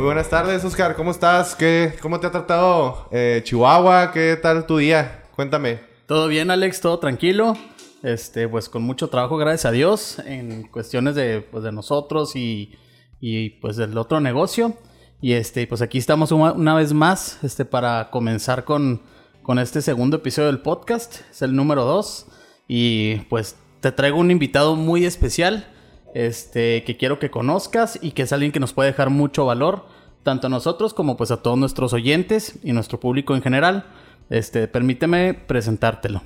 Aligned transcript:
Muy 0.00 0.06
buenas 0.06 0.30
tardes, 0.30 0.64
Oscar. 0.64 0.96
¿Cómo 0.96 1.10
estás? 1.10 1.54
¿Qué, 1.54 1.92
¿Cómo 2.00 2.18
te 2.18 2.26
ha 2.26 2.30
tratado 2.30 3.06
eh, 3.12 3.42
Chihuahua? 3.44 4.12
¿Qué 4.12 4.38
tal 4.40 4.64
tu 4.64 4.78
día? 4.78 5.24
Cuéntame. 5.36 5.78
Todo 6.06 6.26
bien, 6.26 6.50
Alex, 6.50 6.80
todo 6.80 6.98
tranquilo. 6.98 7.54
Este, 8.02 8.48
pues 8.48 8.70
con 8.70 8.82
mucho 8.82 9.08
trabajo, 9.08 9.36
gracias 9.36 9.66
a 9.66 9.72
Dios, 9.72 10.18
en 10.20 10.68
cuestiones 10.68 11.16
de, 11.16 11.42
pues, 11.42 11.64
de 11.64 11.72
nosotros 11.72 12.34
y, 12.34 12.78
y 13.20 13.50
pues 13.60 13.76
del 13.76 13.98
otro 13.98 14.20
negocio. 14.20 14.72
Y 15.20 15.34
este, 15.34 15.66
pues 15.66 15.82
aquí 15.82 15.98
estamos 15.98 16.32
una, 16.32 16.74
vez 16.74 16.94
más, 16.94 17.38
este, 17.44 17.66
para 17.66 18.08
comenzar 18.10 18.64
con, 18.64 19.02
con 19.42 19.58
este 19.58 19.82
segundo 19.82 20.16
episodio 20.16 20.46
del 20.46 20.62
podcast. 20.62 21.16
Es 21.30 21.42
el 21.42 21.54
número 21.54 21.84
2. 21.84 22.26
Y 22.68 23.16
pues 23.28 23.54
te 23.82 23.92
traigo 23.92 24.18
un 24.18 24.30
invitado 24.30 24.76
muy 24.76 25.04
especial, 25.04 25.70
este, 26.14 26.84
que 26.84 26.96
quiero 26.96 27.18
que 27.18 27.30
conozcas 27.30 27.98
y 28.00 28.12
que 28.12 28.22
es 28.22 28.32
alguien 28.32 28.52
que 28.52 28.60
nos 28.60 28.72
puede 28.72 28.90
dejar 28.90 29.10
mucho 29.10 29.46
valor, 29.46 29.86
tanto 30.22 30.48
a 30.48 30.50
nosotros 30.50 30.94
como 30.94 31.16
pues 31.16 31.30
a 31.30 31.42
todos 31.42 31.58
nuestros 31.58 31.92
oyentes 31.92 32.58
y 32.62 32.72
nuestro 32.72 33.00
público 33.00 33.34
en 33.34 33.42
general. 33.42 33.86
Este, 34.28 34.68
permíteme 34.68 35.34
presentártelo. 35.34 36.22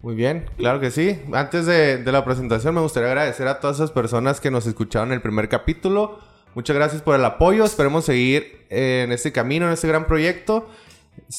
Muy 0.00 0.16
bien, 0.16 0.46
claro 0.56 0.80
que 0.80 0.90
sí. 0.90 1.20
Antes 1.32 1.66
de, 1.66 2.02
la 2.04 2.24
presentación 2.24 2.74
me 2.74 2.80
gustaría 2.80 3.08
agradecer 3.08 3.46
a 3.46 3.60
todas 3.60 3.76
esas 3.76 3.92
personas 3.92 4.40
que 4.40 4.50
nos 4.50 4.66
escucharon 4.66 5.12
el 5.12 5.22
primer 5.22 5.48
capítulo. 5.48 6.18
Muchas 6.54 6.74
gracias 6.74 7.02
por 7.02 7.14
el 7.14 7.24
apoyo. 7.24 7.64
Esperemos 7.64 8.04
seguir 8.04 8.66
en 8.68 9.12
este 9.12 9.30
camino, 9.30 9.66
en 9.66 9.72
este 9.72 9.86
gran 9.86 10.06
proyecto. 10.06 10.68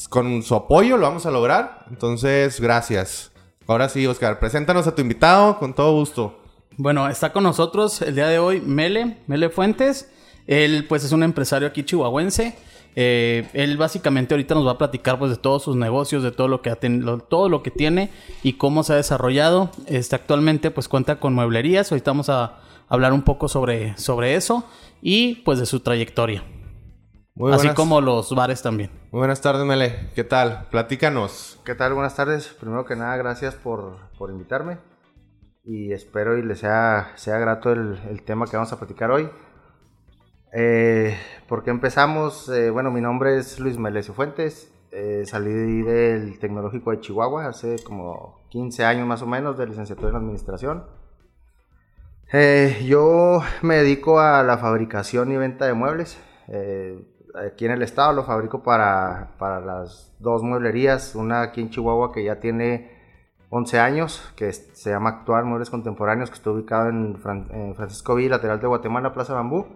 Con 0.09 0.43
su 0.43 0.55
apoyo 0.55 0.95
lo 0.95 1.07
vamos 1.07 1.25
a 1.25 1.31
lograr. 1.31 1.85
Entonces, 1.89 2.61
gracias. 2.61 3.33
Ahora 3.67 3.89
sí, 3.89 4.07
Oscar, 4.07 4.39
preséntanos 4.39 4.87
a 4.87 4.95
tu 4.95 5.01
invitado 5.01 5.59
con 5.59 5.73
todo 5.73 5.93
gusto. 5.93 6.42
Bueno, 6.77 7.07
está 7.07 7.31
con 7.31 7.43
nosotros 7.43 8.01
el 8.01 8.15
día 8.15 8.27
de 8.27 8.39
hoy 8.39 8.61
Mele, 8.61 9.17
Mele 9.27 9.49
Fuentes. 9.49 10.11
Él 10.47 10.85
pues 10.87 11.03
es 11.03 11.11
un 11.11 11.23
empresario 11.23 11.67
aquí 11.67 11.83
chihuahuense. 11.83 12.55
Eh, 12.95 13.49
él 13.53 13.77
básicamente 13.77 14.33
ahorita 14.33 14.53
nos 14.55 14.67
va 14.67 14.71
a 14.71 14.77
platicar 14.77 15.17
pues 15.17 15.31
de 15.31 15.37
todos 15.37 15.63
sus 15.63 15.75
negocios, 15.75 16.21
de 16.21 16.31
todo 16.31 16.47
lo 16.47 16.61
que 16.61 16.75
todo 17.27 17.49
lo 17.49 17.63
que 17.63 17.71
tiene 17.71 18.11
y 18.43 18.53
cómo 18.53 18.83
se 18.83 18.93
ha 18.93 18.95
desarrollado. 18.95 19.71
Este 19.87 20.15
actualmente 20.15 20.71
pues 20.71 20.87
cuenta 20.87 21.19
con 21.19 21.33
mueblerías. 21.33 21.91
Ahorita 21.91 22.11
vamos 22.11 22.29
a 22.29 22.59
hablar 22.87 23.13
un 23.13 23.23
poco 23.23 23.47
sobre, 23.47 23.97
sobre 23.97 24.35
eso 24.35 24.65
y 25.01 25.35
pues 25.35 25.59
de 25.59 25.65
su 25.65 25.79
trayectoria. 25.79 26.43
Así 27.51 27.69
como 27.69 27.99
los 27.99 28.33
bares 28.35 28.61
también. 28.61 28.91
Muy 29.11 29.19
buenas 29.19 29.41
tardes, 29.41 29.65
Mele. 29.65 30.09
¿Qué 30.13 30.23
tal? 30.23 30.67
Platícanos. 30.69 31.59
¿Qué 31.65 31.73
tal? 31.73 31.93
Buenas 31.93 32.15
tardes. 32.15 32.47
Primero 32.59 32.85
que 32.85 32.95
nada, 32.95 33.15
gracias 33.17 33.55
por, 33.55 33.97
por 34.19 34.29
invitarme. 34.29 34.77
Y 35.65 35.93
espero 35.93 36.37
y 36.37 36.43
les 36.43 36.59
sea, 36.59 37.13
sea 37.15 37.37
grato 37.39 37.71
el, 37.71 37.99
el 38.09 38.23
tema 38.23 38.45
que 38.45 38.57
vamos 38.57 38.73
a 38.73 38.79
platicar 38.79 39.11
hoy. 39.11 39.29
Eh, 40.55 41.17
porque 41.47 41.71
empezamos, 41.71 42.47
eh, 42.49 42.69
bueno, 42.69 42.91
mi 42.91 43.01
nombre 43.01 43.37
es 43.37 43.59
Luis 43.59 43.79
Melesio 43.79 44.13
Fuentes, 44.13 44.71
eh, 44.91 45.23
salí 45.25 45.81
del 45.81 46.37
Tecnológico 46.37 46.91
de 46.91 46.99
Chihuahua 46.99 47.47
hace 47.47 47.77
como 47.83 48.39
15 48.49 48.85
años 48.85 49.07
más 49.07 49.23
o 49.23 49.25
menos 49.25 49.57
de 49.57 49.65
licenciatura 49.65 50.09
en 50.09 50.17
Administración. 50.17 50.85
yo 52.85 53.41
me 53.63 53.77
dedico 53.77 54.19
a 54.19 54.43
la 54.43 54.59
fabricación 54.59 55.31
y 55.31 55.37
venta 55.37 55.65
de 55.65 55.73
muebles. 55.73 56.21
aquí 57.33 57.65
en 57.65 57.71
el 57.71 57.81
estado 57.81 58.13
lo 58.13 58.23
fabrico 58.23 58.61
para, 58.61 59.35
para, 59.39 59.59
las 59.59 60.13
dos 60.19 60.43
mueblerías, 60.43 61.15
una 61.15 61.41
aquí 61.41 61.61
en 61.61 61.71
Chihuahua 61.71 62.11
que 62.11 62.23
ya 62.23 62.39
tiene 62.39 62.92
11 63.55 63.79
años, 63.79 64.33
que 64.35 64.51
se 64.51 64.89
llama 64.89 65.11
Actual 65.11 65.45
Muebles 65.45 65.69
Contemporáneos, 65.69 66.31
que 66.31 66.37
está 66.37 66.49
ubicado 66.49 66.89
en, 66.89 67.19
en 67.51 67.75
Francisco 67.75 68.15
Villa, 68.15 68.31
lateral 68.31 68.59
de 68.59 68.65
Guatemala, 68.65 69.13
Plaza 69.13 69.35
Bambú. 69.35 69.67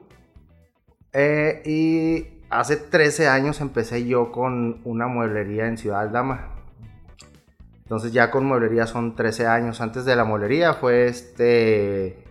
Eh, 1.13 1.61
y 1.63 2.43
hace 2.49 2.77
13 2.77 3.27
años 3.27 3.61
empecé 3.61 4.07
yo 4.07 4.31
con 4.31 4.81
una 4.83 5.05
mueblería 5.05 5.67
en 5.67 5.77
Ciudad 5.77 6.01
Aldama. 6.01 6.55
Entonces 7.83 8.11
ya 8.11 8.31
con 8.31 8.45
mueblería 8.45 8.88
son 8.88 9.15
13 9.15 9.45
años. 9.45 9.79
Antes 9.79 10.05
de 10.05 10.15
la 10.15 10.23
mueblería 10.23 10.73
fue 10.73 11.05
este... 11.05 12.23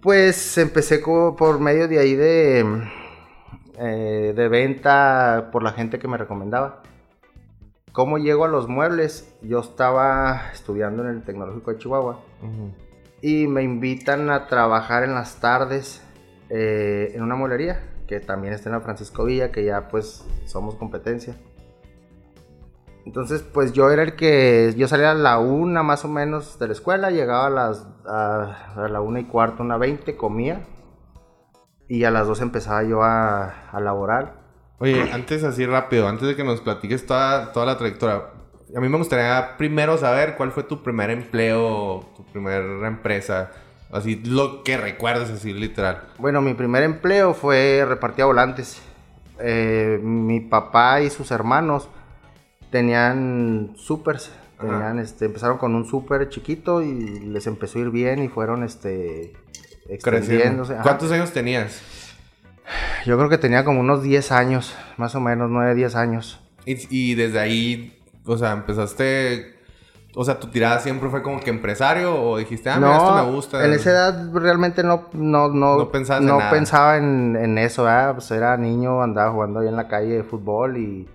Pues 0.00 0.58
empecé 0.58 1.00
por 1.00 1.58
medio 1.58 1.88
de 1.88 1.98
ahí 1.98 2.14
de, 2.14 2.64
eh, 3.78 4.32
de 4.34 4.48
venta 4.48 5.48
por 5.50 5.64
la 5.64 5.72
gente 5.72 5.98
que 5.98 6.06
me 6.06 6.18
recomendaba. 6.18 6.82
¿Cómo 7.92 8.16
llego 8.16 8.46
a 8.46 8.48
los 8.48 8.68
muebles? 8.68 9.36
Yo 9.42 9.60
estaba 9.60 10.50
estudiando 10.50 11.02
en 11.02 11.10
el 11.10 11.24
Tecnológico 11.24 11.72
de 11.72 11.78
Chihuahua 11.78 12.20
y 13.20 13.46
me 13.46 13.62
invitan 13.62 14.30
a 14.30 14.46
trabajar 14.46 15.04
en 15.04 15.12
las 15.12 15.40
tardes 15.40 16.02
eh, 16.48 17.12
en 17.14 17.22
una 17.22 17.34
molería, 17.34 17.82
que 18.06 18.18
también 18.18 18.54
está 18.54 18.70
en 18.70 18.76
la 18.76 18.80
Francisco 18.80 19.24
Villa, 19.24 19.52
que 19.52 19.64
ya 19.64 19.88
pues 19.88 20.26
somos 20.46 20.74
competencia. 20.76 21.36
Entonces, 23.04 23.42
pues 23.42 23.74
yo 23.74 23.90
era 23.90 24.02
el 24.02 24.16
que, 24.16 24.72
yo 24.74 24.88
salía 24.88 25.10
a 25.10 25.14
la 25.14 25.38
una 25.38 25.82
más 25.82 26.06
o 26.06 26.08
menos 26.08 26.58
de 26.58 26.68
la 26.68 26.72
escuela, 26.72 27.10
llegaba 27.10 27.48
a 27.48 27.50
las, 27.50 27.86
a, 28.06 28.88
la 28.88 29.00
una 29.02 29.20
y 29.20 29.24
cuarto, 29.24 29.62
una 29.62 29.76
veinte, 29.76 30.16
comía, 30.16 30.62
y 31.88 32.04
a 32.04 32.10
las 32.10 32.26
dos 32.26 32.40
empezaba 32.40 32.84
yo 32.84 33.02
a, 33.02 33.68
a 33.70 33.80
laborar. 33.80 34.41
Oye, 34.82 35.12
antes 35.12 35.44
así 35.44 35.64
rápido, 35.64 36.08
antes 36.08 36.26
de 36.26 36.34
que 36.34 36.42
nos 36.42 36.60
platiques 36.60 37.06
toda, 37.06 37.52
toda 37.52 37.66
la 37.66 37.78
trayectoria, 37.78 38.24
a 38.74 38.80
mí 38.80 38.88
me 38.88 38.98
gustaría 38.98 39.56
primero 39.56 39.96
saber 39.96 40.34
cuál 40.36 40.50
fue 40.50 40.64
tu 40.64 40.82
primer 40.82 41.08
empleo, 41.10 42.04
tu 42.16 42.24
primera 42.24 42.88
empresa. 42.88 43.52
Así, 43.92 44.16
lo 44.24 44.64
que 44.64 44.76
recuerdas, 44.76 45.30
así, 45.30 45.52
literal. 45.52 46.02
Bueno, 46.18 46.42
mi 46.42 46.54
primer 46.54 46.82
empleo 46.82 47.32
fue 47.32 47.84
repartir 47.86 48.24
volantes. 48.24 48.82
Eh, 49.38 50.00
mi 50.02 50.40
papá 50.40 51.00
y 51.00 51.10
sus 51.10 51.30
hermanos 51.30 51.88
tenían 52.72 53.74
supers. 53.76 54.32
Tenían, 54.60 54.98
este, 54.98 55.26
empezaron 55.26 55.58
con 55.58 55.76
un 55.76 55.86
super 55.86 56.28
chiquito 56.28 56.82
y 56.82 57.20
les 57.20 57.46
empezó 57.46 57.78
a 57.78 57.82
ir 57.82 57.90
bien 57.90 58.20
y 58.20 58.26
fueron, 58.26 58.64
este, 58.64 59.32
extendiéndose. 59.88 60.74
¿Cuántos 60.82 61.12
años 61.12 61.30
tenías? 61.32 62.01
Yo 63.04 63.16
creo 63.16 63.28
que 63.28 63.38
tenía 63.38 63.64
como 63.64 63.80
unos 63.80 64.02
10 64.02 64.32
años, 64.32 64.74
más 64.96 65.14
o 65.14 65.20
menos, 65.20 65.50
9, 65.50 65.74
10 65.74 65.96
años. 65.96 66.40
Y, 66.64 66.76
y 66.90 67.14
desde 67.14 67.40
ahí, 67.40 68.00
o 68.24 68.36
sea, 68.38 68.52
empezaste 68.52 69.52
o 70.14 70.24
sea, 70.24 70.38
¿tu 70.38 70.48
tirada 70.48 70.78
siempre 70.78 71.08
fue 71.08 71.22
como 71.22 71.40
que 71.40 71.48
empresario 71.48 72.14
o 72.14 72.36
dijiste, 72.36 72.68
ah, 72.68 72.76
mira, 72.76 72.96
esto 72.96 73.14
me 73.14 73.32
gusta? 73.32 73.64
En 73.64 73.72
esa 73.72 73.90
edad 73.90 74.30
realmente 74.34 74.82
no, 74.82 75.08
no, 75.14 75.48
no, 75.48 75.78
no, 75.78 75.90
pensaba 75.90 76.98
en, 76.98 77.58
eso, 77.58 77.86
Pues 78.14 78.30
era 78.30 78.56
niño, 78.58 79.02
andaba 79.02 79.32
jugando 79.32 79.60
ahí 79.60 79.68
en 79.68 79.76
la 79.76 79.88
calle 79.88 80.16
de 80.16 80.22
fútbol 80.22 80.76
y, 80.76 81.08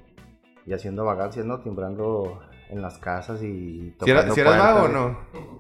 y 0.66 0.74
haciendo 0.74 1.06
vagancias, 1.06 1.46
¿no? 1.46 1.60
Timbrando 1.60 2.40
en 2.70 2.82
las 2.82 2.98
casas 2.98 3.44
y 3.44 3.96
tocando 4.00 4.34
¿Si, 4.34 4.42
eras 4.42 4.58
vago 4.58 4.86
o 4.86 4.88
no? 4.88 5.20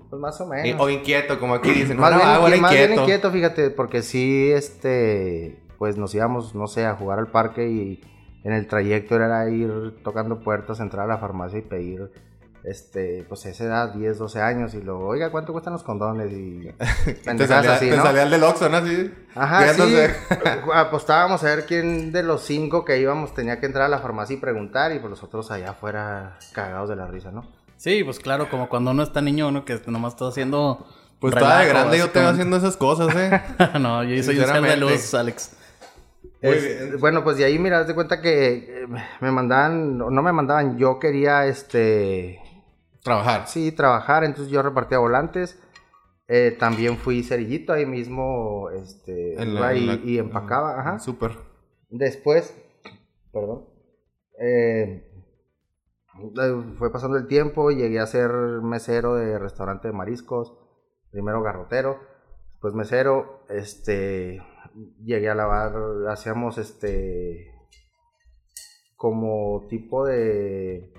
Pues 0.10 0.20
más 0.20 0.42
o 0.42 0.48
menos. 0.48 0.82
o 0.82 0.90
inquieto, 0.90 1.40
como 1.40 1.54
aquí 1.54 1.70
dicen. 1.70 2.00
Más, 2.00 2.16
bien, 2.16 2.62
más 2.62 2.74
bien 2.74 2.94
inquieto, 2.94 3.32
fíjate, 3.32 3.70
porque 3.70 4.02
sí, 4.02 4.52
este, 4.52 5.60
pues 5.78 5.98
nos 5.98 6.14
íbamos, 6.16 6.56
no 6.56 6.68
sé, 6.68 6.86
a 6.86 6.96
jugar 6.96 7.20
al 7.20 7.28
parque 7.28 7.70
y 7.70 8.02
en 8.44 8.54
el 8.54 8.68
trayecto 8.68 9.16
era 9.16 9.50
ir 9.50 10.02
tocando 10.04 10.40
puertas, 10.40 10.80
entrar 10.80 11.06
a 11.06 11.08
la 11.08 11.18
farmacia 11.18 11.60
y 11.60 11.64
pedir 11.64 12.12
este, 12.68 13.26
pues 13.30 13.46
esa 13.46 13.64
edad, 13.64 13.94
10, 13.94 14.18
12 14.18 14.42
años, 14.42 14.74
y 14.74 14.82
luego, 14.82 15.08
oiga, 15.08 15.32
¿cuánto 15.32 15.54
cuestan 15.54 15.72
los 15.74 15.84
condones? 15.84 16.34
Y 16.34 16.70
te 17.24 17.48
salía, 17.48 17.76
así, 17.76 17.90
¿no? 17.90 18.04
salía 18.04 18.24
el 18.24 18.30
del 18.30 18.44
Oxxo, 18.44 18.68
¿no? 18.68 18.78
Así, 18.78 19.14
Ajá, 19.36 19.74
sí. 19.74 19.98
Apostábamos 20.74 21.44
a 21.44 21.48
ver 21.48 21.66
quién 21.66 22.12
de 22.12 22.24
los 22.24 22.42
cinco 22.42 22.84
que 22.84 23.00
íbamos 23.00 23.34
tenía 23.34 23.60
que 23.62 23.68
entrar 23.68 23.86
a 23.86 23.90
la 23.90 24.00
farmacia 24.00 24.36
y 24.36 24.38
preguntar, 24.38 24.92
y 24.92 25.00
pues 25.00 25.12
los 25.12 25.24
otros 25.24 25.50
allá 25.50 25.72
afuera 25.72 26.38
cagados 26.52 26.90
de 26.90 26.98
la 26.98 27.08
risa, 27.08 27.32
¿no? 27.32 27.46
Sí, 27.78 28.04
pues 28.04 28.20
claro, 28.20 28.50
como 28.50 28.68
cuando 28.68 28.92
uno 28.92 29.04
está 29.04 29.22
niño, 29.22 29.48
uno 29.48 29.64
que 29.64 29.80
nomás 29.88 30.14
está 30.14 30.28
haciendo 30.28 30.86
Pues 31.20 31.34
estaba 31.34 31.60
de 31.60 31.70
grande 31.70 31.98
yo 32.00 32.10
te 32.10 32.20
haciendo 32.20 32.58
esas 32.58 32.76
cosas, 32.76 33.16
¿eh? 33.16 33.42
no, 33.80 34.04
yo 34.04 34.10
soy 34.10 34.16
un 34.18 34.24
ser 34.24 34.24
de 34.24 34.24
Sinceramente. 34.24 34.78
luz, 34.78 35.14
Alex. 35.14 35.57
Es-. 36.42 37.00
Bueno, 37.00 37.24
pues 37.24 37.38
de 37.38 37.46
ahí, 37.46 37.58
mira, 37.60 37.80
haz 37.80 37.88
de 37.88 37.96
cuenta 37.96 38.22
que 38.22 38.84
eh, 38.84 38.88
me 39.22 39.32
mandaban, 39.32 39.98
no 39.98 40.22
me 40.22 40.32
mandaban, 40.32 40.78
yo 40.78 41.00
quería, 41.00 41.46
este, 41.46 42.40
Trabajar. 43.04 43.48
sí, 43.48 43.72
trabajar, 43.72 44.24
entonces 44.24 44.52
yo 44.52 44.62
repartía 44.62 45.00
volantes. 45.00 45.60
Eh, 46.30 46.56
también 46.60 46.98
fui 46.98 47.24
cerillito 47.24 47.72
ahí 47.72 47.86
mismo, 47.86 48.70
este, 48.72 49.42
En 49.42 49.52
iba 49.52 49.74
en 49.74 50.02
y, 50.04 50.12
y 50.12 50.18
empacaba, 50.18 50.80
ajá. 50.80 51.00
Súper. 51.00 51.38
Después, 51.90 52.54
perdón, 53.32 53.66
eh, 54.38 55.10
fue 56.78 56.92
pasando 56.92 57.16
el 57.18 57.28
tiempo, 57.28 57.72
llegué 57.72 58.00
a 58.00 58.08
ser 58.08 58.32
mesero 58.62 59.16
de 59.16 59.40
restaurante 59.40 59.88
de 59.88 59.94
mariscos, 59.94 60.54
primero 61.12 61.42
garrotero, 61.42 62.00
después 62.52 62.74
mesero, 62.74 63.46
este, 63.50 64.42
llegué 65.04 65.30
a 65.30 65.36
lavar, 65.36 65.74
hacíamos 66.10 66.58
este, 66.58 67.52
como 68.96 69.68
tipo 69.70 70.06
de... 70.06 70.92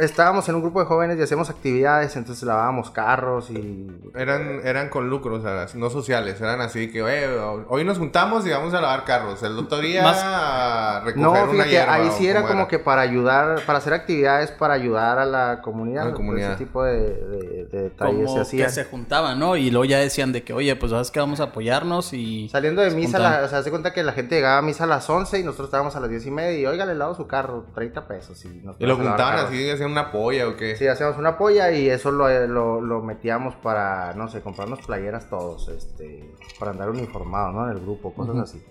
Estábamos 0.00 0.48
en 0.48 0.54
un 0.56 0.62
grupo 0.62 0.80
de 0.80 0.86
jóvenes 0.86 1.18
y 1.18 1.22
hacíamos 1.22 1.50
actividades, 1.50 2.16
entonces 2.16 2.44
lavábamos 2.44 2.90
carros 2.90 3.50
y 3.50 3.88
Eran, 4.14 4.60
eran 4.64 4.88
con 4.88 5.08
lucro, 5.08 5.36
o 5.36 5.40
sea, 5.40 5.66
no 5.74 5.90
sociales. 5.90 6.40
Eran 6.40 6.60
así 6.60 6.90
que, 6.90 7.02
"Oye, 7.02 7.26
hoy 7.68 7.84
nos 7.84 7.98
juntamos 7.98 8.46
y 8.46 8.50
vamos 8.50 8.74
a 8.74 8.80
lavar 8.80 9.04
carros. 9.04 9.42
El 9.42 9.58
otro 9.58 9.78
día 9.78 10.02
Más- 10.02 10.20
a 10.22 11.00
recoger 11.04 11.16
No, 11.22 11.32
una 11.32 11.46
fíjate, 11.52 11.70
hierba, 11.70 11.94
ahí 11.94 12.10
sí 12.16 12.26
era 12.26 12.42
como 12.42 12.68
que 12.68 12.78
para 12.78 13.02
ayudar, 13.02 13.60
para 13.66 13.78
hacer 13.78 13.92
actividades 13.92 14.50
para 14.50 14.74
ayudar 14.74 15.18
a 15.18 15.24
la 15.24 15.60
comunidad. 15.62 16.02
A 16.02 16.04
la 16.06 16.10
¿no? 16.12 16.16
comunidad. 16.16 16.50
Ese 16.52 16.64
tipo 16.64 16.82
de, 16.84 16.98
de- 16.98 17.64
de 17.70 17.82
detalles 17.82 18.26
Como 18.26 18.44
se 18.44 18.56
que 18.56 18.68
se 18.68 18.84
juntaban, 18.84 19.38
¿no? 19.38 19.56
Y 19.56 19.70
luego 19.70 19.84
ya 19.84 19.98
decían 19.98 20.32
de 20.32 20.42
que, 20.42 20.52
oye, 20.52 20.74
pues 20.76 20.90
sabes 20.92 21.10
que 21.10 21.20
vamos 21.20 21.40
a 21.40 21.44
apoyarnos 21.44 22.12
y... 22.12 22.48
Saliendo 22.48 22.82
de 22.82 22.90
se 22.90 22.96
misa, 22.96 23.18
la, 23.18 23.42
o 23.44 23.48
sea, 23.48 23.62
se 23.62 23.70
cuenta 23.70 23.92
que 23.92 24.02
la 24.02 24.12
gente 24.12 24.34
llegaba 24.36 24.58
a 24.58 24.62
misa 24.62 24.84
a 24.84 24.86
las 24.86 25.08
11 25.08 25.38
y 25.38 25.44
nosotros 25.44 25.66
estábamos 25.68 25.94
a 25.96 26.00
las 26.00 26.10
10 26.10 26.26
y 26.26 26.30
media 26.30 26.58
y, 26.58 26.66
oiga, 26.66 26.86
le 26.86 26.94
lavo 26.94 27.14
su 27.14 27.26
carro, 27.26 27.66
30 27.74 28.06
pesos. 28.08 28.44
Y, 28.44 28.48
nos 28.64 28.76
Y 28.78 28.86
lo 28.86 28.96
juntaban 28.96 29.36
carros. 29.36 29.50
Así, 29.70 29.82
hacían 29.82 29.90
una 29.92 30.10
polla 30.10 30.48
o 30.48 30.56
qué. 30.56 30.76
Sí, 30.76 30.86
hacíamos 30.86 31.16
una 31.18 31.36
polla 31.38 31.70
y 31.72 31.88
eso 31.88 32.10
lo, 32.10 32.28
lo, 32.46 32.80
lo 32.80 33.02
metíamos 33.02 33.54
para, 33.56 34.14
no 34.14 34.28
sé, 34.28 34.40
comprarnos 34.40 34.80
playeras 34.86 35.28
todos, 35.28 35.68
este, 35.68 36.32
para 36.58 36.70
andar 36.72 36.90
uniformados, 36.90 37.54
¿no? 37.54 37.64
En 37.70 37.76
el 37.76 37.82
grupo, 37.82 38.12
cosas 38.14 38.36
así. 38.38 38.62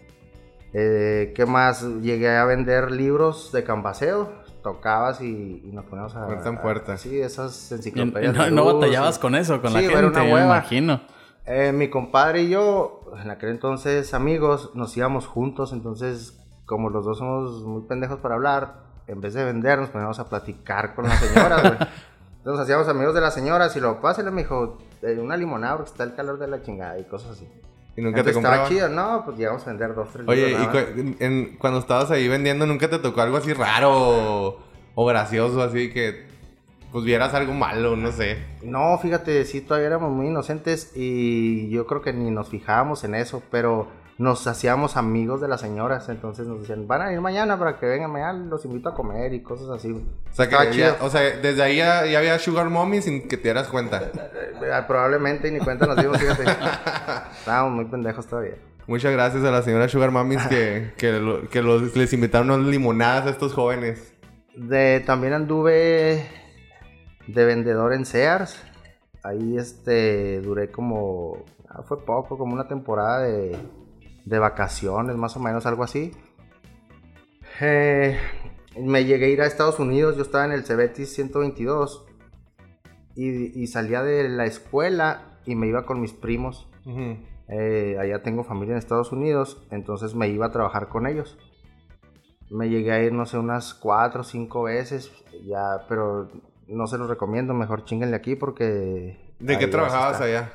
Eh, 0.73 1.33
¿Qué 1.35 1.45
más? 1.45 1.83
Llegué 2.01 2.35
a 2.35 2.45
vender 2.45 2.91
libros 2.91 3.51
de 3.51 3.63
campaseo, 3.63 4.31
tocabas 4.63 5.21
y, 5.21 5.61
y 5.65 5.71
nos 5.71 5.85
poníamos 5.85 6.15
a... 6.15 6.25
Puerta 6.25 6.49
en 6.49 6.57
puerta. 6.61 6.97
sí, 6.97 7.19
esas 7.19 7.71
y- 7.71 7.73
y 7.73 7.77
enciclopedias. 7.77 8.51
no, 8.51 8.65
batallabas 8.65 9.17
y- 9.17 9.21
con 9.21 9.35
eso, 9.35 9.61
con 9.61 9.69
Sí, 9.71 9.75
la 9.77 9.83
era 9.83 10.01
gente, 10.01 10.19
una 10.21 10.23
me 10.23 10.44
imagino. 10.44 11.01
Eh, 11.45 11.71
mi 11.71 11.89
compadre 11.89 12.41
y 12.41 12.49
yo, 12.49 13.01
en 13.23 13.31
aquel 13.31 13.49
entonces 13.51 14.13
amigos, 14.13 14.71
nos 14.75 14.95
íbamos 14.97 15.25
juntos, 15.27 15.71
entonces 15.71 16.38
como 16.65 16.89
los 16.89 17.05
dos 17.05 17.19
somos 17.19 17.63
muy 17.63 17.83
pendejos 17.83 18.19
para 18.19 18.35
hablar, 18.35 18.87
en 19.07 19.21
vez 19.21 19.33
de 19.33 19.44
vender 19.45 19.80
nos 19.80 19.89
poníamos 19.89 20.19
a 20.19 20.27
platicar 20.30 20.94
con 20.95 21.06
las 21.06 21.19
señoras, 21.19 21.62
güey. 21.62 21.74
Entonces 22.38 22.45
nos 22.45 22.59
hacíamos 22.62 22.88
amigos 22.88 23.13
de 23.15 23.21
las 23.21 23.33
señoras 23.33 23.75
y 23.75 23.80
lo 23.80 24.00
pásale, 24.01 24.31
me 24.31 24.44
dijo, 24.44 24.77
eh, 25.01 25.18
una 25.21 25.36
limonada 25.38 25.77
porque 25.77 25.92
está 25.92 26.04
el 26.04 26.15
calor 26.15 26.38
de 26.39 26.48
la 26.48 26.62
chingada 26.62 26.98
y 27.00 27.04
cosas 27.04 27.31
así. 27.31 27.48
Y 27.98 28.01
nunca 28.01 28.24
te 28.24 28.30
Entonces, 28.30 28.38
estaba 28.38 28.56
compraban. 28.68 28.69
chido, 28.69 28.89
no, 28.89 29.25
pues 29.25 29.38
llegamos 29.38 29.63
a 29.63 29.69
vender 29.71 29.95
dos, 29.95 30.09
tres 30.13 30.27
Oye, 30.27 30.50
libros 30.50 30.63
y 30.63 30.68
cu- 30.68 31.15
en- 31.19 31.57
cuando 31.57 31.80
estabas 31.80 32.12
ahí 32.12 32.27
vendiendo, 32.27 32.65
¿nunca 32.65 32.89
te 32.89 33.00
tocó 33.00 33.21
algo 33.21 33.38
así 33.38 33.54
raro 33.54 33.89
o, 33.92 34.59
o 34.95 35.06
gracioso, 35.06 35.62
así 35.63 35.92
que 35.92 36.27
pues 36.92 37.04
vieras 37.04 37.33
algo 37.33 37.54
malo, 37.54 37.95
no 37.98 38.12
sé? 38.12 38.38
No, 38.63 38.98
fíjate, 39.00 39.44
sí, 39.45 39.59
todavía 39.62 39.88
éramos 39.88 40.12
muy 40.12 40.27
inocentes 40.27 40.92
y 40.95 41.69
yo 41.69 41.86
creo 41.86 42.01
que 42.01 42.13
ni 42.13 42.30
nos 42.31 42.48
fijábamos 42.50 43.04
en 43.04 43.15
eso, 43.15 43.42
pero 43.51 43.88
nos 44.18 44.48
hacíamos 44.48 44.98
amigos 44.98 45.42
de 45.42 45.48
las 45.48 45.62
señoras, 45.62 46.10
entonces 46.10 46.48
nos 46.48 46.62
decían, 46.62 46.88
van 46.88 47.02
a 47.04 47.14
ir 47.14 47.22
mañana 47.22 47.58
para 47.60 47.78
que 47.80 47.86
vengan 47.86 48.12
mañana, 48.12 48.46
los 48.50 48.66
invito 48.66 48.90
a 48.90 48.96
comer 48.96 49.34
y 49.34 49.42
cosas 49.44 49.69
así. 49.69 49.92
O 49.92 50.34
sea, 50.34 50.48
que 50.50 50.90
o 51.02 51.10
sea, 51.10 51.22
desde 51.38 51.62
ahí 51.62 51.78
ya, 51.78 52.06
ya 52.06 52.18
había 52.19 52.40
Sugar 52.40 52.69
Mommy 52.69 53.02
sin 53.02 53.28
que 53.28 53.38
te 53.38 53.44
dieras 53.44 53.68
cuenta. 53.68 54.12
Eh, 54.60 54.72
probablemente 54.88 55.52
ni 55.52 55.60
cuenta 55.60 55.86
nos 55.86 55.96
dimos, 55.98 56.18
fíjate. 56.18 56.44
Estábamos 57.40 57.74
muy 57.74 57.86
pendejos 57.86 58.25
todavía. 58.25 58.56
Muchas 58.88 59.12
gracias 59.14 59.44
a 59.44 59.52
la 59.52 59.62
señora 59.62 59.88
Sugar 59.88 60.10
Mommies 60.12 60.48
que, 60.48 60.94
que, 60.98 61.12
lo- 61.19 61.48
que 61.48 61.62
los- 61.62 61.96
les 61.96 62.12
invitaron 62.14 62.50
unas 62.50 62.68
limonadas 62.68 63.28
a 63.28 63.30
estos 63.30 63.54
jóvenes. 63.54 64.14
De, 64.56 65.02
también 65.06 65.34
anduve 65.34 66.25
de 67.28 67.46
vendedor 67.46 67.94
en 67.94 68.06
Sears. 68.06 68.60
Ahí 69.24 69.58
este 69.58 70.42
duré 70.42 70.72
como 70.72 71.46
ah, 71.69 71.84
fue 71.84 72.04
poco, 72.04 72.38
como 72.38 72.54
una 72.54 72.68
temporada 72.68 73.19
de, 73.22 73.56
de 74.27 74.39
vacaciones, 74.39 75.15
más 75.15 75.38
o 75.38 75.39
menos, 75.39 75.65
algo 75.65 75.83
así. 75.83 76.12
Eh, 77.62 78.18
me 78.77 79.06
llegué 79.06 79.25
a 79.25 79.29
ir 79.29 79.41
a 79.41 79.45
Estados 79.45 79.79
Unidos, 79.79 80.15
yo 80.15 80.21
estaba 80.21 80.45
en 80.45 80.51
el 80.51 80.65
Cebetis 80.65 81.13
122 81.15 82.06
y, 83.15 83.62
y 83.62 83.68
salía 83.68 84.03
de 84.03 84.29
la 84.29 84.45
escuela 84.45 85.39
y 85.45 85.56
me 85.56 85.68
iba 85.68 85.85
con 85.85 86.01
mis 86.01 86.13
primos. 86.13 86.69
Eh, 87.50 87.97
allá 88.00 88.21
tengo 88.21 88.44
familia 88.44 88.74
en 88.74 88.79
Estados 88.79 89.12
Unidos, 89.12 89.65
entonces 89.71 90.13
me 90.13 90.27
iba 90.27 90.47
a 90.47 90.51
trabajar 90.51 90.89
con 90.89 91.07
ellos. 91.07 91.38
Me 92.50 92.69
llegué 92.69 92.91
a 92.91 93.01
ir, 93.01 93.13
no 93.13 93.25
sé, 93.25 93.38
unas 93.38 93.73
cuatro 93.73 94.21
o 94.21 94.23
cinco 94.23 94.63
veces, 94.63 95.12
ya, 95.45 95.85
pero 95.88 96.30
no 96.68 96.88
se 96.88 96.97
los 96.97 97.09
recomiendo, 97.09 97.53
mejor 97.53 97.85
chinguenle 97.85 98.15
aquí 98.15 98.35
porque... 98.35 99.35
¿De 99.39 99.57
qué 99.57 99.68
trabajabas 99.68 100.19
allá? 100.21 100.51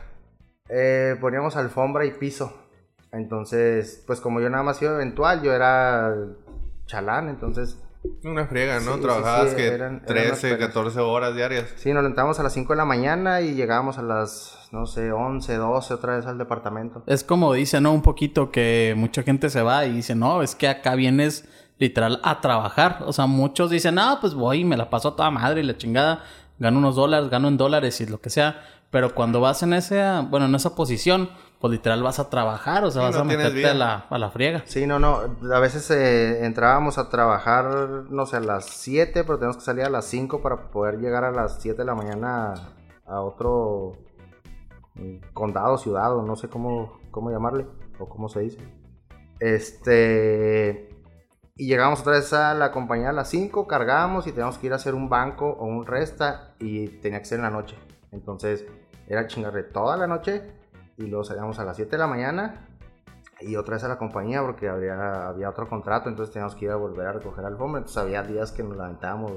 Eh, 0.69 1.17
poníamos 1.21 1.57
alfombra 1.57 2.05
y 2.05 2.13
piso. 2.13 2.62
Entonces, 3.13 4.03
pues 4.07 4.21
como 4.21 4.41
yo 4.41 4.49
nada 4.51 4.63
más 4.63 4.81
iba 4.83 4.93
eventual, 4.95 5.43
yo 5.43 5.53
era 5.53 6.15
chalán, 6.87 7.29
entonces 7.29 7.79
Una 8.25 8.47
friega, 8.47 8.81
¿no? 8.81 8.95
Sí, 8.97 9.01
Trabajabas 9.03 9.51
sí, 9.51 9.57
que 9.57 9.67
eran- 9.69 9.77
eran 9.77 9.93
unas 9.95 10.07
13, 10.41 10.55
penas. 10.57 10.67
14 10.69 10.99
horas 11.01 11.37
diarias. 11.37 11.73
sí, 11.77 11.93
nos 11.93 12.03
levantábamos 12.03 12.41
a 12.41 12.43
las 12.43 12.53
5 12.53 12.73
de 12.73 12.79
la 12.79 12.85
mañana 12.85 13.43
y 13.43 13.55
llegábamos 13.55 13.97
a 13.99 14.03
las, 14.03 14.69
no 14.73 14.87
sé, 14.87 15.13
11, 15.13 15.55
12 15.57 15.95
otra 15.95 16.17
vez 16.17 16.27
al 16.27 16.37
departamento. 16.37 17.05
Es 17.07 17.23
como 17.23 17.53
dice, 17.53 17.81
¿no? 17.81 17.93
Un 17.93 18.03
poquito 18.03 18.51
que 18.51 18.95
mucha 18.97 19.23
gente 19.23 19.51
se 19.51 19.63
va 19.63 19.85
y 19.87 19.93
dice, 19.93 20.17
no, 20.17 20.43
es 20.43 20.57
que 20.57 20.67
acá 20.69 20.97
vienes 20.97 21.49
literal 21.79 22.21
a 22.25 22.41
trabajar. 22.41 23.05
O 23.07 23.13
sea, 23.13 23.27
muchos 23.27 23.71
dicen, 23.71 23.99
ah, 24.01 24.19
pues 24.21 24.35
voy 24.35 24.61
y 24.61 24.65
me 24.65 24.77
la 24.77 24.91
paso 24.91 25.11
a 25.11 25.17
toda 25.17 25.31
madre 25.31 25.61
y 25.61 25.65
la 25.65 25.77
chingada. 25.77 26.25
Gano 26.59 26.79
unos 26.79 26.97
dólares, 26.97 27.31
gano 27.31 27.47
en 27.49 27.57
dólares 27.57 28.01
y 28.01 28.07
lo 28.07 28.21
que 28.21 28.31
sea. 28.31 28.63
Pero 28.91 29.15
cuando 29.15 29.41
vas 29.41 29.63
en 29.63 29.75
esa, 29.75 30.23
bueno, 30.29 30.47
en 30.47 30.55
esa 30.57 30.75
posición, 30.75 31.31
pues 31.63 31.71
literal 31.71 32.03
vas 32.03 32.19
a 32.19 32.29
trabajar. 32.29 32.83
O 32.83 32.91
sea, 32.91 33.03
Sí, 33.03 33.07
vas 33.07 33.15
no 33.15 33.21
a 33.21 33.25
meterte 33.25 33.67
a 33.69 33.75
la, 33.75 34.07
a 34.11 34.19
la 34.19 34.31
friega. 34.33 34.65
Sí, 34.67 34.85
no, 34.85 34.99
no. 34.99 35.21
A 35.55 35.61
veces 35.61 35.89
eh, 35.93 36.45
entrábamos 36.45 36.99
a 36.99 37.09
trabajar, 37.09 37.67
no 38.11 38.27
sé, 38.27 38.39
a 38.39 38.41
las 38.41 38.65
7, 38.67 39.23
pero 39.23 39.39
tenemos 39.39 39.59
que 39.59 39.63
salir 39.63 39.85
a 39.85 39.89
las 39.89 40.07
5 40.07 40.43
para 40.43 40.73
poder 40.73 40.99
llegar 40.99 41.23
a 41.23 41.31
las 41.31 41.63
7 41.63 41.79
de 41.79 41.85
la 41.85 41.95
mañana 41.95 42.55
a, 43.07 43.13
a 43.15 43.21
otro 43.21 43.93
mm, 44.97 45.19
condado, 45.33 45.79
ciudad, 45.79 46.17
o 46.17 46.23
no 46.23 46.35
sé 46.35 46.49
cómo, 46.49 46.99
cómo 47.13 47.31
llamarle, 47.31 47.69
o 48.01 48.09
cómo 48.09 48.29
se 48.29 48.41
dice. 48.41 48.59
Este. 49.39 50.89
Y 51.55 51.69
llegamos 51.69 52.01
otra 52.01 52.15
vez 52.15 52.33
a 52.33 52.55
la 52.55 52.73
compañía 52.73 53.11
a 53.11 53.13
las 53.13 53.29
5, 53.29 53.69
cargábamos 53.69 54.27
y 54.27 54.33
teníamos 54.33 54.59
que 54.59 54.67
ir 54.67 54.73
a 54.73 54.77
hacer 54.77 54.97
un 54.97 55.09
banco 55.09 55.47
o 55.47 55.67
un 55.67 55.87
resta 55.87 56.57
y 56.59 56.89
tenía 56.89 57.21
que 57.21 57.27
ser 57.27 57.39
en 57.39 57.45
la 57.45 57.51
noche. 57.51 57.77
Entonces 58.11 58.67
era 59.07 59.29
chingarle 59.29 59.63
toda 59.63 59.97
la 59.97 60.09
noche 60.09 60.61
y 60.99 61.07
luego 61.07 61.25
salíamos 61.25 61.59
a 61.59 61.65
las 61.65 61.77
7 61.77 61.91
de 61.91 61.99
la 61.99 62.07
mañana 62.07 62.69
y 63.41 63.57
otra 63.57 63.75
vez 63.75 63.85
a 63.85 63.89
la 63.89 63.99
compañía 63.99 64.41
porque 64.43 64.69
había, 64.69 65.29
había 65.29 65.51
otro 65.51 65.69
contrato, 65.69 66.09
entonces 66.09 66.33
teníamos 66.33 66.55
que 66.55 66.67
ir 66.67 66.71
a 66.71 66.77
volver 66.77 67.07
a 67.07 67.13
recoger 67.13 67.45
alfombra. 67.45 67.79
Entonces 67.81 68.03
había 68.03 68.23
días 68.23 68.53
que 68.53 68.63
nos 68.63 68.77
levantábamos 68.77 69.33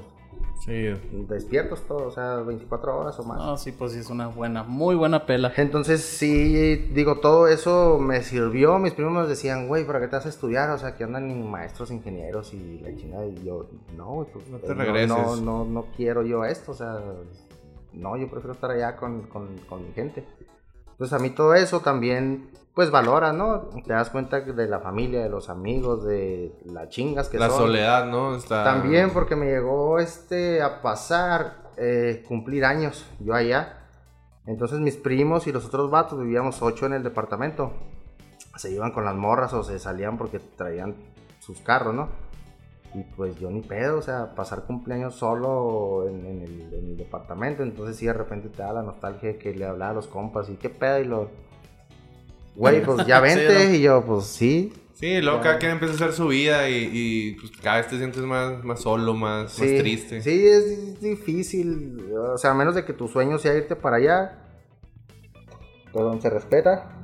Sí. 0.64 0.94
despiertos 1.28 1.82
todos, 1.86 2.02
o 2.02 2.10
sea, 2.10 2.36
24 2.36 2.98
horas 2.98 3.18
o 3.18 3.24
más. 3.24 3.38
No, 3.38 3.56
sí, 3.56 3.72
pues 3.72 3.92
sí, 3.92 3.98
es 4.00 4.10
una 4.10 4.28
buena, 4.28 4.62
muy 4.64 4.94
buena 4.94 5.24
pela. 5.26 5.52
Entonces, 5.56 6.02
sí, 6.02 6.76
digo, 6.92 7.20
todo 7.20 7.46
eso 7.48 7.98
me 7.98 8.22
sirvió. 8.22 8.78
Mis 8.78 8.94
primos 8.94 9.12
me 9.12 9.28
decían, 9.28 9.68
güey, 9.68 9.86
¿para 9.86 10.00
qué 10.00 10.08
te 10.08 10.16
vas 10.16 10.26
a 10.26 10.30
estudiar? 10.30 10.70
O 10.70 10.78
sea, 10.78 10.94
que 10.94 11.04
andan 11.04 11.28
ni 11.28 11.34
maestros, 11.34 11.90
ingenieros 11.90 12.52
y 12.54 12.78
la 12.80 12.94
chingada. 12.96 13.26
Y 13.26 13.44
yo, 13.44 13.66
no, 13.96 14.06
güey, 14.06 14.28
pues 14.32 14.48
No 14.48 14.58
te 14.58 14.72
eh, 14.72 14.74
regreses. 14.74 15.08
No, 15.08 15.36
no, 15.36 15.64
no 15.64 15.86
quiero 15.96 16.22
yo 16.22 16.44
esto, 16.44 16.72
o 16.72 16.74
sea, 16.74 17.00
no, 17.92 18.16
yo 18.16 18.28
prefiero 18.30 18.52
estar 18.54 18.70
allá 18.70 18.96
con, 18.96 19.22
con, 19.22 19.56
con 19.68 19.86
mi 19.86 19.92
gente. 19.92 20.24
Entonces, 20.96 21.12
a 21.12 21.18
mí 21.18 21.28
todo 21.30 21.54
eso 21.54 21.80
también, 21.80 22.50
pues 22.74 22.90
valora, 22.90 23.32
¿no? 23.34 23.68
Te 23.86 23.92
das 23.92 24.08
cuenta 24.08 24.40
de 24.40 24.66
la 24.66 24.80
familia, 24.80 25.22
de 25.22 25.28
los 25.28 25.50
amigos, 25.50 26.04
de 26.06 26.52
las 26.64 26.88
chingas 26.88 27.28
que 27.28 27.38
La 27.38 27.50
son. 27.50 27.58
soledad, 27.58 28.06
¿no? 28.06 28.34
Está... 28.34 28.64
También 28.64 29.10
porque 29.10 29.36
me 29.36 29.44
llegó 29.46 29.98
este 29.98 30.62
a 30.62 30.80
pasar 30.80 31.70
eh, 31.76 32.24
cumplir 32.26 32.64
años 32.64 33.04
yo 33.20 33.34
allá. 33.34 33.86
Entonces 34.46 34.78
mis 34.80 34.96
primos 34.96 35.46
y 35.46 35.52
los 35.52 35.66
otros 35.66 35.90
vatos 35.90 36.18
vivíamos 36.18 36.62
ocho 36.62 36.86
en 36.86 36.94
el 36.94 37.02
departamento. 37.02 37.72
Se 38.56 38.70
iban 38.70 38.92
con 38.92 39.04
las 39.04 39.14
morras 39.14 39.52
o 39.52 39.62
se 39.62 39.78
salían 39.78 40.16
porque 40.16 40.38
traían 40.38 40.94
sus 41.40 41.60
carros, 41.60 41.94
¿no? 41.94 42.08
Y 42.96 43.02
pues 43.14 43.38
yo 43.38 43.50
ni 43.50 43.60
pedo, 43.60 43.98
o 43.98 44.02
sea, 44.02 44.34
pasar 44.34 44.64
cumpleaños 44.64 45.14
solo 45.16 46.08
en, 46.08 46.24
en 46.24 46.42
el, 46.42 46.72
en 46.72 46.86
el 46.86 46.96
departamento. 46.96 47.62
Entonces 47.62 47.96
sí, 47.96 48.06
de 48.06 48.14
repente 48.14 48.48
te 48.48 48.62
da 48.62 48.72
la 48.72 48.82
nostalgia 48.82 49.32
de 49.32 49.36
que 49.36 49.54
le 49.54 49.66
hablaba 49.66 49.90
a 49.90 49.94
los 49.94 50.06
compas 50.06 50.48
y 50.48 50.54
qué 50.54 50.70
pedo 50.70 51.00
y 51.00 51.04
lo... 51.04 51.30
Güey, 52.54 52.82
pues 52.82 53.06
ya 53.06 53.20
vente. 53.20 53.76
Y 53.76 53.82
yo, 53.82 54.02
pues 54.02 54.24
sí. 54.24 54.72
Sí, 54.94 55.20
luego 55.20 55.42
cada 55.42 55.58
quien 55.58 55.72
empieza 55.72 55.92
a 55.92 55.96
hacer 55.96 56.12
su 56.14 56.28
vida 56.28 56.70
y, 56.70 56.88
y, 56.90 57.32
pues, 57.34 57.52
cada 57.62 57.76
vez 57.76 57.88
te 57.88 57.98
sientes 57.98 58.22
más, 58.22 58.64
más 58.64 58.80
solo, 58.80 59.12
más, 59.12 59.52
Sí, 59.52 59.60
más 59.60 59.82
triste. 59.82 60.22
Sí, 60.22 60.46
es 60.46 60.98
difícil. 60.98 62.14
O 62.14 62.38
sea, 62.38 62.52
a 62.52 62.54
menos 62.54 62.74
de 62.74 62.86
que 62.86 62.94
tu 62.94 63.08
sueño 63.08 63.36
sea 63.36 63.54
irte 63.54 63.76
para 63.76 63.96
allá. 63.96 64.38
Todo 65.92 66.18
se 66.18 66.30
respeta. 66.30 66.96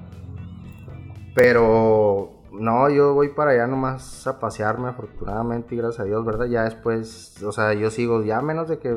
Pero 1.35 2.42
no, 2.53 2.91
yo 2.91 3.15
voy 3.15 3.31
para 3.31 3.53
allá 3.53 3.67
nomás 3.67 4.27
a 4.27 4.39
pasearme, 4.39 4.89
afortunadamente, 4.89 5.75
y 5.75 5.79
gracias 5.79 6.01
a 6.01 6.05
Dios, 6.05 6.25
¿verdad? 6.25 6.47
Ya 6.47 6.65
después, 6.65 7.43
o 7.43 7.53
sea, 7.53 7.73
yo 7.75 7.91
sigo, 7.91 8.23
ya 8.23 8.41
menos 8.41 8.69
de 8.69 8.79
que, 8.79 8.95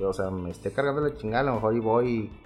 o 0.00 0.12
sea, 0.12 0.30
me 0.30 0.50
esté 0.50 0.72
cargando 0.72 1.00
la 1.02 1.14
chingada, 1.14 1.42
a 1.42 1.46
lo 1.46 1.54
mejor 1.54 1.76
y 1.76 1.80
voy 1.80 2.08
y 2.08 2.40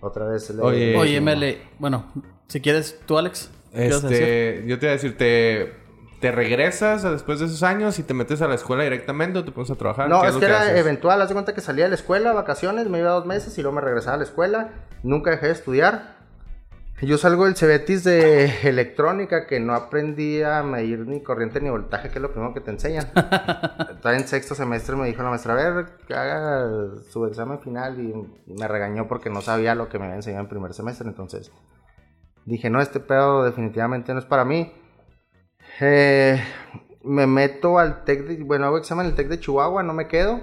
otra 0.00 0.26
vez 0.26 0.50
le... 0.50 0.62
Oye, 0.62 0.96
Oye, 0.96 1.20
Mele, 1.20 1.62
bueno, 1.78 2.06
si 2.46 2.60
quieres, 2.60 3.00
tú, 3.06 3.18
Alex. 3.18 3.50
Este, 3.72 4.64
yo 4.66 4.78
te 4.78 4.86
iba 4.86 4.92
a 4.92 4.96
decir, 4.96 5.16
te, 5.16 5.74
te 6.20 6.32
regresas 6.32 7.02
después 7.04 7.38
de 7.38 7.46
esos 7.46 7.62
años 7.62 7.98
y 7.98 8.02
te 8.02 8.14
metes 8.14 8.42
a 8.42 8.48
la 8.48 8.54
escuela 8.54 8.82
directamente 8.82 9.38
o 9.38 9.44
te 9.44 9.52
pones 9.52 9.70
a 9.70 9.76
trabajar. 9.76 10.08
No, 10.08 10.22
¿Qué 10.22 10.28
es 10.28 10.36
que 10.36 10.46
era 10.46 10.62
haces? 10.62 10.78
eventual. 10.78 11.20
Haz 11.22 11.28
de 11.28 11.34
cuenta 11.34 11.54
que 11.54 11.60
salía 11.60 11.84
de 11.84 11.90
la 11.90 11.96
escuela, 11.96 12.32
vacaciones, 12.32 12.88
me 12.88 12.98
iba 12.98 13.10
dos 13.10 13.26
meses 13.26 13.56
y 13.56 13.62
luego 13.62 13.76
me 13.76 13.82
regresaba 13.82 14.14
a 14.14 14.18
la 14.18 14.24
escuela. 14.24 14.70
Nunca 15.02 15.30
dejé 15.30 15.46
de 15.46 15.52
estudiar. 15.52 16.17
Yo 17.00 17.16
salgo 17.16 17.44
del 17.44 17.54
Cebetis 17.54 18.02
de 18.02 18.46
electrónica 18.68 19.46
que 19.46 19.60
no 19.60 19.72
aprendí 19.74 20.42
a 20.42 20.64
medir 20.64 21.06
ni 21.06 21.22
corriente 21.22 21.60
ni 21.60 21.70
voltaje, 21.70 22.08
que 22.08 22.16
es 22.16 22.22
lo 22.22 22.32
primero 22.32 22.52
que 22.52 22.60
te 22.60 22.72
enseñan. 22.72 23.04
Estaba 23.14 24.16
en 24.16 24.26
sexto 24.26 24.56
semestre 24.56 24.96
me 24.96 25.06
dijo 25.06 25.22
la 25.22 25.30
maestra, 25.30 25.52
a 25.52 25.56
ver, 25.56 25.86
que 26.08 26.14
haga 26.14 26.68
su 27.08 27.24
examen 27.26 27.60
final 27.60 28.00
y 28.00 28.52
me 28.52 28.66
regañó 28.66 29.06
porque 29.06 29.30
no 29.30 29.42
sabía 29.42 29.76
lo 29.76 29.88
que 29.88 29.98
me 30.00 30.06
había 30.06 30.16
enseñado 30.16 30.42
en 30.42 30.48
primer 30.48 30.74
semestre. 30.74 31.06
Entonces 31.06 31.52
dije, 32.46 32.68
no, 32.68 32.80
este 32.80 32.98
pedo 32.98 33.44
definitivamente 33.44 34.12
no 34.12 34.18
es 34.18 34.26
para 34.26 34.44
mí. 34.44 34.72
Eh, 35.80 36.42
me 37.04 37.28
meto 37.28 37.78
al 37.78 38.02
TEC, 38.02 38.26
de, 38.26 38.42
bueno, 38.42 38.66
hago 38.66 38.78
examen 38.78 39.06
en 39.06 39.10
el 39.10 39.16
TEC 39.16 39.28
de 39.28 39.38
Chihuahua, 39.38 39.84
no 39.84 39.94
me 39.94 40.08
quedo. 40.08 40.40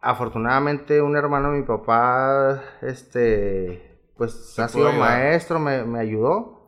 Afortunadamente 0.00 1.02
un 1.02 1.14
hermano 1.14 1.52
de 1.52 1.58
mi 1.58 1.66
papá, 1.66 2.62
este, 2.80 3.89
pues 4.20 4.58
ha 4.58 4.68
sido 4.68 4.90
ayudar. 4.90 4.92
maestro, 4.92 5.58
me, 5.58 5.82
me 5.86 5.98
ayudó 5.98 6.60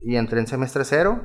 y 0.00 0.16
entré 0.16 0.40
en 0.40 0.46
semestre 0.46 0.82
cero. 0.82 1.20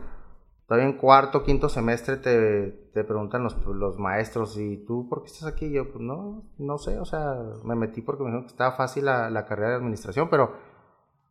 Todavía 0.68 0.90
en 0.90 0.98
cuarto, 0.98 1.44
quinto 1.44 1.70
semestre 1.70 2.18
te, 2.18 2.72
te 2.94 3.06
preguntan 3.06 3.42
los, 3.46 3.56
los 3.66 3.98
maestros, 3.98 4.58
¿y 4.58 4.84
tú 4.86 5.08
por 5.08 5.22
qué 5.22 5.28
estás 5.28 5.48
aquí? 5.48 5.68
Y 5.68 5.72
yo, 5.72 5.90
pues 5.90 6.02
no, 6.02 6.44
no 6.58 6.78
sé, 6.78 7.00
o 7.00 7.06
sea, 7.06 7.38
me 7.64 7.76
metí 7.76 8.02
porque 8.02 8.22
me 8.24 8.32
dijeron 8.32 8.44
que 8.44 8.52
estaba 8.52 8.74
fácil 8.74 9.06
la, 9.06 9.30
la 9.30 9.46
carrera 9.46 9.70
de 9.70 9.76
administración, 9.76 10.30
pero 10.30 10.58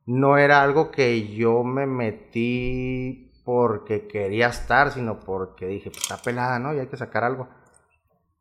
no 0.06 0.38
era 0.38 0.62
algo 0.62 0.90
que 0.90 1.35
yo 1.35 1.62
me 1.62 1.85
metí 1.85 3.30
porque 3.44 4.06
quería 4.09 4.47
estar, 4.47 4.90
sino 4.90 5.20
porque 5.20 5.66
dije, 5.66 5.90
pues 5.90 6.00
está 6.04 6.16
pelada, 6.16 6.59
¿no? 6.59 6.73
Y 6.73 6.78
hay 6.78 6.87
que 6.87 6.97
sacar 6.97 7.25
algo. 7.25 7.47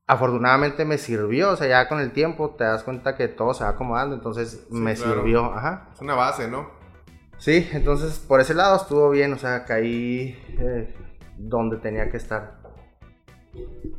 Afortunadamente 0.09 0.85
me 0.85 0.97
sirvió, 0.97 1.51
o 1.51 1.55
sea, 1.55 1.67
ya 1.67 1.87
con 1.87 1.99
el 1.99 2.11
tiempo 2.11 2.55
te 2.57 2.63
das 2.63 2.81
cuenta 2.83 3.15
que 3.15 3.27
todo 3.27 3.53
se 3.53 3.63
va 3.63 3.69
acomodando, 3.69 4.15
entonces 4.15 4.65
me 4.71 4.95
claro. 4.95 5.13
sirvió, 5.13 5.45
ajá. 5.53 5.89
Es 5.93 6.01
una 6.01 6.15
base, 6.15 6.47
¿no? 6.47 6.67
Sí, 7.37 7.69
entonces 7.73 8.17
por 8.17 8.41
ese 8.41 8.55
lado 8.55 8.75
estuvo 8.77 9.11
bien, 9.11 9.33
o 9.33 9.37
sea, 9.37 9.65
caí 9.65 10.35
eh, 10.57 10.95
donde 11.37 11.77
tenía 11.77 12.09
que 12.09 12.17
estar. 12.17 12.57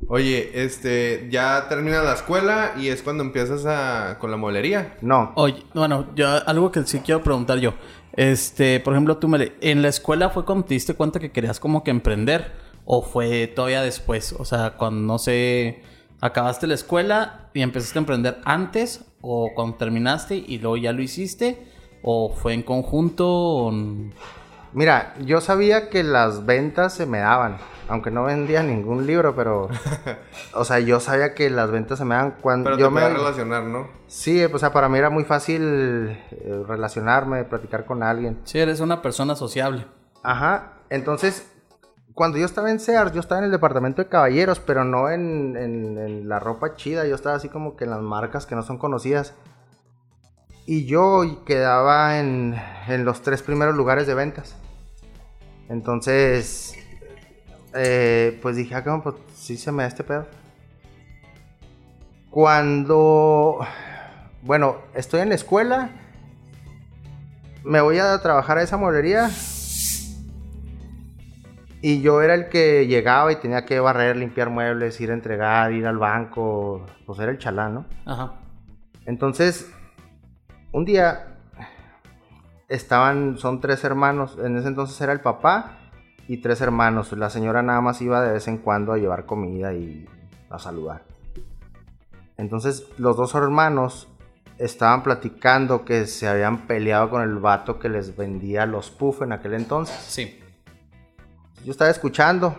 Oye, 0.08 0.50
este, 0.64 1.28
ya 1.30 1.66
terminas 1.68 2.04
la 2.04 2.14
escuela 2.14 2.72
y 2.76 2.88
es 2.88 3.04
cuando 3.04 3.22
empiezas 3.22 3.64
a, 3.64 4.18
con 4.18 4.32
la 4.32 4.36
molería. 4.36 4.96
No, 5.02 5.30
Oye, 5.36 5.64
bueno, 5.74 6.06
yo 6.16 6.26
algo 6.44 6.72
que 6.72 6.82
sí 6.86 6.98
quiero 7.04 7.22
preguntar 7.22 7.58
yo. 7.58 7.74
Este, 8.14 8.80
por 8.80 8.94
ejemplo, 8.94 9.18
tú 9.18 9.28
Mele, 9.28 9.52
¿en 9.60 9.80
la 9.80 9.88
escuela 9.88 10.30
fue 10.30 10.44
cuando 10.44 10.64
te 10.64 10.74
diste 10.74 10.94
cuenta 10.94 11.20
que 11.20 11.30
querías 11.30 11.60
como 11.60 11.84
que 11.84 11.92
emprender? 11.92 12.50
¿O 12.84 13.02
fue 13.02 13.46
todavía 13.46 13.82
después? 13.82 14.34
O 14.36 14.44
sea, 14.44 14.74
cuando 14.76 15.00
no 15.00 15.18
sé, 15.20 15.82
acabaste 16.20 16.66
la 16.66 16.74
escuela 16.74 17.48
y 17.54 17.62
empezaste 17.62 17.98
a 17.98 18.00
emprender 18.00 18.40
antes 18.44 19.04
o 19.20 19.50
cuando 19.54 19.76
terminaste 19.76 20.36
y 20.36 20.58
luego 20.58 20.76
ya 20.76 20.92
lo 20.92 21.02
hiciste 21.02 21.58
o 22.02 22.32
fue 22.34 22.54
en 22.54 22.62
conjunto 22.62 23.26
o 23.28 23.72
mira, 24.72 25.14
yo 25.20 25.40
sabía 25.40 25.90
que 25.90 26.02
las 26.02 26.46
ventas 26.46 26.94
se 26.94 27.06
me 27.06 27.18
daban, 27.18 27.58
aunque 27.88 28.10
no 28.10 28.24
vendía 28.24 28.62
ningún 28.62 29.06
libro, 29.06 29.34
pero, 29.34 29.68
o 30.54 30.64
sea, 30.64 30.78
yo 30.78 31.00
sabía 31.00 31.34
que 31.34 31.50
las 31.50 31.70
ventas 31.70 31.98
se 31.98 32.04
me 32.04 32.14
daban 32.14 32.36
cuando 32.40 32.70
Pero 32.70 32.78
yo 32.78 32.88
te 32.88 32.94
me... 32.94 33.08
relacionar, 33.08 33.64
¿no? 33.64 33.88
Sí, 34.06 34.44
o 34.44 34.58
sea, 34.58 34.72
para 34.72 34.88
mí 34.88 34.98
era 34.98 35.10
muy 35.10 35.24
fácil 35.24 35.60
eh, 36.30 36.64
relacionarme, 36.66 37.44
platicar 37.44 37.84
con 37.84 38.02
alguien. 38.02 38.38
sí 38.44 38.58
eres 38.58 38.80
una 38.80 39.02
persona 39.02 39.34
sociable? 39.36 39.86
Ajá, 40.22 40.74
entonces, 40.90 41.49
cuando 42.20 42.36
yo 42.36 42.44
estaba 42.44 42.70
en 42.70 42.80
Sears, 42.80 43.14
yo 43.14 43.20
estaba 43.20 43.38
en 43.38 43.46
el 43.46 43.50
departamento 43.50 44.02
de 44.02 44.10
caballeros, 44.10 44.60
pero 44.60 44.84
no 44.84 45.08
en, 45.08 46.28
la 46.28 46.38
ropa 46.38 46.76
chida, 46.76 47.06
yo 47.06 47.14
estaba 47.14 47.36
así 47.36 47.48
como 47.48 47.76
que 47.76 47.84
en 47.84 47.90
las 47.92 48.02
marcas 48.02 48.44
que 48.44 48.54
no 48.54 48.62
son 48.62 48.76
conocidas. 48.76 49.32
Y 50.66 50.84
yo 50.84 51.22
quedaba 51.46 52.18
en, 52.18 52.60
en 52.88 53.06
los 53.06 53.22
tres 53.22 53.42
primeros 53.42 53.74
lugares 53.74 54.06
de 54.06 54.12
ventas. 54.12 54.54
Entonces, 55.70 56.74
eh, 57.72 58.38
pues 58.42 58.54
dije, 58.54 58.74
ah, 58.74 59.00
pues 59.02 59.14
sí 59.34 59.56
se 59.56 59.72
me 59.72 59.84
da 59.84 59.88
este 59.88 60.04
pedo. 60.04 60.26
Cuando, 62.28 63.60
bueno, 64.42 64.76
estoy 64.92 65.20
en 65.20 65.30
la 65.30 65.36
escuela, 65.36 65.88
me 67.64 67.80
voy 67.80 67.98
a 67.98 68.20
trabajar 68.20 68.58
a 68.58 68.62
esa 68.62 68.76
mueblería. 68.76 69.30
Y 71.82 72.02
yo 72.02 72.20
era 72.20 72.34
el 72.34 72.48
que 72.48 72.86
llegaba 72.86 73.32
y 73.32 73.36
tenía 73.36 73.64
que 73.64 73.80
barrer, 73.80 74.16
limpiar 74.16 74.50
muebles, 74.50 75.00
ir 75.00 75.10
a 75.10 75.14
entregar, 75.14 75.72
ir 75.72 75.86
al 75.86 75.96
banco. 75.96 76.84
Pues 77.06 77.18
era 77.20 77.32
el 77.32 77.38
chalán, 77.38 77.74
¿no? 77.74 77.86
Ajá. 78.04 78.34
Entonces, 79.06 79.72
un 80.72 80.84
día 80.84 81.38
estaban, 82.68 83.38
son 83.38 83.60
tres 83.60 83.82
hermanos. 83.84 84.36
En 84.42 84.56
ese 84.56 84.68
entonces 84.68 85.00
era 85.00 85.12
el 85.12 85.20
papá 85.20 85.78
y 86.28 86.38
tres 86.38 86.60
hermanos. 86.60 87.12
La 87.12 87.30
señora 87.30 87.62
nada 87.62 87.80
más 87.80 88.02
iba 88.02 88.22
de 88.22 88.32
vez 88.32 88.46
en 88.46 88.58
cuando 88.58 88.92
a 88.92 88.98
llevar 88.98 89.24
comida 89.24 89.72
y 89.72 90.06
a 90.50 90.58
saludar. 90.58 91.04
Entonces, 92.36 92.86
los 92.98 93.16
dos 93.16 93.34
hermanos 93.34 94.08
estaban 94.58 95.02
platicando 95.02 95.86
que 95.86 96.06
se 96.06 96.28
habían 96.28 96.66
peleado 96.66 97.08
con 97.08 97.22
el 97.22 97.36
vato 97.36 97.78
que 97.78 97.88
les 97.88 98.16
vendía 98.16 98.66
los 98.66 98.90
puff 98.90 99.22
en 99.22 99.32
aquel 99.32 99.54
entonces. 99.54 99.96
Sí. 99.96 100.38
Yo 101.64 101.70
estaba 101.72 101.90
escuchando. 101.90 102.56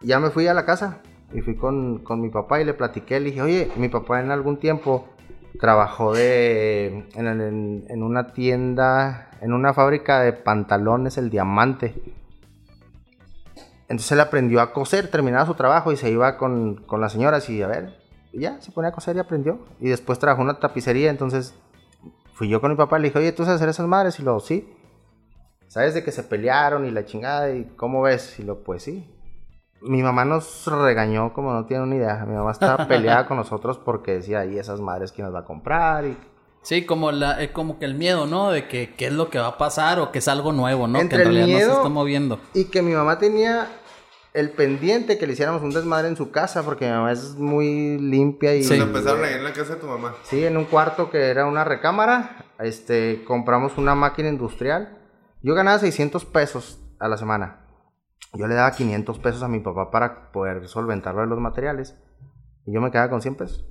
Ya 0.00 0.20
me 0.20 0.30
fui 0.30 0.46
a 0.46 0.54
la 0.54 0.64
casa. 0.64 0.98
Y 1.32 1.40
fui 1.40 1.56
con, 1.56 1.98
con 2.04 2.20
mi 2.20 2.28
papá 2.30 2.60
y 2.60 2.64
le 2.64 2.74
platiqué. 2.74 3.18
Le 3.20 3.26
dije, 3.26 3.42
oye, 3.42 3.70
mi 3.76 3.88
papá 3.88 4.20
en 4.20 4.30
algún 4.30 4.58
tiempo 4.58 5.08
trabajó 5.60 6.12
de, 6.12 7.08
en, 7.14 7.84
en- 7.88 8.02
una 8.02 8.32
tienda, 8.32 9.30
en 9.40 9.52
una 9.52 9.72
fábrica 9.72 10.20
de 10.20 10.32
pantalones, 10.32 11.16
el 11.18 11.30
Diamante. 11.30 11.94
Entonces 13.88 14.12
él 14.12 14.20
aprendió 14.20 14.60
a 14.60 14.72
coser, 14.72 15.10
terminaba 15.10 15.46
su 15.46 15.54
trabajo 15.54 15.92
y 15.92 15.96
se 15.96 16.10
iba 16.10 16.36
con, 16.38 16.76
con 16.86 17.00
las 17.00 17.12
señoras 17.12 17.48
y 17.50 17.62
a 17.62 17.66
ver, 17.68 17.94
y 18.32 18.40
ya, 18.40 18.60
se 18.60 18.72
ponía 18.72 18.88
a 18.90 18.92
coser 18.92 19.14
y 19.16 19.20
aprendió. 19.20 19.58
Y 19.78 19.88
después 19.88 20.18
trabajó 20.18 20.42
en 20.42 20.48
una 20.48 20.58
tapicería, 20.58 21.10
entonces 21.10 21.54
fui 22.32 22.48
yo 22.48 22.60
con 22.60 22.70
mi 22.70 22.76
papá 22.76 22.98
le 22.98 23.08
dije, 23.08 23.18
oye, 23.18 23.32
¿tú 23.32 23.44
sabes 23.44 23.56
hacer 23.56 23.68
esas 23.68 23.86
madres? 23.86 24.18
Y 24.18 24.24
sí. 24.40 24.68
¿Sabes 25.74 25.92
de 25.94 26.04
que 26.04 26.12
se 26.12 26.22
pelearon 26.22 26.86
y 26.86 26.92
la 26.92 27.04
chingada? 27.04 27.50
¿Y 27.50 27.64
cómo 27.76 28.02
ves? 28.02 28.38
Y 28.38 28.44
lo, 28.44 28.62
pues 28.62 28.84
sí. 28.84 29.10
Mi 29.80 30.04
mamá 30.04 30.24
nos 30.24 30.68
regañó 30.68 31.32
como 31.32 31.52
no 31.52 31.66
tiene 31.66 31.82
una 31.82 31.96
idea. 31.96 32.24
Mi 32.28 32.36
mamá 32.36 32.52
estaba 32.52 32.86
peleada 32.88 33.26
con 33.26 33.38
nosotros 33.38 33.78
porque 33.84 34.12
decía, 34.12 34.44
¿y 34.44 34.56
esas 34.56 34.80
madres 34.80 35.10
quién 35.10 35.24
las 35.26 35.34
va 35.34 35.40
a 35.40 35.44
comprar? 35.44 36.04
Y 36.04 36.16
Sí, 36.62 36.86
como 36.86 37.10
la, 37.10 37.42
eh, 37.42 37.50
como 37.52 37.80
que 37.80 37.86
el 37.86 37.96
miedo, 37.96 38.26
¿no? 38.26 38.52
De 38.52 38.68
que 38.68 38.94
qué 38.94 39.08
es 39.08 39.12
lo 39.12 39.30
que 39.30 39.40
va 39.40 39.48
a 39.48 39.58
pasar 39.58 39.98
o 39.98 40.12
que 40.12 40.20
es 40.20 40.28
algo 40.28 40.52
nuevo, 40.52 40.86
¿no? 40.86 41.00
Entre 41.00 41.18
que 41.18 41.22
en 41.24 41.28
el 41.28 41.34
realidad 41.34 41.54
no 41.58 41.58
miedo- 41.58 41.70
se 41.72 41.76
está 41.78 41.88
moviendo. 41.88 42.38
Y 42.54 42.66
que 42.66 42.80
mi 42.80 42.92
mamá 42.92 43.18
tenía 43.18 43.66
el 44.32 44.50
pendiente 44.50 45.18
que 45.18 45.26
le 45.26 45.32
hiciéramos 45.32 45.60
un 45.62 45.70
desmadre 45.72 46.06
en 46.06 46.16
su 46.16 46.30
casa 46.30 46.62
porque 46.62 46.84
mi 46.86 46.92
mamá 46.92 47.10
es 47.10 47.34
muy 47.34 47.98
limpia 47.98 48.54
y... 48.54 48.62
Sí. 48.62 48.76
Cuando 48.78 48.96
empezaron 48.98 49.24
ahí 49.24 49.34
en 49.34 49.42
la 49.44 49.52
casa 49.52 49.74
de 49.74 49.80
tu 49.80 49.88
mamá. 49.88 50.14
Sí, 50.22 50.44
en 50.46 50.56
un 50.56 50.66
cuarto 50.66 51.10
que 51.10 51.18
era 51.30 51.46
una 51.46 51.64
recámara, 51.64 52.44
este, 52.60 53.24
compramos 53.26 53.76
una 53.76 53.96
máquina 53.96 54.28
industrial. 54.28 55.00
Yo 55.44 55.54
ganaba 55.54 55.78
600 55.78 56.24
pesos 56.24 56.80
a 56.98 57.06
la 57.06 57.18
semana. 57.18 57.66
Yo 58.32 58.46
le 58.46 58.54
daba 58.54 58.70
500 58.70 59.18
pesos 59.18 59.42
a 59.42 59.48
mi 59.48 59.60
papá 59.60 59.90
para 59.90 60.32
poder 60.32 60.66
solventarlo 60.68 61.20
de 61.20 61.26
los 61.26 61.38
materiales. 61.38 61.94
Y 62.64 62.72
yo 62.72 62.80
me 62.80 62.90
quedaba 62.90 63.10
con 63.10 63.20
100 63.20 63.34
pesos. 63.34 63.66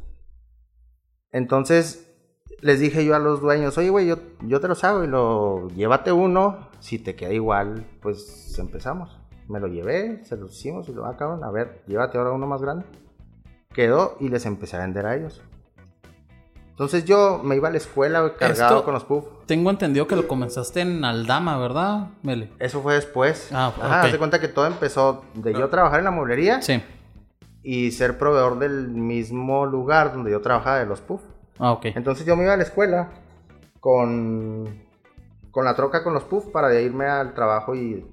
Entonces, 1.31 2.15
les 2.61 2.79
dije 2.79 3.03
yo 3.03 3.15
a 3.15 3.19
los 3.19 3.41
dueños, 3.41 3.75
oye, 3.79 3.89
güey, 3.89 4.05
yo, 4.05 4.17
yo 4.41 4.61
te 4.61 4.67
los 4.67 4.83
hago 4.83 5.03
y 5.03 5.07
lo, 5.07 5.67
llévate 5.69 6.11
uno. 6.11 6.69
Si 6.79 6.99
te 6.99 7.15
queda 7.15 7.33
igual, 7.33 7.87
pues 8.03 8.55
empezamos. 8.59 9.19
Me 9.49 9.59
lo 9.59 9.65
llevé, 9.65 10.23
se 10.25 10.37
lo 10.37 10.45
hicimos 10.45 10.87
y 10.89 10.93
lo 10.93 11.07
acaban. 11.07 11.43
A 11.43 11.49
ver, 11.49 11.83
llévate 11.87 12.19
ahora 12.19 12.33
uno 12.33 12.45
más 12.45 12.61
grande. 12.61 12.85
Quedó 13.73 14.15
y 14.19 14.29
les 14.29 14.45
empecé 14.45 14.77
a 14.77 14.81
vender 14.81 15.07
a 15.07 15.15
ellos. 15.15 15.41
Entonces 16.73 17.05
yo 17.05 17.39
me 17.43 17.55
iba 17.55 17.67
a 17.67 17.71
la 17.71 17.77
escuela 17.77 18.21
güey, 18.21 18.33
cargado 18.35 18.75
Esto- 18.77 18.83
con 18.83 18.93
los 18.95 19.03
puff. 19.03 19.25
Tengo 19.45 19.69
entendido 19.69 20.07
que 20.07 20.15
lo 20.15 20.27
comenzaste 20.27 20.81
en 20.81 21.05
Aldama, 21.05 21.57
¿verdad, 21.59 22.07
Mele? 22.23 22.49
Eso 22.59 22.81
fue 22.81 22.95
después. 22.95 23.49
Ah, 23.53 23.67
Ajá, 23.67 23.99
ok. 23.99 24.05
haz 24.05 24.11
de 24.11 24.17
cuenta 24.17 24.39
que 24.41 24.47
todo 24.47 24.65
empezó 24.65 25.23
de 25.35 25.53
yo 25.53 25.69
trabajar 25.69 25.99
en 25.99 26.05
la 26.05 26.11
mueblería 26.11 26.61
Sí. 26.63 26.81
y 27.61 27.91
ser 27.91 28.17
proveedor 28.17 28.57
del 28.57 28.87
mismo 28.89 29.65
lugar 29.67 30.13
donde 30.13 30.31
yo 30.31 30.41
trabajaba 30.41 30.79
de 30.79 30.85
los 30.87 30.99
puff. 31.01 31.21
Ah, 31.59 31.71
ok. 31.73 31.85
Entonces 31.95 32.25
yo 32.25 32.35
me 32.35 32.43
iba 32.43 32.53
a 32.53 32.57
la 32.57 32.63
escuela 32.63 33.09
con, 33.79 34.67
con 35.51 35.65
la 35.65 35.75
troca 35.75 36.03
con 36.03 36.13
los 36.13 36.23
puff 36.23 36.47
para 36.47 36.73
irme 36.79 37.05
al 37.05 37.33
trabajo 37.33 37.75
y... 37.75 38.05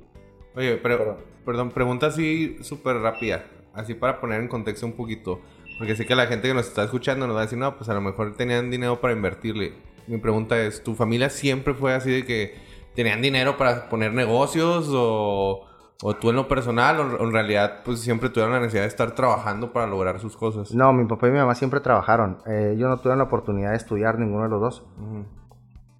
Oye, 0.57 0.77
pero, 0.83 0.99
Perdón. 0.99 1.17
perdón, 1.47 1.71
pregunta 1.71 2.07
así 2.09 2.59
súper 2.63 2.97
rápida, 2.99 3.45
así 3.73 3.95
para 3.95 4.21
poner 4.21 4.41
en 4.41 4.49
contexto 4.49 4.85
un 4.85 4.93
poquito. 4.93 5.41
Porque 5.81 5.97
sé 5.97 6.05
que 6.05 6.15
la 6.15 6.27
gente 6.27 6.47
que 6.47 6.53
nos 6.53 6.67
está 6.67 6.85
escuchando 6.85 7.27
nos 7.27 7.35
va 7.35 7.41
a 7.41 7.45
decir, 7.45 7.57
no, 7.57 7.75
pues 7.79 7.89
a 7.89 7.95
lo 7.95 8.03
mejor 8.03 8.35
tenían 8.37 8.71
dinero 8.71 9.01
para 9.01 9.15
invertirle. 9.15 9.73
Mi 10.09 10.19
pregunta 10.19 10.61
es, 10.61 10.85
¿tu 10.85 10.95
familia 10.95 11.31
siempre 11.31 11.73
fue 11.73 11.95
así 11.95 12.11
de 12.11 12.27
que 12.27 12.55
tenían 12.95 13.23
dinero 13.23 13.57
para 13.57 13.89
poner 13.89 14.13
negocios 14.13 14.91
o, 14.91 15.67
o 16.03 16.17
tú 16.17 16.29
en 16.29 16.37
lo 16.37 16.49
personal 16.49 17.01
o, 17.01 17.25
en 17.25 17.33
realidad 17.33 17.81
pues 17.83 18.01
siempre 18.01 18.29
tuvieron 18.29 18.53
la 18.53 18.61
necesidad 18.61 18.83
de 18.83 18.89
estar 18.89 19.15
trabajando 19.15 19.73
para 19.73 19.87
lograr 19.87 20.21
sus 20.21 20.37
cosas? 20.37 20.75
No, 20.75 20.93
mi 20.93 21.07
papá 21.07 21.29
y 21.29 21.31
mi 21.31 21.39
mamá 21.39 21.55
siempre 21.55 21.81
trabajaron. 21.81 22.43
Eh, 22.47 22.75
ellos 22.77 22.91
no 22.91 22.99
tuvieron 22.99 23.17
la 23.17 23.25
oportunidad 23.25 23.71
de 23.71 23.77
estudiar 23.77 24.19
ninguno 24.19 24.43
de 24.43 24.51
los 24.51 24.61
dos. 24.61 24.83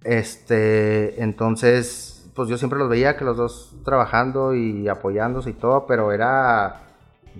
Este, 0.03 1.23
entonces, 1.23 2.29
pues 2.35 2.49
yo 2.49 2.59
siempre 2.59 2.77
los 2.77 2.87
veía 2.87 3.17
que 3.17 3.25
los 3.25 3.35
dos 3.35 3.75
trabajando 3.83 4.53
y 4.53 4.87
apoyándose 4.87 5.49
y 5.49 5.53
todo, 5.53 5.87
pero 5.87 6.11
era, 6.11 6.81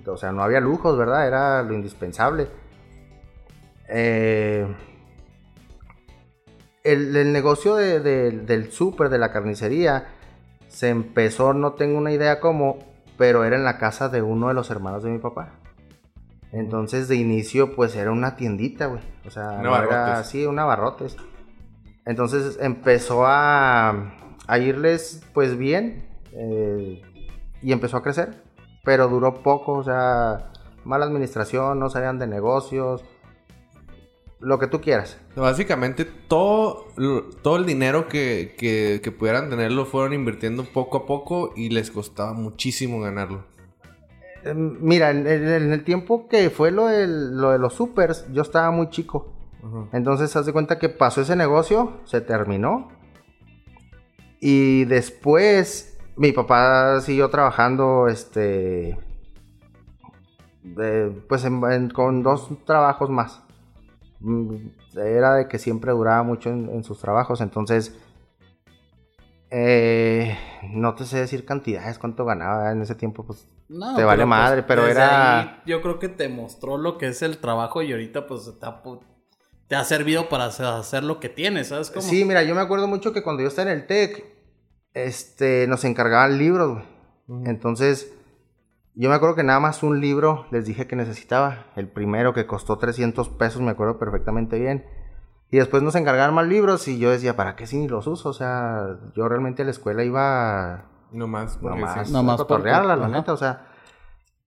o 0.06 0.16
sea, 0.16 0.32
no 0.32 0.42
había 0.42 0.60
lujos, 0.60 0.96
¿verdad? 0.98 1.26
Era 1.26 1.62
lo 1.62 1.74
indispensable. 1.74 2.48
Eh, 3.88 4.66
el, 6.84 7.14
el 7.16 7.32
negocio 7.32 7.76
de- 7.76 8.00
de- 8.00 8.30
del 8.30 8.72
súper, 8.72 9.08
de 9.08 9.18
la 9.18 9.32
carnicería, 9.32 10.06
se 10.68 10.88
empezó, 10.88 11.52
no 11.54 11.72
tengo 11.74 11.98
una 11.98 12.12
idea 12.12 12.40
cómo, 12.40 12.78
pero 13.18 13.44
era 13.44 13.56
en 13.56 13.64
la 13.64 13.78
casa 13.78 14.08
de 14.08 14.22
uno 14.22 14.48
de 14.48 14.54
los 14.54 14.70
hermanos 14.70 15.02
de 15.02 15.10
mi 15.10 15.18
papá. 15.18 15.50
Entonces, 16.50 17.08
de 17.08 17.16
inicio, 17.16 17.74
pues 17.76 17.94
era 17.96 18.10
una 18.10 18.36
tiendita, 18.36 18.86
güey. 18.86 19.00
O 19.26 19.30
sea, 19.30 19.52
Una 19.52 19.62
no 19.62 19.76
era 19.76 19.84
abarrotes. 19.84 20.18
así, 20.26 20.46
una 20.46 20.64
barrotes. 20.64 21.16
Entonces 22.04 22.58
empezó 22.60 23.26
a, 23.26 24.14
a 24.48 24.58
irles 24.58 25.22
pues 25.32 25.56
bien 25.56 26.04
eh, 26.32 27.00
y 27.62 27.70
empezó 27.72 27.96
a 27.98 28.02
crecer, 28.02 28.41
pero 28.84 29.08
duró 29.08 29.42
poco, 29.42 29.72
o 29.74 29.84
sea, 29.84 30.50
mala 30.84 31.04
administración, 31.06 31.78
no 31.78 31.88
salían 31.90 32.18
de 32.18 32.26
negocios, 32.26 33.04
lo 34.40 34.58
que 34.58 34.66
tú 34.66 34.80
quieras. 34.80 35.18
Básicamente 35.36 36.04
todo, 36.04 36.86
todo 37.42 37.56
el 37.56 37.64
dinero 37.66 38.08
que, 38.08 38.56
que, 38.58 39.00
que 39.02 39.12
pudieran 39.12 39.48
tener 39.48 39.70
lo 39.70 39.86
fueron 39.86 40.12
invirtiendo 40.14 40.64
poco 40.64 40.96
a 40.98 41.06
poco 41.06 41.52
y 41.56 41.68
les 41.70 41.90
costaba 41.92 42.32
muchísimo 42.32 43.00
ganarlo. 43.00 43.44
Eh, 44.44 44.52
Mira, 44.54 45.10
en, 45.10 45.26
el 45.28 45.84
tiempo 45.84 46.26
que 46.26 46.50
fue 46.50 46.72
lo, 46.72 46.86
del- 46.86 47.36
lo 47.36 47.52
de 47.52 47.60
los 47.60 47.74
supers, 47.74 48.26
yo 48.32 48.42
estaba 48.42 48.70
muy 48.72 48.90
chico. 48.90 49.32
Entonces, 49.92 50.34
haz 50.34 50.44
de 50.44 50.52
cuenta 50.52 50.80
que 50.80 50.88
pasó 50.88 51.20
ese 51.20 51.36
negocio, 51.36 52.00
se 52.02 52.20
terminó. 52.20 52.88
Y 54.40 54.86
después, 54.86 55.91
mi 56.16 56.32
papá 56.32 57.00
siguió 57.00 57.28
trabajando, 57.30 58.08
este. 58.08 58.98
de- 60.62 61.10
pues 61.28 61.44
en- 61.44 61.62
en- 61.72 61.90
con 61.90 62.22
dos 62.22 62.48
trabajos 62.64 63.10
más. 63.10 63.42
Mm, 64.20 64.56
Era 64.96 65.34
de 65.34 65.48
que 65.48 65.58
siempre 65.58 65.90
duraba 65.92 66.22
mucho 66.22 66.50
en, 66.50 66.68
en 66.68 66.84
sus 66.84 66.98
trabajos, 67.00 67.40
entonces. 67.40 67.96
eh, 69.50 70.36
no 70.70 70.94
te 70.94 71.04
sé 71.04 71.18
decir 71.18 71.44
cantidades, 71.44 71.98
cuánto 71.98 72.24
ganaba 72.24 72.72
en 72.72 72.80
ese 72.82 72.94
tiempo, 72.94 73.24
pues. 73.24 73.46
No, 73.68 73.94
Te 73.96 74.04
vale 74.04 74.24
madre, 74.24 74.62
pero 74.62 74.86
era- 74.86 75.40
ahí 75.40 75.62
yo 75.66 75.82
creo 75.82 75.98
que 75.98 76.08
te 76.08 76.28
mostró 76.28 76.78
lo 76.78 76.96
que 76.98 77.08
es 77.08 77.20
el 77.22 77.38
trabajo 77.38 77.82
y 77.82 77.92
ahorita 77.92 78.26
pues 78.26 78.50
te 78.58 78.64
ha, 78.66 78.82
te 79.68 79.76
ha 79.76 79.84
servido 79.84 80.28
para 80.28 80.46
hacer, 80.46 80.66
hacer 80.66 81.04
lo 81.04 81.20
que 81.20 81.28
tienes, 81.28 81.68
¿sabes 81.68 81.90
cómo? 81.90 82.02
Sí, 82.02 82.24
mira, 82.24 82.42
yo 82.44 82.54
me 82.54 82.60
acuerdo 82.62 82.86
mucho 82.88 83.12
que 83.12 83.22
cuando 83.22 83.42
yo 83.42 83.48
estaba 83.48 83.70
en 83.72 83.78
el 83.80 83.86
TEC, 83.86 84.24
este, 84.94 85.66
nos 85.68 85.84
encargaban 85.84 86.38
libros, 86.38 86.82
güey. 87.26 87.42
Entonces, 87.46 88.12
yo 88.94 89.08
me 89.08 89.14
acuerdo 89.14 89.34
que 89.36 89.42
nada 89.42 89.60
más 89.60 89.82
un 89.82 90.00
libro 90.00 90.46
les 90.50 90.66
dije 90.66 90.86
que 90.86 90.96
necesitaba. 90.96 91.66
El 91.76 91.88
primero 91.88 92.34
que 92.34 92.46
costó 92.46 92.76
300 92.78 93.28
pesos, 93.30 93.62
me 93.62 93.70
acuerdo 93.70 93.98
perfectamente 93.98 94.58
bien. 94.58 94.84
Y 95.50 95.58
después 95.58 95.82
nos 95.82 95.94
encargaban 95.94 96.34
más 96.34 96.46
libros 96.46 96.88
y 96.88 96.98
yo 96.98 97.10
decía, 97.10 97.36
¿para 97.36 97.56
qué 97.56 97.66
si 97.66 97.76
ni 97.78 97.88
los 97.88 98.06
uso? 98.06 98.30
O 98.30 98.32
sea, 98.32 98.98
yo 99.14 99.28
realmente 99.28 99.62
a 99.62 99.64
la 99.64 99.70
escuela 99.70 100.02
iba 100.02 100.84
No 101.62 101.76
más. 101.76 102.10
No 102.10 102.22
más 102.22 102.36
cotorrearla, 102.38 102.94
por- 102.96 103.02
la 103.10 103.16
neta, 103.18 103.32
o 103.32 103.36
sea. 103.36 103.66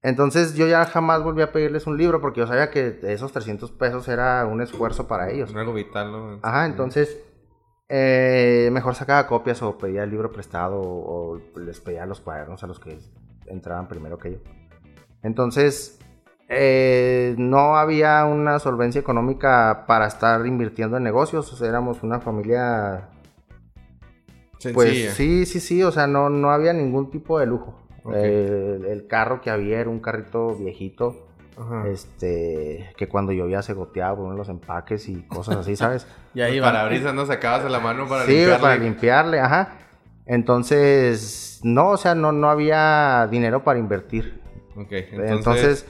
Entonces 0.01 0.53
yo 0.55 0.67
ya 0.67 0.85
jamás 0.85 1.23
volví 1.23 1.41
a 1.41 1.51
pedirles 1.51 1.87
un 1.87 1.97
libro 1.97 2.21
porque 2.21 2.39
yo 2.39 2.47
sabía 2.47 2.69
que 2.69 2.99
esos 3.03 3.31
300 3.31 3.71
pesos 3.71 4.07
era 4.07 4.45
un 4.45 4.61
esfuerzo 4.61 5.07
para 5.07 5.31
ellos. 5.31 5.53
Algo 5.55 5.73
vital, 5.73 6.11
¿no? 6.11 6.39
Ajá, 6.43 6.65
entonces 6.67 7.17
eh, 7.89 8.69
mejor 8.71 8.95
sacaba 8.95 9.27
copias 9.27 9.61
o 9.61 9.77
pedía 9.77 10.03
el 10.03 10.09
libro 10.09 10.31
prestado 10.31 10.79
o, 10.79 11.37
o 11.37 11.59
les 11.59 11.79
pedía 11.79 12.05
los 12.05 12.19
cuadernos 12.19 12.63
a 12.63 12.67
los 12.67 12.79
que 12.79 12.97
entraban 13.47 13.87
primero 13.87 14.17
que 14.17 14.33
yo. 14.33 14.37
Entonces 15.21 15.99
eh, 16.47 17.33
no 17.37 17.75
había 17.75 18.25
una 18.25 18.59
solvencia 18.59 19.01
económica 19.01 19.85
para 19.87 20.05
estar 20.05 20.45
invirtiendo 20.45 20.97
en 20.97 21.03
negocios. 21.03 21.51
o 21.51 21.55
sea, 21.55 21.67
éramos 21.67 22.03
una 22.03 22.19
familia, 22.19 23.09
pues 24.73 25.15
sí, 25.15 25.45
sí, 25.45 25.59
sí, 25.59 25.83
o 25.83 25.91
sea, 25.91 26.07
no, 26.07 26.29
no 26.29 26.51
había 26.51 26.73
ningún 26.73 27.09
tipo 27.09 27.39
de 27.39 27.47
lujo. 27.47 27.81
Eh, 28.13 28.79
el 28.87 29.07
carro 29.07 29.41
que 29.41 29.49
había 29.49 29.79
era 29.79 29.89
un 29.89 29.99
carrito 29.99 30.55
viejito. 30.55 31.27
Ajá. 31.57 31.87
Este, 31.87 32.91
que 32.97 33.07
cuando 33.07 33.31
llovía 33.31 33.61
se 33.61 33.73
goteaba 33.73 34.17
por 34.17 34.35
los 34.35 34.49
empaques 34.49 35.07
y 35.07 35.23
cosas 35.23 35.57
así, 35.57 35.75
¿sabes? 35.75 36.07
Y 36.33 36.41
ahí 36.41 36.59
Para 36.59 36.73
parabrisas 36.73 37.13
no 37.13 37.25
sacabas 37.25 37.69
la 37.71 37.79
mano 37.79 38.09
para 38.09 38.25
sí, 38.25 38.31
limpiarle. 38.33 38.61
para 38.61 38.75
limpiarle, 38.75 39.39
ajá. 39.39 39.77
Entonces, 40.25 41.61
no, 41.63 41.91
o 41.91 41.97
sea, 41.97 42.13
no, 42.13 42.33
no 42.33 42.49
había 42.49 43.27
dinero 43.31 43.63
para 43.63 43.79
invertir. 43.79 44.41
Ok, 44.75 44.91
Entonces, 44.91 45.31
entonces... 45.31 45.85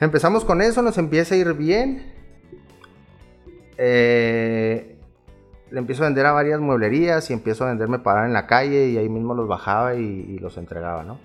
empezamos 0.00 0.44
con 0.44 0.60
eso, 0.60 0.82
nos 0.82 0.98
empieza 0.98 1.36
a 1.36 1.38
ir 1.38 1.52
bien. 1.54 2.12
Eh, 3.78 4.96
le 5.70 5.78
empiezo 5.78 6.02
a 6.02 6.06
vender 6.06 6.26
a 6.26 6.32
varias 6.32 6.58
mueblerías 6.58 7.30
y 7.30 7.32
empiezo 7.32 7.64
a 7.64 7.68
venderme 7.68 8.00
para 8.00 8.26
en 8.26 8.32
la 8.32 8.48
calle 8.48 8.88
y 8.88 8.98
ahí 8.98 9.08
mismo 9.08 9.34
los 9.34 9.46
bajaba 9.46 9.94
y, 9.94 10.00
y 10.02 10.38
los 10.38 10.56
entregaba, 10.58 11.04
¿no? 11.04 11.18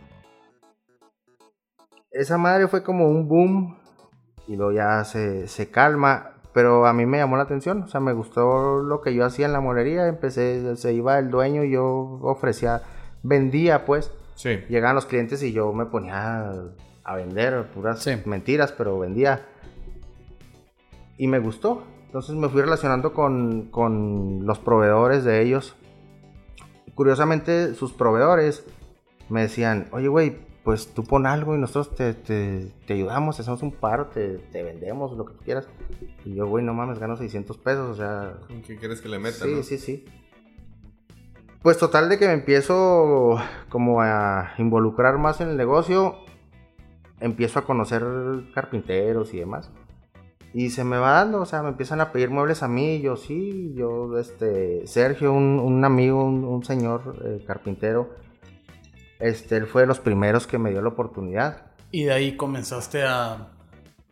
Esa 2.16 2.38
madre 2.38 2.70
fue 2.70 2.82
como 2.82 3.10
un 3.10 3.28
boom 3.28 3.78
y 4.48 4.56
luego 4.56 4.72
ya 4.72 5.04
se, 5.04 5.50
se 5.50 5.70
calma, 5.70 6.32
pero 6.54 6.86
a 6.86 6.94
mí 6.94 7.06
me 7.06 7.18
llamó 7.18 7.36
la 7.36 7.44
atención, 7.44 7.84
o 7.84 7.88
sea, 7.90 8.00
me 8.00 8.14
gustó 8.14 8.82
lo 8.82 9.02
que 9.02 9.14
yo 9.14 9.26
hacía 9.26 9.48
en 9.48 9.52
la 9.52 9.60
mueblería, 9.60 10.08
empecé, 10.08 10.78
se 10.78 10.94
iba 10.94 11.20
el 11.20 11.30
dueño 11.30 11.66
y 11.66 11.72
yo 11.72 11.86
ofrecía, 12.22 12.84
vendía 13.22 13.84
pues, 13.86 14.12
Sí. 14.36 14.60
llegaban 14.70 14.96
los 14.96 15.06
clientes 15.06 15.44
y 15.44 15.52
yo 15.52 15.74
me 15.74 15.86
ponía 15.88 16.54
a 17.04 17.16
vender 17.16 17.66
puras 17.74 18.02
Sí. 18.02 18.12
mentiras, 18.26 18.72
pero 18.72 18.98
vendía. 18.98 19.42
Y 21.18 21.28
me 21.28 21.40
gustó. 21.40 21.84
Entonces 22.06 22.36
me 22.36 22.48
fui 22.48 22.62
relacionando 22.62 23.14
con, 23.14 23.70
con 23.72 24.46
los 24.46 24.60
proveedores 24.60 25.26
de 25.26 25.42
ellos. 25.42 25.76
Curiosamente, 26.96 27.74
sus 27.74 27.92
proveedores 27.92 28.66
me 29.28 29.42
decían, 29.42 29.88
oye, 29.92 30.08
güey, 30.08 30.38
pues 30.66 30.88
tú 30.94 31.04
pon 31.04 31.26
algo 31.28 31.56
y 31.56 31.60
nosotros 31.60 31.96
te, 31.96 32.14
te- 32.16 32.72
te 32.86 32.94
ayudamos, 32.94 33.38
te 33.38 33.44
hacemos 33.44 33.62
un 33.64 33.72
paro, 33.72 34.08
te, 34.08 34.40
te 34.52 34.64
vendemos, 34.64 35.16
lo 35.16 35.24
que 35.26 35.34
tú 35.36 35.40
quieras. 35.46 35.68
Y 36.26 36.34
yo, 36.36 36.48
güey, 36.48 36.66
no 36.66 36.74
mames, 36.74 37.00
gano 37.00 37.16
600 37.16 37.58
pesos, 37.60 37.92
o 37.92 37.96
sea, 37.96 38.34
¿Qué 38.66 38.76
quieres 38.76 39.00
que 39.00 39.08
le 39.08 39.20
meta, 39.20 39.46
Sí, 39.46 39.54
no? 39.56 39.64
sí, 39.64 39.78
sí. 39.78 40.06
Pues 41.62 41.78
total 41.78 42.10
de 42.10 42.20
que 42.20 42.28
me 42.28 42.34
empiezo 42.34 43.38
como 43.70 44.02
a 44.02 44.54
involucrar 44.58 45.18
más 45.18 45.40
en 45.42 45.50
el 45.50 45.58
negocio, 45.58 46.16
empiezo 47.20 47.60
a 47.60 47.66
conocer 47.66 48.04
carpinteros 48.54 49.34
y 49.34 49.40
demás. 49.40 49.72
Y 50.54 50.70
se 50.70 50.84
me 50.84 50.98
va 50.98 51.12
dando, 51.12 51.42
o 51.42 51.46
sea, 51.46 51.64
me 51.64 51.70
empiezan 51.70 52.02
a 52.02 52.12
pedir 52.12 52.30
muebles 52.30 52.64
a 52.64 52.68
mí, 52.68 53.02
yo 53.02 53.18
sí, 53.18 53.74
yo, 53.76 54.18
este, 54.18 54.88
Sergio, 54.88 55.34
un, 55.34 55.60
un 55.60 55.84
amigo, 55.86 56.24
un, 56.24 56.44
un 56.46 56.64
señor 56.64 57.20
eh, 57.26 57.44
carpintero, 57.46 58.10
este, 59.20 59.58
él 59.58 59.68
fue 59.68 59.82
de 59.84 59.88
los 59.88 60.00
primeros 60.00 60.48
que 60.48 60.58
me 60.58 60.72
dio 60.72 60.82
la 60.82 60.90
oportunidad. 60.90 61.72
Y 61.92 62.04
de 62.06 62.14
ahí 62.14 62.36
comenzaste 62.38 63.04
a, 63.04 63.48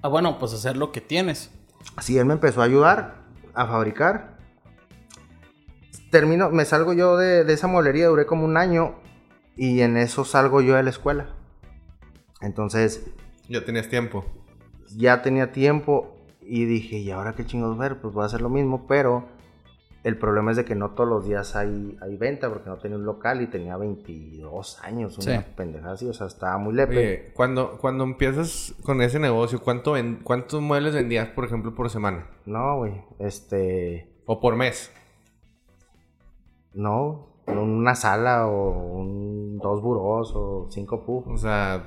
a, 0.01 0.07
bueno, 0.07 0.37
pues 0.39 0.53
hacer 0.53 0.77
lo 0.77 0.91
que 0.91 1.01
tienes. 1.01 1.51
Así 1.95 2.17
él 2.17 2.25
me 2.25 2.33
empezó 2.33 2.61
a 2.61 2.65
ayudar 2.65 3.15
a 3.53 3.65
fabricar. 3.67 4.37
Termino, 6.09 6.49
me 6.51 6.65
salgo 6.65 6.93
yo 6.93 7.17
de, 7.17 7.43
de 7.43 7.53
esa 7.53 7.67
mueblería, 7.67 8.07
duré 8.07 8.25
como 8.25 8.45
un 8.45 8.55
año 8.57 8.95
Y 9.55 9.81
en 9.81 9.97
eso 9.97 10.25
salgo 10.25 10.61
yo 10.61 10.75
de 10.75 10.83
la 10.83 10.89
escuela. 10.89 11.27
Entonces, 12.41 13.05
Ya 13.49 13.63
tenías 13.65 13.89
tiempo. 13.89 14.25
ya 14.95 15.21
tenía 15.21 15.51
tiempo 15.51 16.17
y 16.41 16.65
dije, 16.65 16.97
¿y 16.97 17.11
ahora 17.11 17.33
qué 17.33 17.45
chingos 17.45 17.77
ver? 17.77 17.99
Pues 18.01 18.13
voy 18.13 18.23
a 18.23 18.25
hacer 18.27 18.41
lo 18.41 18.49
mismo, 18.49 18.85
pero 18.87 19.27
el 20.03 20.17
problema 20.17 20.51
es 20.51 20.57
de 20.57 20.65
que 20.65 20.75
no 20.75 20.91
todos 20.91 21.09
los 21.09 21.25
días 21.25 21.55
hay, 21.55 21.97
hay 22.01 22.17
venta 22.17 22.49
porque 22.49 22.69
no 22.69 22.77
tenía 22.77 22.97
un 22.97 23.05
local 23.05 23.41
y 23.41 23.47
tenía 23.47 23.77
22 23.77 24.79
años, 24.83 25.17
una 25.17 25.41
Sí. 25.41 25.47
pendejada 25.55 25.93
así, 25.93 26.07
o 26.07 26.13
sea, 26.13 26.27
estaba 26.27 26.57
muy 26.57 26.73
lepe. 26.73 26.97
Oye, 26.97 27.31
cuando, 27.33 27.77
cuando 27.77 28.03
empiezas 28.03 28.75
con 28.83 29.01
ese 29.01 29.17
negocio, 29.19 29.61
¿cuánto 29.61 29.93
ven- 29.93 30.19
¿cuántos 30.23 30.61
muebles 30.61 30.93
vendías, 30.93 31.29
por 31.29 31.45
ejemplo, 31.45 31.73
por 31.73 31.89
semana? 31.89 32.27
No, 32.45 32.77
güey, 32.79 33.01
este, 33.19 34.09
¿O 34.25 34.39
por 34.41 34.55
mes? 34.57 34.91
no, 36.73 37.27
una 37.47 37.95
sala 37.95 38.47
o 38.47 38.69
un, 38.97 39.57
dos 39.59 39.81
burós 39.81 40.31
o 40.35 40.67
cinco 40.71 41.05
pubs. 41.05 41.27
O 41.27 41.37
sea, 41.37 41.83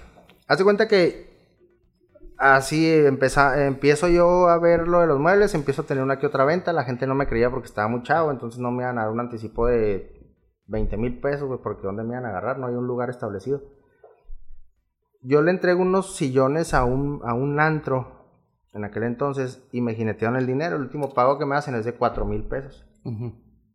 Haz 0.49 0.59
de 0.59 0.65
cuenta 0.65 0.87
que 0.87 1.36
así 2.39 2.91
empeza- 2.93 3.67
empiezo 3.67 4.09
yo 4.09 4.49
a 4.49 4.59
ver 4.59 4.87
lo 4.89 5.01
de 5.01 5.07
los 5.07 5.19
muebles, 5.19 5.55
empiezo 5.55 5.83
a 5.83 5.87
tener 5.87 6.03
una 6.05 6.19
que 6.19 6.27
otra 6.27 6.45
venta, 6.45 6.73
la 6.73 6.85
gente 6.85 7.07
no 7.07 7.15
me 7.15 7.27
creía 7.27 7.51
porque 7.51 7.67
estaba 7.67 7.89
muy 7.89 8.03
chavo, 8.03 8.31
entonces 8.31 8.61
no 8.61 8.71
me 8.71 8.83
iban 8.83 8.99
a 8.99 9.03
dar 9.03 9.11
un 9.11 9.21
anticipo 9.21 9.67
de 9.67 10.13
20 10.67 10.97
mil 10.97 11.19
pesos, 11.21 11.47
güey, 11.49 11.61
porque 11.63 11.83
¿dónde 11.83 12.03
me 12.03 12.11
iban 12.15 12.27
a 12.27 12.31
agarrar? 12.31 12.59
No 12.59 12.67
hay 12.67 12.75
un 12.75 12.87
lugar 12.87 13.11
establecido. 13.11 13.63
Yo 15.23 15.43
le 15.43 15.51
entrego 15.51 15.83
unos 15.83 16.15
sillones 16.17 16.73
a 16.75 16.85
un, 16.85 17.21
a 17.25 17.35
un 17.35 17.59
antro 17.59 18.13
en 18.73 18.85
aquel 18.85 19.05
entonces 19.05 19.67
y 19.73 19.81
me 19.81 19.95
jinetearon 19.95 20.37
el 20.37 20.47
dinero, 20.47 20.77
el 20.77 20.83
último 20.83 21.15
pago 21.15 21.39
que 21.39 21.47
me 21.47 21.57
hacen 21.57 21.75
es 21.75 21.85
de 21.85 21.95
4 21.95 22.25
mil 22.25 22.45
pesos. 22.45 22.85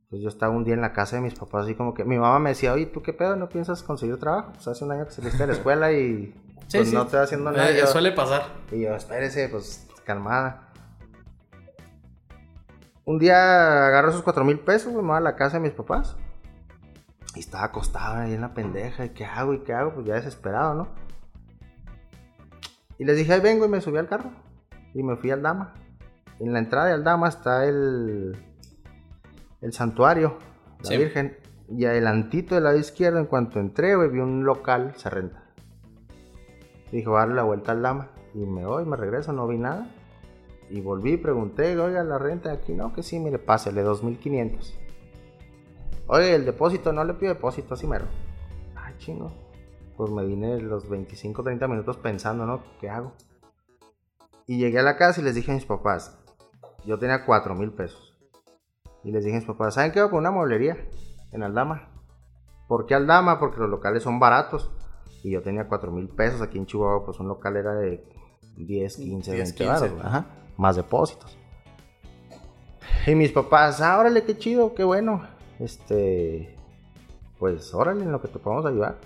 Pues 0.10 0.22
yo 0.22 0.28
estaba 0.30 0.54
un 0.54 0.64
día 0.66 0.74
en 0.74 0.82
la 0.82 0.92
casa 0.94 1.16
de 1.16 1.22
mis 1.22 1.36
papás, 1.36 1.64
así 1.64 1.74
como 1.76 1.94
que 1.94 2.04
mi 2.04 2.18
mamá 2.18 2.38
me 2.40 2.50
decía, 2.50 2.74
oye, 2.74 2.86
¿tú 2.86 3.02
qué 3.02 3.14
pedo? 3.14 3.36
¿No 3.38 3.48
piensas 3.50 3.82
conseguir 3.82 4.18
trabajo? 4.20 4.52
Pues 4.54 4.68
hace 4.68 4.84
un 4.86 4.92
año 4.92 5.06
que 5.06 5.12
saliste 5.12 5.38
de 5.40 5.48
la 5.48 5.54
escuela 5.54 5.92
y 5.94 6.34
Sí, 6.68 6.78
pues 6.78 6.90
sí. 6.90 6.96
no 6.96 7.04
estoy 7.04 7.20
haciendo 7.20 7.52
nada. 7.52 7.70
Eh, 7.70 7.80
Yo- 7.80 7.88
suele 7.88 8.12
pasar. 8.12 8.44
Y 8.72 8.82
yo, 8.82 8.96
espérese, 8.96 9.50
pues 9.50 9.88
calmada. 10.06 10.68
Un 13.06 13.20
día 13.20 13.88
agarro 13.88 14.10
esos 14.10 14.22
cuatro 14.24 14.44
mil 14.46 14.60
pesos, 14.60 14.94
me 14.94 15.02
voy 15.02 15.18
a 15.18 15.20
la 15.20 15.36
casa 15.36 15.58
de 15.58 15.64
mis 15.64 15.74
papás. 15.74 16.16
Y 17.36 17.40
estaba 17.40 17.66
acostado 17.66 18.18
ahí 18.22 18.34
en 18.34 18.42
la 18.42 18.54
pendeja. 18.54 19.06
¿Y 19.06 19.10
qué 19.10 19.26
hago? 19.26 19.54
¿Y 19.54 19.60
qué 19.64 19.74
hago? 19.74 19.94
Pues 19.94 20.06
ya 20.06 20.16
desesperado, 20.16 20.74
¿no? 20.76 20.88
Y 22.98 23.06
les 23.06 23.18
dije, 23.18 23.34
ahí 23.34 23.40
vengo 23.42 23.66
y 23.66 23.70
me 23.70 23.82
subí 23.82 23.98
al 23.98 24.08
carro. 24.08 24.32
Y 24.94 25.02
me 25.04 25.16
fui 25.16 25.32
al 25.32 25.42
Dama. 25.42 25.74
En 26.40 26.54
la 26.54 26.60
entrada 26.60 26.88
de 26.88 26.94
Aldama 26.94 27.30
está 27.30 27.66
el, 27.66 28.36
el 29.62 29.74
santuario, 29.74 30.38
la 30.84 30.86
Sí. 30.90 30.98
Virgen. 30.98 31.38
Y 31.70 31.86
adelantito 31.86 32.56
del 32.56 32.66
lado 32.66 32.78
izquierdo, 32.78 33.20
en 33.20 33.26
cuanto 33.28 33.60
entré, 33.60 33.96
güey, 33.96 34.10
vi 34.10 34.20
un 34.20 34.44
local, 34.44 34.94
se 34.98 35.10
renta. 35.10 35.41
Dije, 36.92 37.08
voy 37.08 37.20
darle 37.20 37.36
la 37.36 37.44
vuelta 37.44 37.72
al 37.72 37.82
Dama. 37.82 38.10
Y 38.34 38.40
me 38.40 38.66
voy, 38.66 38.86
me 38.86 38.98
regreso, 38.98 39.34
no 39.34 39.48
vi 39.48 39.58
nada. 39.58 39.90
Y 40.70 40.82
volví, 40.82 41.18
pregunté, 41.18 41.78
oiga, 41.78 42.04
la 42.04 42.18
renta 42.18 42.50
de 42.50 42.56
aquí, 42.56 42.74
no, 42.74 42.94
que 42.94 43.04
sí, 43.04 43.20
mire, 43.20 43.40
pásele, 43.40 43.82
2500. 43.82 44.78
Oye, 46.08 46.36
el 46.36 46.46
depósito, 46.46 46.94
no 46.94 47.04
le 47.04 47.14
pido 47.14 47.34
depósito, 47.34 47.74
así 47.74 47.88
mero. 47.88 48.06
Ay, 48.76 48.94
chingo. 48.98 49.32
Pues 49.98 50.12
me 50.12 50.26
vine 50.26 50.60
los 50.62 50.90
25, 50.90 51.44
30 51.44 51.68
minutos 51.68 51.98
pensando, 51.98 52.46
¿no? 52.46 52.64
¿Qué 52.80 52.90
hago? 52.90 53.14
Y 54.48 54.58
llegué 54.58 54.80
a 54.80 54.84
la 54.84 54.98
casa 54.98 55.22
y 55.22 55.24
les 55.24 55.36
dije 55.36 55.52
a 55.52 55.56
mis 55.56 55.66
papás, 55.66 56.18
yo 56.86 56.98
tenía 57.00 57.26
4 57.26 57.56
mil 57.56 57.72
pesos. 57.72 58.18
Y 59.04 59.12
les 59.12 59.24
dije 59.24 59.38
a 59.38 59.40
mis 59.40 59.48
papás, 59.48 59.76
¿saben 59.76 59.92
qué? 59.92 60.00
Voy 60.00 60.08
a 60.08 60.12
poner 60.12 60.30
una 60.30 60.38
mueblería 60.38 60.78
en 61.32 61.44
Aldama. 61.44 61.90
¿Por 62.68 62.86
qué 62.86 62.96
Aldama? 62.96 63.40
Porque 63.40 63.60
los 63.60 63.70
locales 63.70 64.04
son 64.04 64.20
baratos. 64.20 64.72
Y 65.24 65.32
yo 65.32 65.42
tenía 65.42 65.68
4 65.68 65.92
mil 65.92 66.10
pesos. 66.10 66.42
Aquí 66.42 66.58
en 66.58 66.66
Chihuahua, 66.66 67.06
pues 67.06 67.20
un 67.20 67.28
local 67.28 67.56
era 67.58 67.74
de 67.74 68.04
10, 68.58 68.96
15, 68.98 69.32
10, 69.32 69.44
20 69.44 69.58
15. 69.58 69.66
varos, 69.66 69.92
güey. 69.92 70.06
Ajá. 70.06 70.26
Más 70.58 70.76
depósitos. 70.76 71.38
Y 73.08 73.16
mis 73.16 73.32
papás, 73.32 73.82
ah, 73.82 74.00
órale, 74.00 74.24
qué 74.24 74.38
chido, 74.38 74.74
qué 74.76 74.84
bueno. 74.84 75.24
Este, 75.60 76.56
pues 77.40 77.74
órale, 77.74 78.04
en 78.04 78.12
lo 78.12 78.22
que 78.22 78.28
te 78.28 78.40
podemos 78.40 78.66
ayudar. 78.66 78.98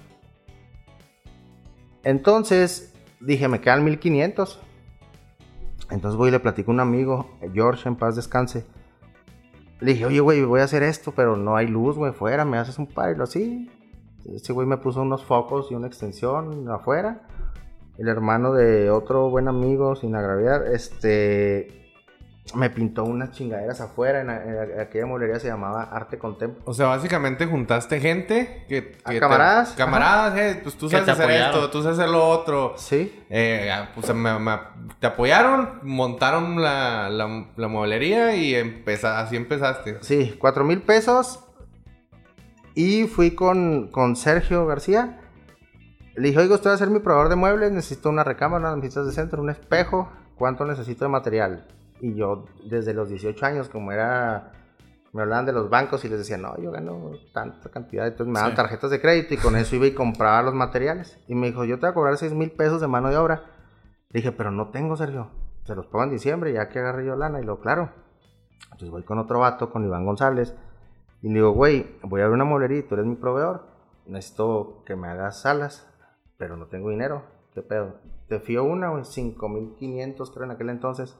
Entonces, 2.03 2.93
dije, 3.19 3.47
me 3.47 3.61
quedan 3.61 3.83
1500. 3.83 4.59
Entonces 5.91 6.17
voy 6.17 6.29
y 6.29 6.31
le 6.31 6.39
platico 6.39 6.71
a 6.71 6.73
un 6.73 6.79
amigo, 6.79 7.29
George, 7.53 7.87
en 7.87 7.95
paz 7.95 8.15
descanse. 8.15 8.65
Le 9.79 9.93
dije, 9.93 10.05
oye, 10.05 10.19
güey, 10.19 10.43
voy 10.43 10.61
a 10.61 10.63
hacer 10.63 10.83
esto, 10.83 11.13
pero 11.13 11.35
no 11.35 11.55
hay 11.55 11.67
luz, 11.67 11.95
güey, 11.95 12.11
fuera, 12.13 12.45
me 12.45 12.57
haces 12.57 12.79
un 12.79 12.87
par 12.87 13.13
y 13.13 13.17
lo 13.17 13.25
así. 13.25 13.69
Ese 14.33 14.53
güey 14.53 14.67
me 14.67 14.77
puso 14.77 15.01
unos 15.01 15.23
focos 15.23 15.71
y 15.71 15.75
una 15.75 15.87
extensión 15.87 16.67
afuera. 16.69 17.21
El 17.97 18.07
hermano 18.07 18.53
de 18.53 18.89
otro 18.89 19.29
buen 19.29 19.47
amigo, 19.47 19.95
sin 19.95 20.15
agraviar, 20.15 20.63
este 20.73 21.81
me 22.53 22.69
pintó 22.69 23.03
unas 23.03 23.31
chingaderas 23.31 23.81
afuera. 23.81 24.21
En, 24.21 24.29
en 24.29 24.79
aquella 24.79 25.05
mueblería 25.07 25.39
se 25.39 25.47
llamaba 25.47 25.83
Arte 25.91 26.19
Contem. 26.19 26.53
o 26.65 26.73
sea, 26.75 26.87
básicamente 26.87 27.47
juntaste 27.47 27.99
gente 27.99 28.65
que... 28.69 28.97
A 29.03 29.09
que 29.09 29.15
te- 29.15 29.19
camaradas, 29.19 29.71
camaradas, 29.73 30.37
eh, 30.37 30.59
pues 30.61 30.75
tú 30.75 30.85
Que 30.87 30.91
sabes 30.97 31.09
hacer 31.09 31.25
apoyaron. 31.25 31.55
esto, 31.55 31.69
tú 31.71 31.81
sabes 31.81 31.97
hacer 31.97 32.11
lo 32.11 32.27
otro. 32.27 32.73
Sí, 32.77 33.23
Eh, 33.31 33.71
pues 33.95 34.13
me- 34.13 34.37
me- 34.37 34.59
te 34.99 35.07
apoyaron, 35.07 35.79
montaron 35.83 36.61
la, 36.61 37.09
la, 37.09 37.47
la 37.55 37.67
mueblería 37.67 38.35
y 38.35 38.53
empeza- 38.53 39.19
así 39.21 39.35
empezaste. 39.35 39.97
sí, 40.01 40.35
cuatro 40.39 40.63
mil 40.63 40.81
pesos. 40.83 41.39
Y 42.75 43.05
fui 43.07 43.31
con, 43.31 43.87
con 43.89 44.15
Sergio 44.15 44.65
García. 44.67 45.21
Le 46.15 46.27
dije, 46.29 46.39
oiga, 46.39 46.55
usted 46.55 46.69
va 46.69 46.73
a 46.73 46.77
ser 46.77 46.89
mi 46.89 46.99
proveedor 46.99 47.29
de 47.29 47.35
muebles. 47.35 47.71
Necesito 47.71 48.09
una 48.09 48.23
recámara, 48.23 48.69
unas 48.69 48.77
mesitas 48.83 49.05
de 49.05 49.11
centro, 49.13 49.41
un 49.41 49.49
espejo. 49.49 50.09
¿Cuánto 50.37 50.65
necesito 50.65 51.05
de 51.05 51.09
material? 51.09 51.67
Y 52.01 52.13
yo, 52.15 52.45
desde 52.69 52.93
los 52.93 53.09
18 53.09 53.45
años, 53.45 53.69
como 53.69 53.91
era. 53.91 54.51
Me 55.13 55.21
hablaban 55.21 55.45
de 55.45 55.53
los 55.53 55.69
bancos 55.69 56.03
y 56.03 56.09
les 56.09 56.19
decía, 56.19 56.37
no, 56.37 56.57
yo 56.61 56.71
gano 56.71 57.11
tanta 57.33 57.69
cantidad. 57.69 58.05
Entonces 58.05 58.27
me 58.27 58.33
daban 58.39 58.51
Sí. 58.51 58.57
tarjetas 58.57 58.91
de 58.91 58.99
crédito 58.99 59.33
y 59.33 59.37
con 59.37 59.55
eso 59.55 59.73
iba 59.77 59.85
y 59.87 59.93
compraba 59.93 60.41
los 60.41 60.53
materiales. 60.53 61.17
Y 61.27 61.35
me 61.35 61.47
dijo, 61.47 61.63
yo 61.63 61.75
te 61.75 61.81
voy 61.85 61.91
a 61.91 61.93
cobrar 61.93 62.17
6 62.17 62.33
mil 62.33 62.51
pesos 62.51 62.81
de 62.81 62.87
mano 62.87 63.09
de 63.09 63.15
obra. 63.15 63.43
Le 64.09 64.19
dije, 64.19 64.33
pero 64.33 64.51
no 64.51 64.71
tengo, 64.71 64.97
Sergio. 64.97 65.31
Se 65.63 65.73
los 65.73 65.85
pongo 65.87 66.03
en 66.03 66.09
diciembre, 66.11 66.51
ya 66.51 66.67
que 66.67 66.79
agarré 66.79 67.05
yo 67.05 67.15
lana. 67.15 67.39
Y 67.39 67.45
lo, 67.45 67.61
claro. 67.61 67.91
Entonces 68.65 68.89
voy 68.89 69.03
con 69.03 69.17
otro 69.17 69.39
vato, 69.39 69.69
con 69.71 69.85
Iván 69.85 70.05
González. 70.05 70.53
Y 71.25 71.33
digo, 71.33 71.53
güey, 71.53 71.97
voy 72.03 72.21
a 72.21 72.25
abrir 72.25 72.35
una 72.35 72.45
mueblería 72.45 72.77
y 72.77 72.83
tú 72.83 72.93
eres 72.93 73.07
mi 73.07 73.15
proveedor. 73.15 73.65
Necesito 74.05 74.83
que 74.85 74.95
me 74.95 75.07
hagas 75.07 75.41
salas, 75.41 75.91
pero 76.37 76.55
no 76.55 76.67
tengo 76.67 76.91
dinero. 76.91 77.23
¿Qué 77.51 77.63
pedo? 77.63 77.95
Te 78.27 78.39
fío 78.39 78.63
una, 78.63 78.89
güey, 78.89 79.05
5500 79.05 80.29
creo 80.29 80.45
en 80.45 80.51
aquel 80.51 80.69
entonces. 80.69 81.17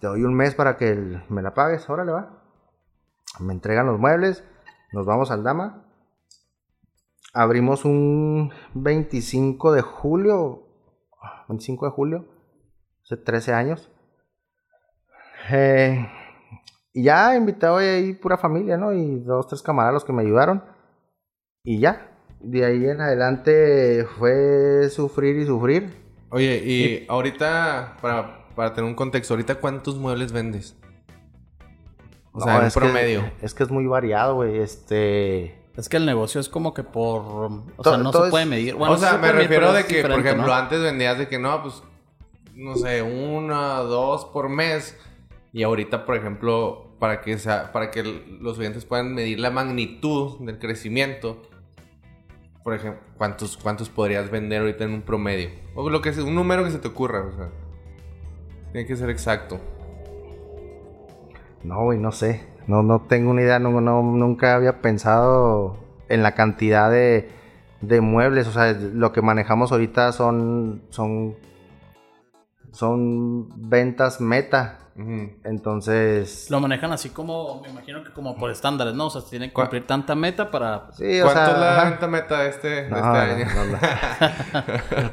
Te 0.00 0.08
doy 0.08 0.24
un 0.24 0.34
mes 0.34 0.56
para 0.56 0.76
que 0.76 1.22
me 1.28 1.40
la 1.40 1.54
pagues. 1.54 1.88
Órale, 1.88 2.10
va. 2.10 2.42
Me 3.38 3.52
entregan 3.52 3.86
los 3.86 4.00
muebles. 4.00 4.42
Nos 4.92 5.06
vamos 5.06 5.30
al 5.30 5.44
Dama. 5.44 5.84
Abrimos 7.32 7.84
un 7.84 8.50
25 8.74 9.70
de 9.70 9.82
julio. 9.82 10.66
25 11.46 11.86
de 11.86 11.92
julio. 11.92 12.24
Hace 13.04 13.18
13 13.18 13.54
años. 13.54 13.92
Eh, 15.48 16.08
y 16.98 17.02
ya 17.02 17.36
invitado 17.36 17.76
ahí 17.76 18.14
pura 18.14 18.38
familia, 18.38 18.76
¿no? 18.76 18.92
Y 18.92 19.20
dos, 19.20 19.46
tres 19.48 19.60
camaradas 19.62 19.94
los 19.94 20.04
que 20.04 20.12
me 20.14 20.22
ayudaron. 20.22 20.64
Y 21.62 21.78
ya. 21.80 22.12
De 22.40 22.64
ahí 22.64 22.84
en 22.86 23.00
adelante 23.00 24.06
fue 24.18 24.88
sufrir 24.90 25.36
y 25.36 25.46
sufrir. 25.46 25.90
Oye, 26.30 26.62
y 26.64 27.06
ahorita, 27.08 27.96
para, 28.00 28.48
para 28.54 28.72
tener 28.72 28.88
un 28.88 28.94
contexto, 28.96 29.34
¿ahorita 29.34 29.56
cuántos 29.56 29.96
muebles 29.98 30.32
vendes? 30.32 30.76
O 32.32 32.40
sea, 32.40 32.58
en 32.60 32.64
es 32.66 32.74
que- 32.74 32.80
promedio. 32.80 33.30
es 33.42 33.54
que 33.54 33.62
es 33.62 33.70
muy 33.70 33.86
variado, 33.86 34.34
güey. 34.36 34.58
Este. 34.58 35.58
Es 35.76 35.88
que 35.88 35.96
el 35.98 36.06
negocio 36.06 36.40
es 36.40 36.48
como 36.48 36.72
que 36.72 36.82
por... 36.82 37.22
O 37.24 37.64
To- 37.82 37.90
sea, 37.90 37.98
no 37.98 38.12
se 38.12 38.24
es- 38.24 38.30
puede 38.30 38.46
medir. 38.46 38.74
Bueno, 38.74 38.94
o 38.94 38.98
sea, 38.98 39.10
se 39.12 39.16
me 39.18 39.22
medir, 39.32 39.36
refiero 39.42 39.72
de 39.72 39.84
que, 39.84 40.02
por 40.02 40.12
ejemplo, 40.12 40.46
¿no? 40.46 40.54
antes 40.54 40.80
vendías 40.80 41.18
de 41.18 41.28
que 41.28 41.38
no, 41.38 41.62
pues, 41.62 41.82
no 42.54 42.74
sé, 42.76 43.02
una, 43.02 43.78
dos 43.80 44.24
por 44.26 44.48
mes. 44.48 44.98
Y 45.56 45.62
ahorita, 45.62 46.04
por 46.04 46.16
ejemplo, 46.16 46.84
para 46.98 47.22
que, 47.22 47.38
sea, 47.38 47.72
para 47.72 47.90
que 47.90 48.02
los 48.42 48.58
oyentes 48.58 48.84
puedan 48.84 49.14
medir 49.14 49.40
la 49.40 49.50
magnitud 49.50 50.38
del 50.40 50.58
crecimiento, 50.58 51.40
por 52.62 52.74
ejemplo, 52.74 53.00
¿cuántos, 53.16 53.56
cuántos 53.56 53.88
podrías 53.88 54.30
vender 54.30 54.60
ahorita 54.60 54.84
en 54.84 54.90
un 54.92 55.00
promedio? 55.00 55.48
O 55.74 55.88
lo 55.88 56.02
que 56.02 56.12
sea, 56.12 56.24
un 56.24 56.34
número 56.34 56.62
que 56.62 56.72
se 56.72 56.78
te 56.78 56.88
ocurra, 56.88 57.22
o 57.24 57.32
sea. 57.34 57.48
Tiene 58.72 58.86
que 58.86 58.96
ser 58.96 59.08
exacto. 59.08 59.58
No, 61.64 61.84
güey, 61.84 61.98
no 61.98 62.12
sé. 62.12 62.46
No, 62.66 62.82
no 62.82 63.00
tengo 63.08 63.30
una 63.30 63.40
idea. 63.40 63.58
No, 63.58 63.80
no- 63.80 64.02
nunca 64.02 64.56
había 64.56 64.82
pensado 64.82 65.78
en 66.10 66.22
la 66.22 66.34
cantidad 66.34 66.90
de, 66.90 67.30
de 67.80 68.02
muebles. 68.02 68.46
O 68.46 68.52
sea, 68.52 68.72
lo 68.72 69.10
que 69.12 69.22
manejamos 69.22 69.72
ahorita 69.72 70.12
son. 70.12 70.82
son 70.90 71.34
son 72.72 73.48
ventas 73.70 74.20
meta. 74.20 74.80
Entonces, 75.44 76.50
Lo 76.50 76.60
manejan 76.60 76.92
así 76.92 77.10
como, 77.10 77.60
me 77.62 77.68
imagino 77.68 78.02
que 78.02 78.12
como 78.12 78.36
por 78.36 78.50
estándares, 78.50 78.94
¿no? 78.94 79.06
O 79.06 79.10
sea, 79.10 79.20
se 79.20 79.30
tiene 79.30 79.48
que 79.48 79.52
cumplir 79.54 79.86
tanta 79.86 80.14
meta 80.14 80.50
para... 80.50 80.88
sí, 80.92 81.20
o 81.20 81.24
¿Cuánto 81.24 81.44
sea, 81.44 81.52
es 81.54 81.58
la 81.60 81.72
ajá. 81.80 81.90
venta 81.90 82.06
meta 82.08 82.42
de 82.42 82.48
este, 82.48 82.68
de 82.68 82.90
No, 82.90 82.96
este 82.96 83.08
año? 83.08 83.46
no, 83.54 83.64
no. 83.64 83.78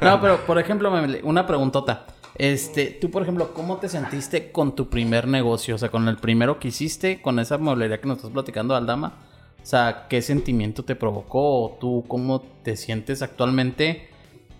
No, 0.00 0.20
pero 0.20 0.46
por 0.46 0.58
ejemplo, 0.58 0.92
una 1.22 1.46
preguntota. 1.46 2.06
Este, 2.36 2.86
tú, 3.00 3.10
por 3.10 3.22
ejemplo, 3.22 3.52
¿cómo 3.54 3.76
te 3.76 3.88
sentiste 3.88 4.50
con 4.50 4.74
tu 4.74 4.88
primer 4.88 5.28
negocio? 5.28 5.74
O 5.76 5.78
sea, 5.78 5.90
con 5.90 6.08
el 6.08 6.16
primero 6.16 6.58
que 6.58 6.68
hiciste, 6.68 7.22
con 7.22 7.38
esa 7.38 7.58
mueblería 7.58 8.00
que 8.00 8.08
nos 8.08 8.18
estás 8.18 8.32
platicando, 8.32 8.74
Aldama. 8.74 9.12
O 9.62 9.66
sea, 9.66 10.06
¿qué 10.08 10.20
sentimiento 10.20 10.84
te 10.84 10.96
provocó? 10.96 11.64
¿O 11.64 11.78
tú 11.80 12.04
cómo 12.08 12.40
te 12.62 12.76
sientes 12.76 13.22
actualmente? 13.22 14.08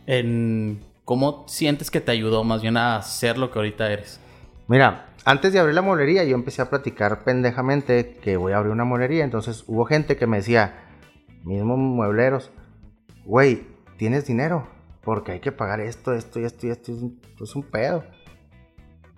En, 0.06 0.84
¿Cómo 1.04 1.44
sientes 1.48 1.90
que 1.90 2.00
te 2.00 2.12
ayudó 2.12 2.44
más 2.44 2.62
bien 2.62 2.76
a 2.76 3.02
ser 3.02 3.36
lo 3.38 3.50
que 3.50 3.58
ahorita 3.58 3.90
eres? 3.92 4.20
Mira, 4.68 5.06
antes 5.24 5.52
de 5.52 5.58
abrir 5.58 5.74
la 5.74 5.82
molería, 5.82 6.24
yo 6.24 6.34
empecé 6.34 6.62
a 6.62 6.70
platicar 6.70 7.24
pendejamente 7.24 8.16
que 8.22 8.36
voy 8.36 8.52
a 8.52 8.58
abrir 8.58 8.72
una 8.72 8.84
molería. 8.84 9.24
Entonces 9.24 9.64
hubo 9.66 9.84
gente 9.84 10.16
que 10.16 10.26
me 10.26 10.38
decía, 10.38 10.74
mismos 11.44 11.78
muebleros, 11.78 12.50
güey, 13.24 13.66
¿tienes 13.96 14.26
dinero? 14.26 14.68
Porque 15.02 15.32
hay 15.32 15.40
que 15.40 15.52
pagar 15.52 15.80
esto, 15.80 16.14
esto 16.14 16.40
y 16.40 16.44
esto 16.44 16.66
y 16.66 16.70
esto. 16.70 16.92
Es 16.92 16.98
un, 17.02 17.20
es 17.40 17.56
un 17.56 17.62
pedo. 17.62 18.04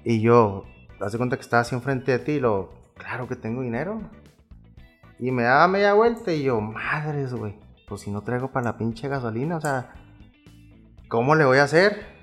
Y 0.04 0.20
yo, 0.20 0.64
hace 1.00 1.16
cuenta 1.18 1.36
que 1.36 1.42
estaba 1.42 1.62
así 1.62 1.74
enfrente 1.74 2.12
de 2.12 2.18
ti 2.20 2.32
y 2.32 2.40
lo, 2.40 2.70
claro 2.94 3.26
que 3.26 3.36
tengo 3.36 3.62
dinero. 3.62 4.00
Y 5.18 5.30
me 5.30 5.42
daba 5.44 5.66
media 5.66 5.94
vuelta 5.94 6.32
y 6.32 6.42
yo, 6.42 6.60
madres, 6.60 7.32
güey, 7.34 7.58
pues 7.88 8.02
si 8.02 8.10
no 8.10 8.22
traigo 8.22 8.52
para 8.52 8.64
la 8.66 8.76
pinche 8.76 9.08
gasolina, 9.08 9.56
o 9.56 9.60
sea, 9.60 9.94
¿cómo 11.08 11.34
le 11.34 11.44
voy 11.44 11.58
a 11.58 11.64
hacer? 11.64 12.14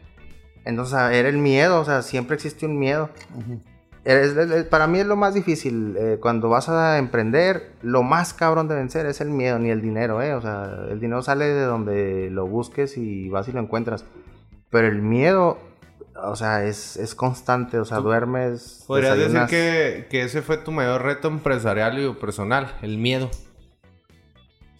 Entonces, 0.64 0.98
era 1.12 1.28
el 1.28 1.38
miedo, 1.38 1.82
o 1.82 1.86
sea, 1.86 2.02
siempre 2.02 2.36
existe 2.36 2.66
un 2.66 2.78
miedo. 2.80 3.10
Es- 3.50 3.73
es- 4.06 4.36
es- 4.36 4.66
para 4.66 4.88
mí 4.88 5.00
es 5.00 5.06
lo 5.06 5.16
más 5.16 5.34
difícil. 5.34 5.96
eh, 5.98 6.18
cuando 6.22 6.50
vas 6.50 6.70
a 6.70 6.98
emprender, 6.98 7.72
lo 7.82 8.04
más 8.04 8.34
cabrón 8.34 8.68
de 8.68 8.76
vencer 8.76 9.06
es 9.06 9.22
el 9.22 9.30
miedo, 9.30 9.60
ni 9.60 9.70
el 9.70 9.82
dinero, 9.82 10.22
¿eh? 10.22 10.34
O 10.34 10.42
sea, 10.42 10.86
el 10.90 11.00
dinero 11.00 11.22
sale 11.22 11.46
de 11.46 11.64
donde 11.64 12.30
lo 12.30 12.46
busques 12.48 12.98
y 12.98 13.30
vas 13.30 13.48
y 13.48 13.52
lo 13.52 13.60
encuentras. 13.62 14.06
Pero 14.70 14.88
el 14.88 15.02
miedo, 15.02 15.58
o 16.16 16.36
sea, 16.36 16.66
es, 16.66 16.98
es 16.98 17.16
constante, 17.16 17.80
o 17.80 17.86
sea, 17.86 18.00
duermes. 18.00 18.84
Podrías 18.88 19.14
decir 19.16 19.34
desayunas. 19.34 19.50
que, 19.50 20.08
que 20.10 20.24
ese 20.24 20.42
fue 20.42 20.58
tu 20.58 20.72
mayor 20.72 21.02
reto 21.04 21.28
empresarial 21.28 21.98
y 22.00 22.12
personal, 22.14 22.76
el 22.82 22.98
miedo. 22.98 23.30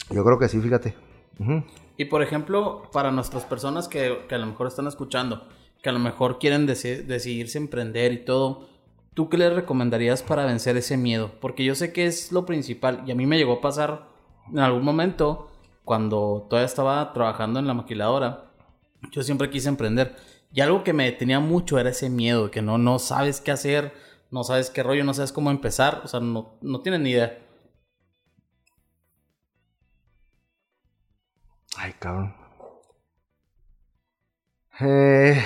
Yo 0.10 0.24
creo 0.24 0.38
que 0.40 0.48
sí, 0.50 0.60
fíjate. 0.60 0.96
Ujú. 1.40 1.64
Y 1.98 2.06
por 2.06 2.22
ejemplo, 2.24 2.84
para 2.92 3.12
nuestras 3.12 3.46
personas 3.46 3.88
que, 3.88 4.26
que 4.28 4.36
a 4.36 4.38
lo 4.38 4.48
mejor 4.48 4.68
están 4.68 4.88
escuchando, 4.88 5.48
que 5.82 5.90
a 5.90 5.94
lo 5.94 6.00
mejor 6.00 6.40
quieren 6.40 6.68
deci- 6.68 7.04
decidirse 7.06 7.58
emprender 7.58 8.12
y 8.14 8.26
todo, 8.26 8.68
¿tú 9.14 9.30
qué 9.30 9.38
les 9.38 9.54
recomendarías 9.54 10.24
para 10.24 10.46
vencer 10.46 10.78
ese 10.78 10.98
miedo? 10.98 11.32
Porque 11.40 11.64
yo 11.64 11.76
sé 11.76 11.94
que 11.94 12.06
es 12.06 12.32
lo 12.32 12.46
principal 12.46 13.04
y 13.06 13.12
a 13.12 13.16
mí 13.16 13.26
me 13.26 13.38
llegó 13.38 13.54
a 13.54 13.62
pasar 13.62 14.08
en 14.52 14.60
algún 14.60 14.84
momento 14.84 15.50
cuando 15.84 16.48
todavía 16.50 16.66
estaba 16.66 17.14
trabajando 17.14 17.60
en 17.60 17.68
la 17.68 17.74
maquiladora. 17.74 18.52
Yo 19.12 19.24
siempre 19.24 19.50
quise 19.50 19.70
emprender 19.70 20.16
y 20.54 20.62
algo 20.62 20.84
que 20.84 20.94
me 20.94 21.06
detenía 21.06 21.40
mucho 21.40 21.80
era 21.80 21.90
ese 21.90 22.10
miedo, 22.10 22.52
que 22.52 22.62
no, 22.62 22.78
no 22.78 23.00
sabes 23.00 23.42
qué 23.42 23.52
hacer, 23.52 23.94
no 24.32 24.44
sabes 24.44 24.70
qué 24.70 24.84
rollo, 24.84 25.04
no 25.04 25.14
sabes 25.14 25.32
cómo 25.32 25.52
empezar, 25.52 26.02
o 26.04 26.08
sea, 26.08 26.20
no, 26.20 26.58
no 26.62 26.82
tienes 26.82 27.02
ni 27.02 27.12
idea. 27.12 27.40
Ay, 31.78 31.94
cabrón. 32.00 32.36
Eh, 34.80 35.44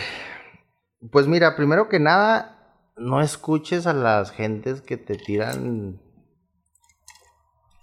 pues 1.12 1.27
mira, 1.27 1.56
primero 1.56 1.89
que 1.89 1.99
nada, 1.99 2.57
no 2.97 3.21
escuches 3.21 3.88
a 3.88 3.93
las 3.93 4.31
gentes 4.31 4.81
que 4.81 4.97
te 4.97 5.15
tiran 5.15 5.99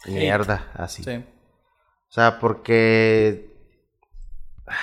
mierda 0.06 0.70
así. 0.74 1.02
Sí. 1.04 1.16
O 1.16 2.12
sea, 2.14 2.38
porque 2.38 3.50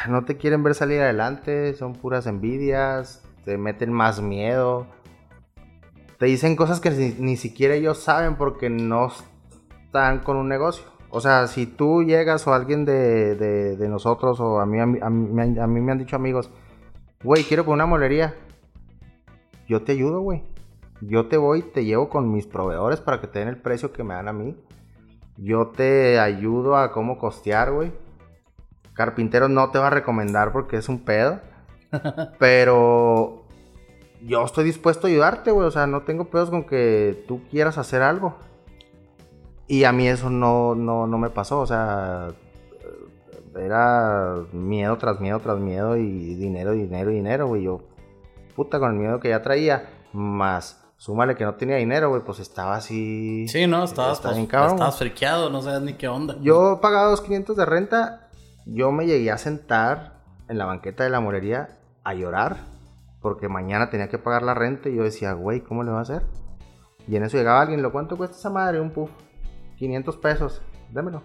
no 0.09 0.25
te 0.25 0.37
quieren 0.37 0.63
ver 0.63 0.75
salir 0.75 0.99
adelante, 1.01 1.73
son 1.75 1.93
puras 1.93 2.27
envidias, 2.27 3.23
te 3.45 3.57
meten 3.57 3.91
más 3.91 4.21
miedo. 4.21 4.87
Te 6.19 6.25
dicen 6.27 6.55
cosas 6.55 6.79
que 6.79 6.91
ni, 6.91 7.09
ni 7.19 7.37
siquiera 7.37 7.73
ellos 7.75 7.99
saben 7.99 8.35
porque 8.35 8.69
no 8.69 9.11
están 9.85 10.19
con 10.19 10.37
un 10.37 10.47
negocio. 10.49 10.85
O 11.09 11.19
sea, 11.19 11.47
si 11.47 11.65
tú 11.65 12.03
llegas 12.03 12.45
o 12.47 12.53
alguien 12.53 12.85
de, 12.85 13.35
de- 13.35 13.75
de 13.75 13.89
nosotros 13.89 14.39
o 14.39 14.59
a 14.59 14.65
mí, 14.65 14.79
a, 14.79 14.85
mí, 14.85 14.99
a 15.01 15.09
mí 15.09 15.29
me 15.31 15.41
han- 15.41 15.59
a 15.59 15.67
mí 15.67 15.81
me 15.81 15.91
han 15.91 15.97
dicho 15.99 16.15
amigos, 16.15 16.49
güey, 17.23 17.43
quiero 17.43 17.65
poner 17.65 17.75
una 17.83 17.85
molería. 17.85 18.35
Yo 19.71 19.83
te 19.83 19.93
ayudo, 19.93 20.19
güey. 20.19 20.43
Yo 20.99 21.27
te 21.27 21.37
voy, 21.37 21.61
te 21.61 21.85
llevo 21.85 22.09
con 22.09 22.29
mis 22.29 22.45
proveedores 22.45 22.99
para 22.99 23.21
que 23.21 23.27
te 23.27 23.39
den 23.39 23.47
el 23.47 23.55
precio 23.55 23.93
que 23.93 24.03
me 24.03 24.13
dan 24.13 24.27
a 24.27 24.33
mí. 24.33 24.57
Yo 25.37 25.67
te 25.67 26.19
ayudo 26.19 26.75
a 26.75 26.91
cómo 26.91 27.17
costear, 27.17 27.71
güey. 27.71 27.93
Carpintero 28.91 29.47
no 29.47 29.71
te 29.71 29.79
va 29.79 29.87
a 29.87 29.91
recomendar 29.91 30.51
porque 30.51 30.75
es 30.75 30.89
un 30.89 31.05
pedo. 31.05 31.39
Pero 32.37 33.45
yo 34.21 34.43
estoy 34.43 34.65
dispuesto 34.65 35.07
a 35.07 35.09
ayudarte, 35.09 35.51
güey. 35.51 35.65
O 35.65 35.71
sea, 35.71 35.87
no 35.87 36.01
tengo 36.01 36.25
pedos 36.25 36.49
con 36.49 36.65
que 36.65 37.23
tú 37.25 37.41
quieras 37.49 37.77
hacer 37.77 38.01
algo. 38.01 38.35
Y 39.67 39.85
a 39.85 39.93
mí 39.93 40.05
eso 40.05 40.29
no, 40.29 40.75
no, 40.75 41.07
no 41.07 41.17
me 41.17 41.29
pasó. 41.29 41.61
O 41.61 41.65
sea, 41.65 42.27
era 43.57 44.35
miedo 44.51 44.97
tras 44.97 45.21
miedo 45.21 45.39
tras 45.39 45.59
miedo 45.59 45.95
y 45.95 46.35
dinero, 46.35 46.73
dinero, 46.73 47.09
dinero, 47.09 47.47
güey. 47.47 47.63
Yo, 47.63 47.79
puta, 48.51 48.79
con 48.79 48.91
el 48.91 48.97
miedo 48.97 49.19
que 49.19 49.29
ya 49.29 49.41
traía, 49.41 49.89
más 50.13 50.81
súmale 51.01 51.35
que 51.35 51.43
no 51.43 51.55
tenía 51.55 51.77
dinero, 51.77 52.09
güey, 52.09 52.21
pues 52.21 52.39
estaba 52.39 52.75
así. 52.75 53.47
Sí, 53.47 53.65
no, 53.65 53.83
estabas, 53.83 54.19
Está 54.19 54.33
pues, 54.33 54.47
cabrón, 54.47 54.73
estabas 54.73 54.99
friqueado, 54.99 55.49
no 55.49 55.63
sabes 55.63 55.81
ni 55.81 55.93
qué 55.93 56.07
onda. 56.07 56.35
Yo 56.41 56.79
pagaba 56.79 57.11
2.500 57.11 57.55
de 57.55 57.65
renta. 57.65 58.29
Yo 58.67 58.91
me 58.91 59.07
llegué 59.07 59.31
a 59.31 59.39
sentar 59.39 60.21
en 60.47 60.59
la 60.59 60.65
banqueta 60.65 61.03
de 61.03 61.09
la 61.09 61.19
molería 61.19 61.79
a 62.03 62.13
llorar. 62.13 62.57
Porque 63.19 63.47
mañana 63.49 63.89
tenía 63.89 64.09
que 64.09 64.19
pagar 64.19 64.43
la 64.43 64.53
renta. 64.53 64.89
Y 64.89 64.95
yo 64.95 65.03
decía, 65.03 65.33
güey, 65.33 65.61
¿cómo 65.61 65.83
le 65.83 65.89
va 65.89 65.97
a 65.97 66.01
hacer? 66.03 66.21
Y 67.07 67.15
en 67.15 67.23
eso 67.23 67.35
llegaba 67.35 67.61
alguien, 67.61 67.81
¿lo 67.81 67.91
cuánto 67.91 68.15
cuesta 68.15 68.37
esa 68.37 68.51
madre? 68.51 68.79
Un 68.79 68.91
puff. 68.91 69.09
500 69.77 70.17
pesos. 70.17 70.61
Démelo. 70.91 71.23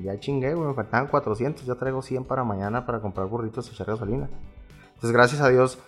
Ya 0.00 0.18
chingué, 0.18 0.54
güey. 0.54 0.68
Me 0.68 0.74
faltaban 0.74 1.08
400. 1.08 1.66
Ya 1.66 1.74
traigo 1.74 2.00
100 2.00 2.24
para 2.24 2.44
mañana 2.44 2.86
para 2.86 3.00
comprar 3.00 3.26
burritos 3.26 3.68
y 3.68 3.74
echar 3.74 3.88
gasolina. 3.88 4.30
Entonces, 4.86 5.12
gracias 5.12 5.42
a 5.42 5.50
Dios, 5.50 5.78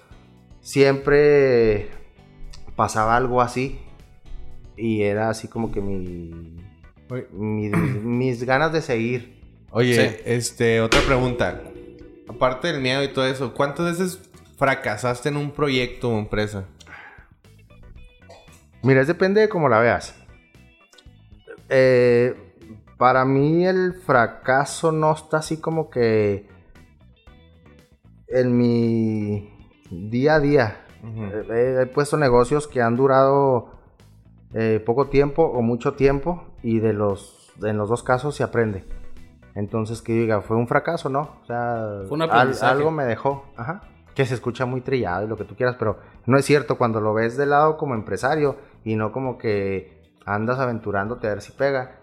siempre 0.61 1.89
pasaba 2.77 3.17
algo 3.17 3.41
así. 3.41 3.81
Y 4.77 5.03
era 5.03 5.29
así 5.29 5.47
como 5.49 5.71
que 5.73 5.81
mi, 5.81 6.57
mis 8.03 8.45
ganas 8.45 8.73
de 8.73 8.81
seguir. 8.81 9.39
Oye, 9.71 9.95
Sí. 9.95 10.23
este, 10.25 10.81
otra 10.81 11.01
pregunta. 11.03 11.63
Aparte 12.29 12.69
del 12.69 12.81
miedo 12.81 13.03
y 13.05 13.09
todo 13.09 13.27
eso, 13.27 13.53
¿cuántas 13.55 13.99
veces 13.99 14.31
fracasaste 14.57 15.29
en 15.29 15.37
un 15.37 15.51
proyecto 15.51 16.11
o 16.11 16.19
empresa? 16.19 16.65
Mira, 18.83 19.03
es 19.03 19.07
depende 19.07 19.43
de 19.43 19.49
cómo 19.49 19.69
la 19.69 19.81
veas. 19.81 20.15
Eh, 21.69 22.35
para 22.97 23.25
mí 23.25 23.67
el 23.67 23.95
fracaso 23.95 24.93
no 24.93 25.13
está 25.13 25.39
así 25.39 25.59
como 25.59 25.91
que 25.91 26.47
en 28.29 28.57
mi 28.57 29.53
día 29.91 30.35
a 30.37 30.41
día. 30.41 30.77
He 31.51 31.87
puesto 31.87 32.17
negocios 32.17 32.69
que 32.69 32.83
han 32.83 32.97
durado 32.97 33.71
eh, 34.55 34.83
poco 34.85 35.09
tiempo 35.09 35.43
o 35.45 35.63
mucho 35.63 35.95
tiempo 35.95 36.45
y 36.63 36.81
de 36.81 36.93
los 36.93 37.37
en 37.63 37.77
los 37.77 37.89
dos 37.89 38.03
casos 38.03 38.35
se 38.37 38.43
aprende. 38.43 38.85
Entonces 39.55 40.01
que 40.03 40.15
yo 40.15 40.21
diga, 40.23 40.41
fue 40.43 40.57
un 40.57 40.69
fracaso, 40.69 41.09
¿no? 41.09 41.39
O 41.43 41.47
sea, 41.47 42.03
Fue 42.09 42.17
un 42.17 42.23
al- 42.23 42.55
algo 42.63 42.91
me 42.91 43.05
dejó, 43.05 43.45
ajá. 43.57 43.83
Que 44.15 44.25
se 44.27 44.35
escucha 44.35 44.67
muy 44.67 44.81
trillado 44.81 45.25
y 45.25 45.29
lo 45.29 45.37
que 45.37 45.45
tú 45.45 45.55
quieras, 45.57 45.77
pero 45.79 45.99
no 46.27 46.37
es 46.39 46.45
cierto 46.45 46.77
cuando 46.79 47.01
lo 47.01 47.15
ves 47.15 47.37
de 47.37 47.47
lado 47.47 47.77
como 47.77 47.95
empresario 47.95 48.57
y 48.85 48.97
no 48.97 49.13
como 49.13 49.39
que 49.39 50.15
andas 50.27 50.59
aventurándote 50.59 51.27
a 51.27 51.31
ver 51.31 51.43
si 51.43 51.53
pega. 51.53 51.97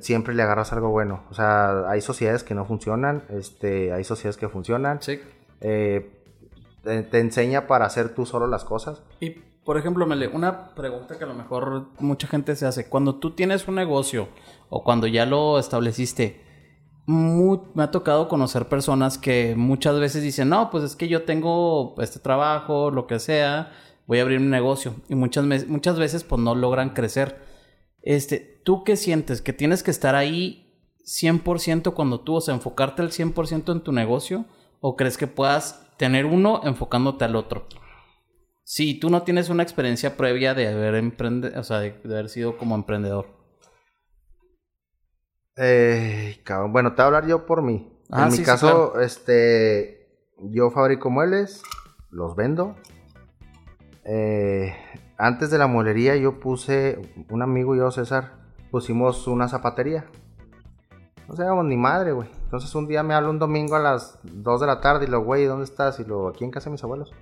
Siempre 0.00 0.34
le 0.34 0.42
agarras 0.42 0.72
algo 0.72 0.90
bueno. 0.90 1.24
O 1.30 1.34
sea, 1.34 1.88
hay 1.88 2.00
sociedades 2.00 2.42
que 2.42 2.54
no 2.54 2.64
funcionan, 2.64 3.22
este, 3.28 3.92
hay 3.92 4.02
sociedades 4.04 4.36
que 4.36 4.48
funcionan. 4.48 5.00
Sí. 5.02 5.20
Eh, 5.60 6.10
te, 6.84 7.18
enseña 7.18 7.66
para 7.66 7.86
hacer 7.86 8.14
tú 8.14 8.26
solo 8.26 8.46
las 8.46 8.64
cosas. 8.64 9.02
Y, 9.20 9.30
por 9.64 9.78
ejemplo, 9.78 10.06
Mele, 10.06 10.28
una 10.28 10.74
pregunta 10.74 11.18
que 11.18 11.24
a 11.24 11.26
lo 11.26 11.34
mejor 11.34 11.88
mucha 11.98 12.28
gente 12.28 12.54
se 12.56 12.66
hace. 12.66 12.88
Cuando 12.88 13.16
tú 13.16 13.32
tienes 13.32 13.66
un 13.66 13.74
negocio 13.74 14.28
o 14.68 14.84
cuando 14.84 15.06
ya 15.06 15.26
lo 15.26 15.58
estableciste, 15.58 16.42
me 17.06 17.82
ha 17.82 17.90
tocado 17.90 18.28
conocer 18.28 18.68
personas 18.68 19.18
que 19.18 19.54
muchas 19.56 19.98
veces 19.98 20.22
dicen, 20.22 20.48
no, 20.48 20.70
pues 20.70 20.84
es 20.84 20.96
que 20.96 21.08
yo 21.08 21.24
tengo 21.24 21.94
este 22.00 22.18
trabajo, 22.18 22.90
lo 22.90 23.06
que 23.06 23.18
sea, 23.18 23.72
voy 24.06 24.18
a 24.18 24.22
abrir 24.22 24.38
un 24.38 24.50
negocio. 24.50 24.94
Y 25.08 25.14
muchas, 25.14 25.44
muchas 25.66 25.98
veces 25.98 26.24
pues 26.24 26.40
no 26.40 26.54
logran 26.54 26.90
crecer. 26.90 27.38
Este, 28.02 28.60
¿tú 28.64 28.84
qué 28.84 28.96
sientes? 28.96 29.42
¿Que 29.42 29.52
tienes 29.52 29.82
que 29.82 29.90
estar 29.90 30.14
ahí 30.14 30.74
100% 31.04 31.94
cuando 31.94 32.20
tú, 32.20 32.34
o 32.34 32.40
sea, 32.40 32.54
enfocarte 32.54 33.02
al 33.02 33.10
100% 33.10 33.72
en 33.72 33.80
tu 33.80 33.92
negocio? 33.92 34.46
¿O 34.86 34.96
crees 34.96 35.16
que 35.16 35.26
puedas 35.26 35.96
tener 35.96 36.26
uno 36.26 36.60
enfocándote 36.64 37.24
al 37.24 37.36
otro? 37.36 37.66
si 38.64 38.98
tú 38.98 39.10
no 39.10 39.22
tienes 39.22 39.50
una 39.50 39.62
experiencia 39.62 40.16
previa 40.16 40.54
de 40.54 40.68
haber 40.68 40.94
emprende, 40.96 41.56
o 41.58 41.62
sea, 41.62 41.80
de, 41.80 41.92
de 42.02 42.14
haber 42.14 42.28
sido 42.28 42.56
como 42.56 42.74
emprendedor. 42.74 43.26
Eh, 45.56 46.40
cabrón. 46.44 46.72
Bueno, 46.72 46.90
te 46.90 46.96
voy 46.96 47.02
a 47.02 47.06
hablar 47.06 47.26
yo 47.26 47.46
por 47.46 47.62
mí. 47.62 47.92
Ah, 48.10 48.24
en 48.24 48.32
sí, 48.32 48.38
mi 48.38 48.44
sí, 48.44 48.50
caso, 48.50 49.00
este, 49.00 50.08
yo 50.38 50.70
fabrico 50.70 51.10
muebles, 51.10 51.62
los 52.10 52.34
vendo. 52.34 52.74
Eh, 54.04 54.74
antes 55.16 55.50
de 55.50 55.58
la 55.58 55.66
mueblería 55.66 56.16
yo 56.16 56.40
puse, 56.40 57.00
un 57.30 57.42
amigo 57.42 57.74
y 57.74 57.78
yo, 57.78 57.90
César, 57.90 58.32
pusimos 58.70 59.26
una 59.28 59.48
zapatería. 59.48 60.06
No 61.28 61.34
sabíamos 61.36 61.64
ni 61.64 61.76
madre, 61.76 62.12
güey. 62.12 62.28
Entonces 62.44 62.74
un 62.74 62.86
día 62.86 63.02
me 63.02 63.14
habla 63.14 63.30
un 63.30 63.38
domingo 63.38 63.76
a 63.76 63.80
las 63.80 64.18
2 64.24 64.60
de 64.60 64.66
la 64.66 64.80
tarde 64.80 65.06
y 65.06 65.08
lo, 65.08 65.22
güey, 65.22 65.46
¿dónde 65.46 65.64
estás? 65.64 65.98
Y 66.00 66.04
lo, 66.04 66.28
aquí 66.28 66.44
en 66.44 66.50
casa 66.50 66.66
de 66.66 66.72
mis 66.72 66.84
abuelos. 66.84 67.12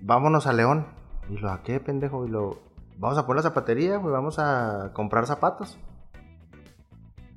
Vámonos 0.00 0.46
a 0.46 0.52
León. 0.52 0.86
Y 1.28 1.36
lo, 1.38 1.50
¿a 1.50 1.62
qué, 1.62 1.78
pendejo? 1.80 2.24
Y 2.24 2.30
lo, 2.30 2.58
vamos 2.96 3.18
a 3.18 3.26
poner 3.26 3.44
la 3.44 3.50
zapatería, 3.50 3.98
güey, 3.98 4.12
vamos 4.12 4.38
a 4.38 4.92
comprar 4.94 5.26
zapatos. 5.26 5.78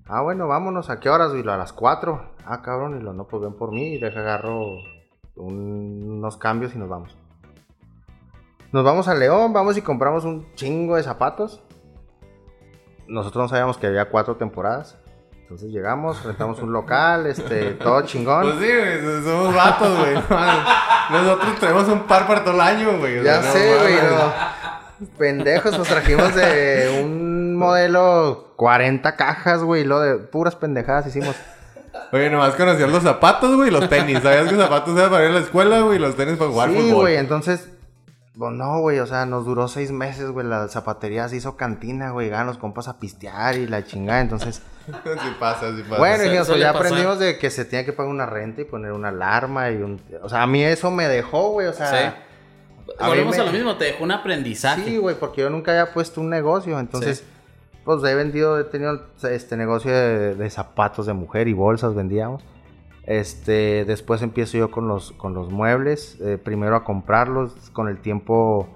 Ah, 0.08 0.22
bueno, 0.22 0.48
vámonos. 0.48 0.90
¿A 0.90 1.00
qué 1.00 1.10
horas? 1.10 1.34
Y 1.36 1.44
lo, 1.44 1.52
a 1.52 1.58
las 1.58 1.74
4. 1.74 2.22
Ah, 2.46 2.62
cabrón. 2.62 2.98
Y 3.00 3.04
lo, 3.04 3.14
no, 3.14 3.28
pues 3.28 3.42
ven 3.44 3.54
por 3.54 3.72
mí 3.72 3.94
y 3.96 4.00
deja 4.00 4.20
agarro 4.22 4.62
un- 5.36 6.04
unos 6.10 6.38
cambios 6.38 6.74
y 6.76 6.78
nos 6.78 6.90
vamos. 6.90 7.18
Nos 8.72 8.86
vamos 8.86 9.10
a 9.10 9.16
León, 9.16 9.52
vamos 9.52 9.76
y 9.78 9.82
compramos 9.82 10.24
un 10.24 10.54
chingo 10.56 10.96
de 10.96 11.04
zapatos. 11.04 11.62
Nosotros 13.08 13.44
no 13.44 13.48
sabíamos 13.50 13.78
que 13.78 13.88
había 13.88 14.10
cuatro 14.10 14.38
temporadas. 14.38 14.98
Entonces 15.52 15.74
llegamos, 15.74 16.24
rentamos 16.24 16.62
un 16.62 16.72
local, 16.72 17.26
este, 17.26 17.72
todo 17.72 18.04
chingón. 18.04 18.44
Pues 18.44 18.56
sí, 18.62 18.72
güey, 18.74 19.22
somos 19.22 19.54
vatos, 19.54 19.98
güey. 19.98 20.14
Nosotros 21.10 21.60
tenemos 21.60 21.90
un 21.90 22.04
par 22.04 22.26
para 22.26 22.42
todo 22.42 22.54
el 22.54 22.62
año, 22.62 22.98
güey. 23.00 23.20
o 23.20 23.24
Ya 23.24 23.42
sea, 23.42 23.52
sé, 23.52 23.78
güey, 23.82 23.96
no. 23.96 25.08
Pendejos, 25.18 25.78
nos 25.78 25.90
trajimos 25.90 26.34
de 26.36 27.02
un 27.04 27.58
modelo 27.58 28.54
40 28.56 29.18
cajas, 29.18 29.62
güey, 29.62 29.84
lo 29.84 30.00
de 30.00 30.20
puras 30.20 30.56
pendejadas 30.56 31.08
hicimos. 31.08 31.36
Oye, 32.14 32.30
nomás 32.30 32.56
conocías 32.56 32.90
los 32.90 33.04
zapatos, 33.04 33.54
güey, 33.54 33.68
y 33.68 33.72
los 33.74 33.90
tenis. 33.90 34.20
Sabías 34.24 34.46
que 34.46 34.56
los 34.56 34.64
zapatos 34.64 34.98
eran 34.98 35.10
para 35.12 35.26
ir 35.26 35.32
a 35.32 35.34
la 35.34 35.40
escuela, 35.42 35.82
güey, 35.82 35.98
y 35.98 36.00
los 36.00 36.16
tenis 36.16 36.38
para 36.38 36.50
jugar 36.50 36.70
sí, 36.70 36.76
fútbol. 36.78 37.02
güey, 37.02 37.18
entonces, 37.18 37.68
pues 38.38 38.54
no, 38.54 38.80
güey, 38.80 39.00
o 39.00 39.06
sea, 39.06 39.26
nos 39.26 39.46
duró 39.46 39.68
seis 39.68 39.92
meses, 39.92 40.30
güey, 40.32 40.46
la 40.48 40.68
zapatería 40.70 41.28
se 41.28 41.36
hizo 41.36 41.58
cantina, 41.58 42.12
güey, 42.12 42.28
llegaban 42.28 42.48
los 42.48 42.58
compas 42.58 42.88
a 42.88 42.98
pistear 42.98 43.56
y 43.58 43.68
la 43.68 43.84
chingada, 43.84 44.22
entonces, 44.22 44.62
sí 44.86 45.30
pasa, 45.40 45.76
sí 45.76 45.84
pasa. 45.84 45.98
bueno, 46.00 46.18
Su- 46.18 46.24
dijimos, 46.24 46.48
pues 46.48 46.60
ya 46.60 46.72
pasar. 46.74 46.86
aprendimos 46.88 47.20
de 47.20 47.38
que 47.38 47.50
se 47.50 47.66
tenía 47.66 47.86
que 47.86 47.92
pagar 47.94 48.10
una 48.12 48.26
renta 48.26 48.62
y 48.62 48.66
poner 48.66 48.94
una 48.94 49.10
alarma 49.10 49.70
y 49.72 49.78
un, 49.82 50.02
o 50.24 50.30
sea, 50.30 50.44
a 50.44 50.48
mí 50.48 50.64
eso 50.64 50.90
me 50.92 51.08
dejó, 51.08 51.52
güey, 51.52 51.68
o 51.68 51.74
sea, 51.74 51.88
Sí. 51.88 52.94
a 53.00 53.08
Volvemos 53.08 53.36
me- 53.36 53.42
a 53.42 53.46
lo 53.46 53.52
mismo, 53.52 53.76
te 53.78 53.86
dejó 53.86 54.04
un 54.06 54.12
aprendizaje. 54.12 54.84
Sí, 54.86 54.98
güey, 54.98 55.16
porque 55.20 55.42
yo 55.42 55.50
nunca 55.50 55.72
había 55.72 55.94
puesto 55.94 56.22
un 56.22 56.30
negocio, 56.30 56.80
entonces, 56.80 57.24
pues 57.84 58.02
he 58.04 58.16
vendido, 58.16 58.60
he 58.60 58.64
tenido 58.64 59.08
este 59.30 59.58
negocio 59.58 59.92
de, 59.92 60.36
de 60.36 60.50
zapatos 60.50 61.06
de 61.06 61.14
mujer 61.14 61.48
y 61.50 61.54
bolsas 61.54 61.96
vendíamos. 61.96 62.44
Este, 63.06 63.84
después 63.86 64.22
empiezo 64.22 64.58
yo 64.58 64.70
con 64.72 64.88
los, 64.88 65.12
con 65.14 65.34
los 65.34 65.52
muebles, 65.52 66.20
eh, 66.22 66.38
primero 66.38 66.76
a 66.76 66.84
comprarlos, 66.84 67.54
con 67.72 67.88
el 67.88 68.00
tiempo, 68.00 68.70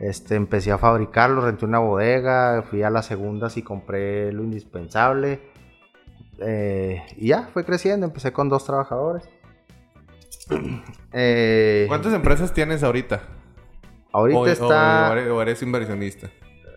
este, 0.00 0.34
empecé 0.34 0.72
a 0.72 0.78
fabricarlos, 0.78 1.44
renté 1.44 1.64
una 1.66 1.78
bodega, 1.78 2.62
fui 2.68 2.82
a 2.82 2.90
las 2.90 3.06
segundas 3.06 3.56
y 3.56 3.62
compré 3.62 4.32
lo 4.32 4.42
indispensable. 4.44 5.40
eh, 6.40 7.02
y 7.16 7.28
ya, 7.28 7.48
fue 7.52 7.64
creciendo, 7.64 8.06
empecé 8.06 8.32
con 8.32 8.48
dos 8.48 8.64
trabajadores. 8.64 9.24
Eh, 11.18 11.86
¿Cuántas 11.88 12.12
empresas 12.12 12.52
tienes 12.52 12.82
ahorita? 12.82 13.22
ahorita 14.12 14.38
O- 14.38 14.46
está... 14.46 15.08
o 15.08 15.12
eres- 15.14 15.30
o 15.30 15.40
eres 15.42 15.62
inversionista. 15.62 16.30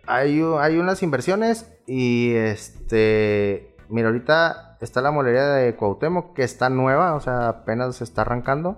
hay, 0.07 0.41
hay 0.59 0.77
unas 0.77 1.03
inversiones 1.03 1.69
y 1.85 2.31
este, 2.35 3.68
mira, 3.89 4.07
ahorita 4.07 4.77
está 4.81 5.01
la 5.01 5.11
molería 5.11 5.45
de 5.45 5.75
Cuauhtémoc 5.75 6.33
que 6.33 6.43
está 6.43 6.69
nueva, 6.69 7.15
o 7.15 7.19
sea, 7.19 7.49
apenas 7.49 7.97
se 7.97 8.03
está 8.03 8.21
arrancando. 8.21 8.77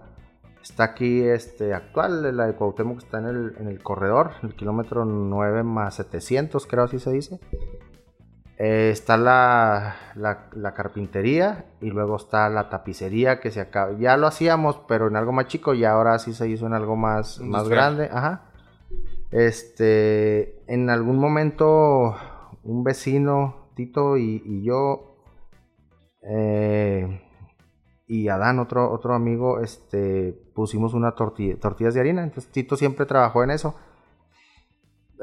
Está 0.62 0.84
aquí 0.84 1.24
este 1.24 1.74
actual, 1.74 2.36
la 2.38 2.46
de 2.46 2.54
Cuauhtémoc 2.54 3.00
está 3.00 3.20
en 3.20 3.26
el, 3.26 3.56
en 3.60 3.68
el 3.68 3.82
corredor, 3.82 4.32
el 4.44 4.56
kilómetro 4.56 5.06
9 5.06 5.64
más 5.64 5.96
700, 5.96 6.68
creo 6.68 6.84
así 6.84 7.00
se 7.00 7.12
dice. 7.12 7.40
Eh, 8.58 8.92
está 8.92 9.18
la, 9.18 9.96
la, 10.14 10.50
la 10.54 10.76
carpintería 10.76 11.66
y 11.82 11.90
luego 11.90 12.18
está 12.18 12.48
la 12.50 12.70
tapicería 12.70 13.40
que 13.40 13.50
se 13.50 13.60
acaba. 13.60 13.98
Ya 13.98 14.18
lo 14.18 14.28
hacíamos, 14.28 14.80
pero 14.88 15.08
en 15.08 15.16
algo 15.16 15.32
más 15.32 15.48
chico 15.48 15.74
y 15.74 15.84
ahora 15.84 16.20
sí 16.20 16.32
se 16.34 16.48
hizo 16.48 16.68
en 16.68 16.74
algo 16.74 16.96
más, 16.96 17.40
más 17.40 17.68
grande. 17.68 18.10
Ajá. 18.12 18.44
Este, 19.32 20.62
en 20.72 20.90
algún 20.92 21.18
momento 21.18 22.16
un 22.64 22.84
vecino, 22.84 23.61
Tito 23.76 24.18
y, 24.18 24.64
yo, 24.64 25.16
eh, 26.22 27.22
y 28.08 28.28
Adán, 28.28 28.60
otro, 28.60 28.92
otro 28.92 29.14
amigo, 29.14 29.60
este, 29.60 30.34
pusimos 30.54 30.94
una 30.94 31.16
tortilla, 31.16 31.60
tortillas 31.60 31.94
de 31.94 32.00
harina. 32.00 32.24
Entonces 32.24 32.52
Tito 32.52 32.76
siempre 32.76 33.06
trabajó 33.06 33.44
en 33.44 33.52
eso. 33.52 33.76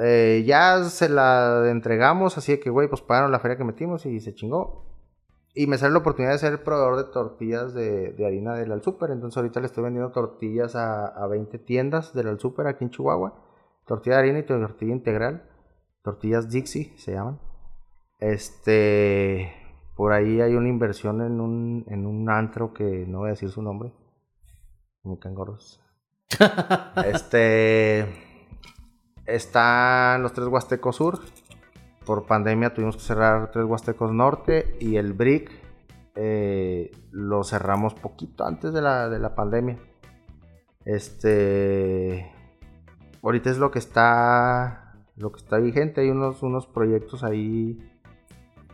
Eh, 0.00 0.44
ya 0.46 0.84
se 0.84 1.08
la 1.08 1.68
entregamos, 1.70 2.38
así 2.38 2.58
que, 2.58 2.70
güey, 2.70 2.88
pues 2.88 3.02
pagaron 3.02 3.32
la 3.32 3.40
feria 3.40 3.56
que 3.56 3.64
metimos 3.64 4.06
y 4.06 4.20
se 4.20 4.34
chingó. 4.34 4.86
Y 5.54 5.66
me 5.66 5.76
sale 5.76 5.92
la 5.92 5.98
oportunidad 5.98 6.32
de 6.32 6.38
ser 6.38 6.62
proveedor 6.62 6.96
de 6.96 7.12
tortillas 7.12 7.74
de, 7.74 8.12
de 8.12 8.26
harina 8.26 8.54
del 8.54 8.70
Al 8.70 8.82
Super. 8.82 9.10
Entonces 9.10 9.36
ahorita 9.36 9.60
le 9.60 9.66
estoy 9.66 9.82
vendiendo 9.82 10.12
tortillas 10.12 10.76
a, 10.76 11.06
a 11.06 11.26
20 11.26 11.58
tiendas 11.58 12.14
del 12.14 12.28
Al 12.28 12.38
Super 12.38 12.68
aquí 12.68 12.84
en 12.84 12.90
Chihuahua. 12.90 13.34
Tortilla 13.86 14.16
de 14.16 14.22
harina 14.22 14.38
y 14.38 14.44
tortilla 14.44 14.92
integral. 14.92 15.48
Tortillas 16.02 16.48
Dixie 16.48 16.92
se 16.96 17.12
llaman. 17.12 17.40
Este. 18.18 19.52
Por 19.94 20.12
ahí 20.12 20.40
hay 20.40 20.54
una 20.54 20.68
inversión 20.68 21.22
en 21.22 21.40
un, 21.40 21.84
en 21.88 22.06
un 22.06 22.30
antro 22.30 22.72
que 22.72 23.04
no 23.06 23.18
voy 23.18 23.28
a 23.28 23.30
decir 23.30 23.50
su 23.50 23.62
nombre. 23.62 23.92
Muy 25.02 25.18
cangorros. 25.18 25.80
este. 27.06 28.06
Están 29.26 30.22
los 30.22 30.32
tres 30.32 30.48
Huastecos 30.48 30.96
Sur. 30.96 31.20
Por 32.06 32.26
pandemia 32.26 32.72
tuvimos 32.72 32.96
que 32.96 33.02
cerrar 33.02 33.50
tres 33.50 33.64
Huastecos 33.66 34.12
Norte. 34.12 34.76
Y 34.80 34.96
el 34.96 35.12
BRIC 35.12 35.50
eh, 36.14 36.90
lo 37.10 37.44
cerramos 37.44 37.94
poquito 37.94 38.44
antes 38.44 38.72
de 38.72 38.82
la, 38.82 39.08
de 39.08 39.18
la 39.18 39.34
pandemia. 39.34 39.78
Este. 40.84 42.32
Ahorita 43.22 43.50
es 43.50 43.58
lo 43.58 43.70
que 43.70 43.78
está. 43.78 45.04
Lo 45.16 45.32
que 45.32 45.38
está 45.38 45.58
vigente. 45.58 46.00
Hay 46.00 46.10
unos, 46.10 46.42
unos 46.42 46.66
proyectos 46.66 47.24
ahí 47.24 47.78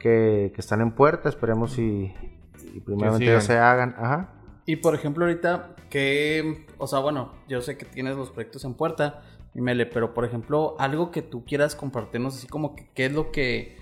que, 0.05 0.53
que 0.55 0.61
están 0.61 0.83
en 0.83 0.93
puerta. 0.93 1.31
Esperemos 1.31 1.73
si, 1.73 2.13
si 2.59 2.81
primeramente 2.81 3.25
ellos 3.25 3.45
se 3.45 3.57
hagan. 3.59 3.95
Ajá. 3.99 4.35
Y 4.67 4.77
por 4.77 4.95
ejemplo, 4.95 5.25
ahorita, 5.25 5.75
que, 5.89 6.67
o 6.79 6.87
sea, 6.87 6.99
bueno, 6.99 7.33
yo 7.49 7.63
sé 7.63 7.79
que 7.79 7.87
tienes 7.87 8.17
los 8.17 8.31
proyectos 8.31 8.65
en 8.67 8.75
puerta, 8.75 9.23
y 9.55 9.61
Mele, 9.63 9.87
pero 9.87 10.13
por 10.13 10.25
ejemplo, 10.27 10.77
algo 10.79 11.11
que 11.11 11.23
tú 11.23 11.45
quieras 11.47 11.75
compartirnos, 11.75 12.37
así 12.37 12.47
como 12.47 12.75
que 12.77 12.87
qué 12.95 13.07
es 13.07 13.13
lo 13.13 13.31
que, 13.33 13.77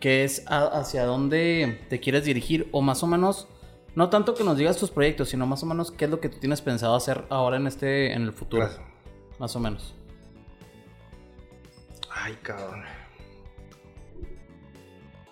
qué 0.00 0.24
es 0.24 0.44
a- 0.50 0.66
hacia 0.80 1.04
dónde 1.04 1.80
te 1.88 2.00
quieres 2.00 2.24
dirigir, 2.24 2.68
o 2.72 2.80
más 2.82 3.02
o 3.02 3.06
menos, 3.06 3.48
no 3.94 4.08
tanto 4.08 4.34
que 4.34 4.42
nos 4.44 4.56
digas 4.56 4.76
tus 4.76 4.90
proyectos, 4.90 5.28
sino 5.28 5.46
más 5.46 5.62
o 5.62 5.66
menos 5.66 5.90
qué 5.92 6.04
es 6.06 6.10
lo 6.10 6.20
que 6.20 6.28
tú 6.28 6.38
tienes 6.38 6.62
pensado 6.62 6.94
hacer 6.96 7.24
ahora 7.28 7.56
en 7.58 7.66
este, 7.68 8.12
en 8.12 8.22
el 8.22 8.32
futuro, 8.32 8.62
Gracias. 8.64 8.86
más 9.38 9.54
o 9.56 9.60
menos. 9.60 9.94
Ay, 12.10 12.36
cabrón. 12.42 12.82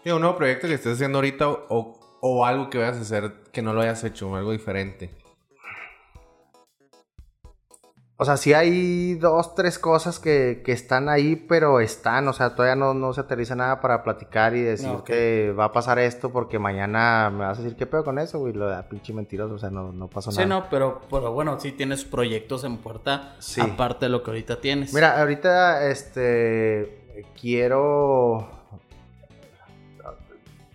Sí, 0.03 0.11
un 0.11 0.21
nuevo 0.21 0.37
proyecto 0.37 0.67
que 0.67 0.75
estés 0.75 0.95
haciendo 0.95 1.19
ahorita 1.19 1.49
o, 1.49 1.99
o 2.21 2.47
algo 2.47 2.71
que 2.71 2.79
vayas 2.79 2.97
a 2.97 3.01
hacer 3.03 3.33
que 3.53 3.63
no 3.63 3.73
lo 3.75 3.83
hayas 3.83 4.03
hecho, 4.05 4.35
algo 4.35 4.53
diferente. 4.53 5.11
O 8.23 8.25
sea, 8.27 8.37
sí 8.37 8.53
hay 8.53 9.15
dos, 9.15 9.55
tres 9.55 9.79
cosas 9.79 10.19
que, 10.19 10.61
que 10.63 10.73
están 10.73 11.09
ahí, 11.09 11.37
pero 11.37 11.81
están, 11.81 12.29
o 12.29 12.35
sea, 12.35 12.55
todavía 12.55 12.77
no, 12.77 12.93
no 12.93 13.15
se 13.15 13.23
aterriza 13.23 13.55
nada 13.57 13.81
para 13.81 14.03
platicar 14.03 14.55
y 14.55 14.61
decir 14.61 14.89
No, 14.89 15.05
que 15.05 15.55
va 15.59 15.65
a 15.67 15.73
pasar 15.73 15.99
esto 15.99 16.31
porque 16.31 16.59
mañana 16.59 17.31
me 17.31 17.47
vas 17.47 17.59
a 17.59 17.63
decir 17.63 17.79
qué 17.79 17.87
pedo 17.87 18.05
con 18.05 18.19
eso, 18.19 18.39
güey, 18.39 18.53
lo 18.53 18.69
de 18.69 18.83
pinche 18.83 19.15
mentiroso, 19.15 19.55
o 19.55 19.59
sea, 19.59 19.71
no, 19.71 19.91
no 19.93 20.09
pasó 20.09 20.33
Sí, 20.33 20.37
nada. 20.37 20.49
no, 20.49 20.67
pero, 20.69 21.01
pero 21.11 21.33
bueno, 21.33 21.59
sí 21.61 21.72
tienes 21.72 22.05
proyectos 22.05 22.64
en 22.64 22.77
puerta, 22.77 23.37
Sí. 23.39 23.59
aparte 23.62 24.05
de 24.05 24.11
lo 24.11 24.22
que 24.22 24.31
ahorita 24.33 24.61
tienes. 24.61 24.93
Mira, 24.93 25.18
ahorita, 25.18 25.87
este, 25.89 27.24
quiero... 27.41 28.60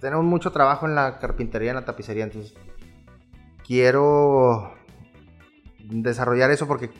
Tenemos 0.06 0.24
mucho 0.24 0.52
trabajo 0.52 0.86
en 0.86 0.94
la 0.94 1.18
carpintería, 1.18 1.72
en 1.72 1.78
la 1.78 1.84
tapicería, 1.86 2.26
entonces 2.26 2.54
quiero 3.66 4.72
desarrollar 5.80 6.52
eso 6.52 6.68
porque 6.68 6.92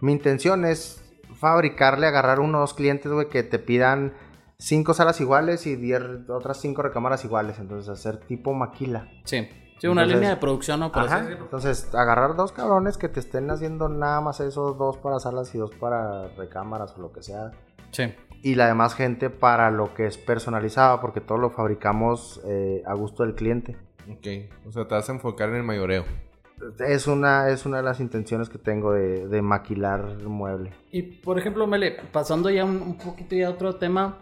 mi 0.00 0.10
intención 0.10 0.64
es 0.64 1.00
fabricarle, 1.36 2.08
agarrar 2.08 2.40
unos 2.40 2.74
clientes, 2.74 3.12
güey, 3.12 3.28
que 3.28 3.44
te 3.44 3.60
pidan 3.60 4.12
cinco 4.58 4.92
salas 4.92 5.20
iguales 5.20 5.68
y 5.68 5.76
diez, 5.76 6.02
otras 6.28 6.60
cinco 6.60 6.82
recámaras 6.82 7.24
iguales, 7.24 7.60
entonces 7.60 7.88
hacer 7.88 8.16
tipo 8.18 8.52
maquila. 8.54 9.06
Sí. 9.22 9.48
Sí, 9.78 9.86
una 9.86 10.02
Entonces- 10.02 10.16
línea 10.16 10.30
de 10.30 10.40
producción, 10.40 10.80
¿no? 10.80 10.90
Por 10.90 11.02
Ajá. 11.04 11.28
Entonces, 11.30 11.94
agarrar 11.94 12.34
dos 12.34 12.50
cabrones 12.50 12.98
que 12.98 13.08
te 13.08 13.20
estén 13.20 13.48
haciendo 13.52 13.88
nada 13.88 14.20
más 14.20 14.40
esos 14.40 14.76
dos 14.78 14.96
para 14.96 15.20
salas 15.20 15.54
y 15.54 15.58
dos 15.58 15.70
para 15.76 16.26
recámaras 16.28 16.94
o 16.96 17.02
lo 17.02 17.12
que 17.12 17.22
sea. 17.22 17.52
Sí. 17.92 18.12
Y 18.46 18.54
la 18.54 18.68
demás 18.68 18.94
gente 18.94 19.28
para 19.28 19.72
lo 19.72 19.92
que 19.92 20.06
es 20.06 20.18
personalizado, 20.18 21.00
porque 21.00 21.20
todo 21.20 21.36
lo 21.36 21.50
fabricamos 21.50 22.40
eh, 22.46 22.80
a 22.86 22.94
gusto 22.94 23.24
del 23.24 23.34
cliente. 23.34 23.76
Ok. 24.08 24.28
O 24.68 24.70
sea, 24.70 24.86
te 24.86 24.94
vas 24.94 25.08
a 25.08 25.12
enfocar 25.14 25.48
en 25.48 25.56
el 25.56 25.62
mayoreo. 25.64 26.04
Es 26.78 27.08
una, 27.08 27.48
es 27.48 27.66
una 27.66 27.78
de 27.78 27.82
las 27.82 27.98
intenciones 27.98 28.48
que 28.48 28.58
tengo 28.58 28.92
de, 28.92 29.26
de 29.26 29.42
maquilar 29.42 30.18
el 30.20 30.28
mueble. 30.28 30.70
Y 30.92 31.02
por 31.02 31.40
ejemplo, 31.40 31.66
Mele, 31.66 31.96
pasando 32.12 32.48
ya 32.48 32.64
un, 32.64 32.76
un 32.82 32.96
poquito 32.96 33.34
ya 33.34 33.48
a 33.48 33.50
otro 33.50 33.74
tema, 33.74 34.18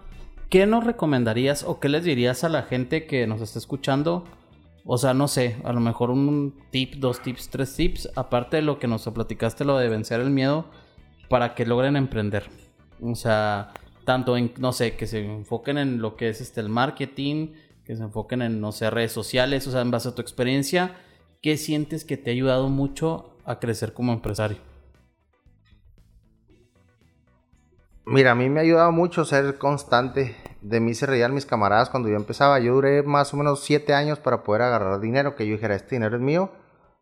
¿qué 0.49 0.65
nos 0.65 0.85
recomendarías 0.85 1.63
o 1.63 1.79
qué 1.79 1.91
les 1.91 2.05
dirías 2.05 2.45
a 2.45 2.49
la 2.49 2.63
gente 2.63 3.05
que 3.05 3.27
nos 3.27 3.43
está 3.43 3.59
escuchando? 3.59 4.25
O 4.87 4.97
sea, 4.97 5.13
no 5.13 5.29
sé, 5.29 5.57
a 5.65 5.73
lo 5.75 5.81
mejor 5.81 6.09
un 6.09 6.55
tip, 6.71 6.95
dos 6.95 7.21
tips, 7.21 7.51
tres 7.51 7.77
tips, 7.77 8.09
aparte 8.17 8.57
de 8.57 8.63
lo 8.63 8.79
que 8.79 8.89
nos 8.89 9.05
platicaste, 9.05 9.67
lo 9.67 9.77
de 9.77 9.91
vencer 9.91 10.23
el 10.23 10.31
miedo, 10.31 10.65
para 11.29 11.55
que 11.55 11.67
logren 11.67 11.97
emprender. 11.97 12.45
O 13.03 13.15
sea, 13.15 13.75
tanto 14.05 14.37
en, 14.37 14.53
no 14.59 14.73
sé, 14.73 14.97
que 14.97 15.07
se 15.07 15.25
enfoquen 15.25 15.79
en 15.79 16.01
lo 16.03 16.17
que 16.17 16.29
es 16.29 16.41
este, 16.41 16.61
el 16.61 16.69
marketing, 16.69 17.55
que 17.85 17.97
se 17.97 18.03
enfoquen 18.03 18.43
en, 18.43 18.61
no 18.61 18.73
sé, 18.73 18.91
redes 18.91 19.13
sociales, 19.13 19.67
o 19.67 19.71
sea, 19.71 19.81
en 19.83 19.91
base 19.91 20.09
a 20.09 20.15
tu 20.15 20.23
experiencia, 20.23 20.97
¿qué 21.43 21.57
sientes 21.57 22.05
que 22.05 22.17
te 22.17 22.31
ha 22.31 22.33
ayudado 22.33 22.69
mucho 22.69 23.37
a 23.45 23.59
crecer 23.61 23.93
como 23.93 24.13
empresario? 24.13 24.59
Mira, 28.07 28.33
a 28.33 28.35
mí 28.35 28.51
me 28.51 28.61
ha 28.61 28.63
ayudado 28.63 28.93
mucho 28.93 29.25
ser 29.25 29.57
constante. 29.59 30.37
De 30.61 30.81
mí 30.81 30.95
se 30.95 31.07
reían 31.07 31.33
mis 31.35 31.47
camaradas 31.47 31.89
cuando 31.91 32.09
yo 32.09 32.17
empezaba. 32.17 32.59
Yo 32.61 32.75
duré 32.75 33.03
más 33.03 33.33
o 33.33 33.37
menos 33.39 33.65
siete 33.65 33.95
años 33.95 34.19
para 34.19 34.43
poder 34.43 34.63
agarrar 34.63 35.01
dinero, 35.01 35.35
que 35.37 35.47
yo 35.47 35.55
dijera, 35.55 35.75
este 35.75 35.95
dinero 35.97 36.17
es 36.17 36.23
mío, 36.23 36.51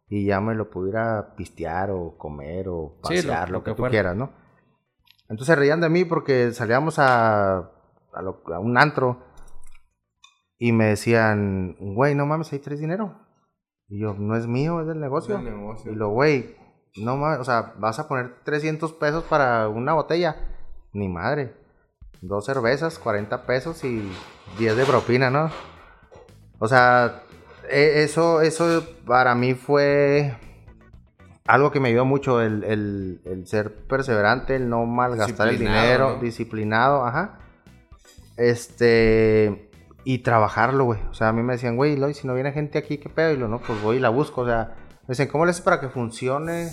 y 0.09 0.27
ya 0.27 0.41
me 0.41 0.55
lo 0.55 0.71
pudiera 0.71 1.35
pistear 1.37 1.91
o 1.91 2.17
comer 2.19 2.69
o 2.69 2.99
Sí, 3.03 3.23
pasear, 3.23 3.51
lo, 3.51 3.51
lo 3.51 3.65
que, 3.65 3.73
que 3.73 3.75
tú 3.75 3.83
fuera. 3.83 3.91
quieras, 3.91 4.17
¿no? 4.17 4.33
Entonces 5.33 5.47
se 5.47 5.57
reían 5.57 5.81
de 5.81 5.89
mí 5.89 6.05
porque 6.05 6.53
salíamos 6.53 6.99
a, 6.99 7.57
a, 8.13 8.23
lo- 8.23 8.43
a 8.55 8.59
un 8.59 8.77
antro 8.79 9.25
y 10.59 10.73
me 10.73 10.87
decían, 10.87 11.75
güey, 11.81 12.15
no 12.15 12.27
mames, 12.27 12.53
ahí 12.53 12.59
traes 12.59 12.81
dinero. 12.81 13.19
Y 13.89 14.01
yo, 14.01 14.15
no 14.15 14.37
es 14.37 14.47
mío, 14.47 14.81
es 14.81 14.87
del 14.87 15.01
negocio. 15.01 15.37
del 15.37 15.45
negocio. 15.47 15.91
Y 15.91 15.95
lo, 15.97 16.11
güey, 16.11 16.55
no 16.97 17.17
mames, 17.17 17.41
o 17.41 17.45
sea, 17.45 17.75
vas 17.79 17.99
a 17.99 18.07
poner 18.09 18.37
300 18.45 18.93
pesos 18.93 19.25
para 19.25 19.69
una 19.69 19.95
botella. 19.95 20.37
Ni 20.93 21.09
madre. 21.09 21.57
Dos 22.21 22.45
cervezas, 22.45 22.99
40 22.99 23.47
pesos 23.47 23.83
y 23.85 24.09
10 24.59 24.77
de 24.77 24.85
propina, 24.85 25.31
¿no? 25.31 25.51
O 26.59 26.69
sea, 26.69 27.23
e- 27.69 28.03
eso, 28.05 28.41
eso 28.43 28.85
para 29.07 29.35
mí 29.35 29.55
fue 29.55 30.37
algo 31.47 31.71
que 31.71 31.81
me 31.81 31.89
ayudó 31.89 32.05
mucho, 32.05 32.41
el, 32.41 32.63
el- 32.65 33.21
el 33.25 33.47
ser 33.47 33.75
perseverante, 33.87 34.55
el 34.57 34.69
no 34.69 34.87
malgastar 34.87 35.49
el 35.49 35.59
dinero, 35.59 36.15
¿no? 36.17 36.21
disciplinado, 36.23 37.05
ajá. 37.05 37.39
Este, 38.37 39.71
y 40.05 40.19
trabajarlo, 40.19 40.85
güey. 40.85 41.01
O 41.11 41.15
sea, 41.15 41.29
a 41.29 41.33
mí 41.33 41.43
me 41.43 41.55
decían, 41.55 41.77
güey, 41.77 41.97
Loy, 41.97 42.15
si 42.15 42.27
no 42.27 42.35
viene 42.35 42.53
gente 42.53 42.79
aquí, 42.79 42.99
¿qué 42.99 43.09
pedo? 43.09 43.33
Y 43.33 43.37
lo, 43.37 43.49
no, 43.49 43.59
pues 43.61 43.81
voy 43.83 43.97
y 43.97 44.01
la 44.01 44.09
busco. 44.09 44.43
O 44.43 44.47
sea, 44.47 44.75
me 45.03 45.09
dicen, 45.13 45.29
¿cómo 45.29 45.45
le 45.45 45.51
haces 45.51 45.63
para 45.63 45.81
que 45.81 45.89
funcione 45.89 46.71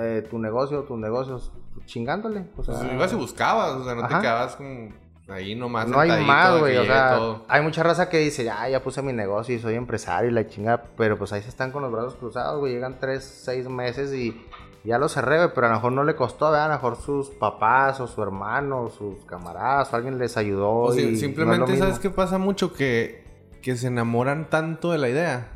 eh, 0.00 0.26
tu 0.28 0.38
negocio, 0.38 0.82
tus 0.84 0.98
negocios? 0.98 1.52
Chingándole. 1.84 2.46
O 2.56 2.64
sea, 2.64 2.78
Pues 2.78 2.92
ibas 2.92 3.12
y 3.12 3.16
buscabas, 3.16 3.72
o 3.74 3.84
sea, 3.84 3.94
no 3.94 4.04
Ajá. 4.04 4.16
te 4.16 4.22
quedabas 4.22 4.56
como 4.56 4.88
ahí 5.28 5.54
nomás. 5.54 5.88
no 5.88 5.98
hay 5.98 6.24
más, 6.24 6.58
güey. 6.58 6.76
O 6.76 6.84
sea, 6.84 7.16
todo. 7.16 7.44
hay 7.48 7.62
mucha 7.62 7.82
raza 7.82 8.08
que 8.08 8.18
dice, 8.18 8.44
ya, 8.44 8.68
ya 8.68 8.82
puse 8.82 9.02
mi 9.02 9.12
negocio 9.12 9.54
y 9.54 9.58
soy 9.58 9.74
empresario 9.74 10.30
y 10.30 10.32
la 10.32 10.46
chingada. 10.46 10.84
Pero 10.96 11.18
pues 11.18 11.32
ahí 11.32 11.42
se 11.42 11.48
están 11.48 11.72
con 11.72 11.82
los 11.82 11.92
brazos 11.92 12.16
cruzados, 12.16 12.60
güey. 12.60 12.72
Llegan 12.74 12.98
tres, 13.00 13.24
seis 13.24 13.68
meses 13.68 14.12
y 14.12 14.40
ya 14.84 14.98
lo 14.98 15.08
cerré, 15.08 15.38
güey. 15.38 15.50
Pero 15.54 15.66
a 15.66 15.70
lo 15.70 15.76
mejor 15.76 15.92
no 15.92 16.04
le 16.04 16.16
costó, 16.16 16.50
¿verdad? 16.50 16.66
A 16.66 16.68
lo 16.68 16.74
mejor 16.74 16.96
sus 16.96 17.30
papás 17.30 18.00
o 18.00 18.06
su 18.06 18.22
hermano 18.22 18.82
o 18.82 18.90
sus 18.90 19.24
camaradas 19.24 19.92
o 19.92 19.96
alguien 19.96 20.18
les 20.18 20.36
ayudó. 20.36 20.70
O 20.70 20.94
y 20.94 21.02
no 21.02 21.08
es 21.10 21.20
simplemente, 21.20 21.72
lo 21.72 21.78
¿sabes 21.78 21.98
qué 21.98 22.10
pasa 22.10 22.38
mucho? 22.38 22.72
Que, 22.72 23.24
que 23.62 23.76
se 23.76 23.88
enamoran 23.88 24.48
tanto 24.48 24.92
de 24.92 24.98
la 24.98 25.08
idea 25.08 25.52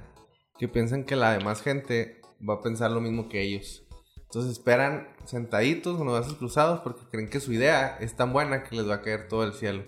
que 0.60 0.68
piensan 0.68 1.04
que 1.04 1.16
la 1.16 1.32
demás 1.32 1.62
gente 1.62 2.20
va 2.46 2.54
a 2.54 2.60
pensar 2.60 2.90
lo 2.90 3.00
mismo 3.00 3.30
que 3.30 3.40
ellos. 3.40 3.82
Entonces 4.16 4.52
esperan 4.52 5.08
sentaditos 5.30 5.96
con 5.96 6.06
los 6.06 6.18
brazos 6.18 6.36
cruzados 6.38 6.80
porque 6.80 7.02
creen 7.10 7.30
que 7.30 7.40
su 7.40 7.52
idea 7.52 7.96
es 8.00 8.16
tan 8.16 8.32
buena 8.32 8.64
que 8.64 8.76
les 8.76 8.88
va 8.88 8.96
a 8.96 9.02
caer 9.02 9.28
todo 9.28 9.44
el 9.44 9.52
cielo. 9.52 9.84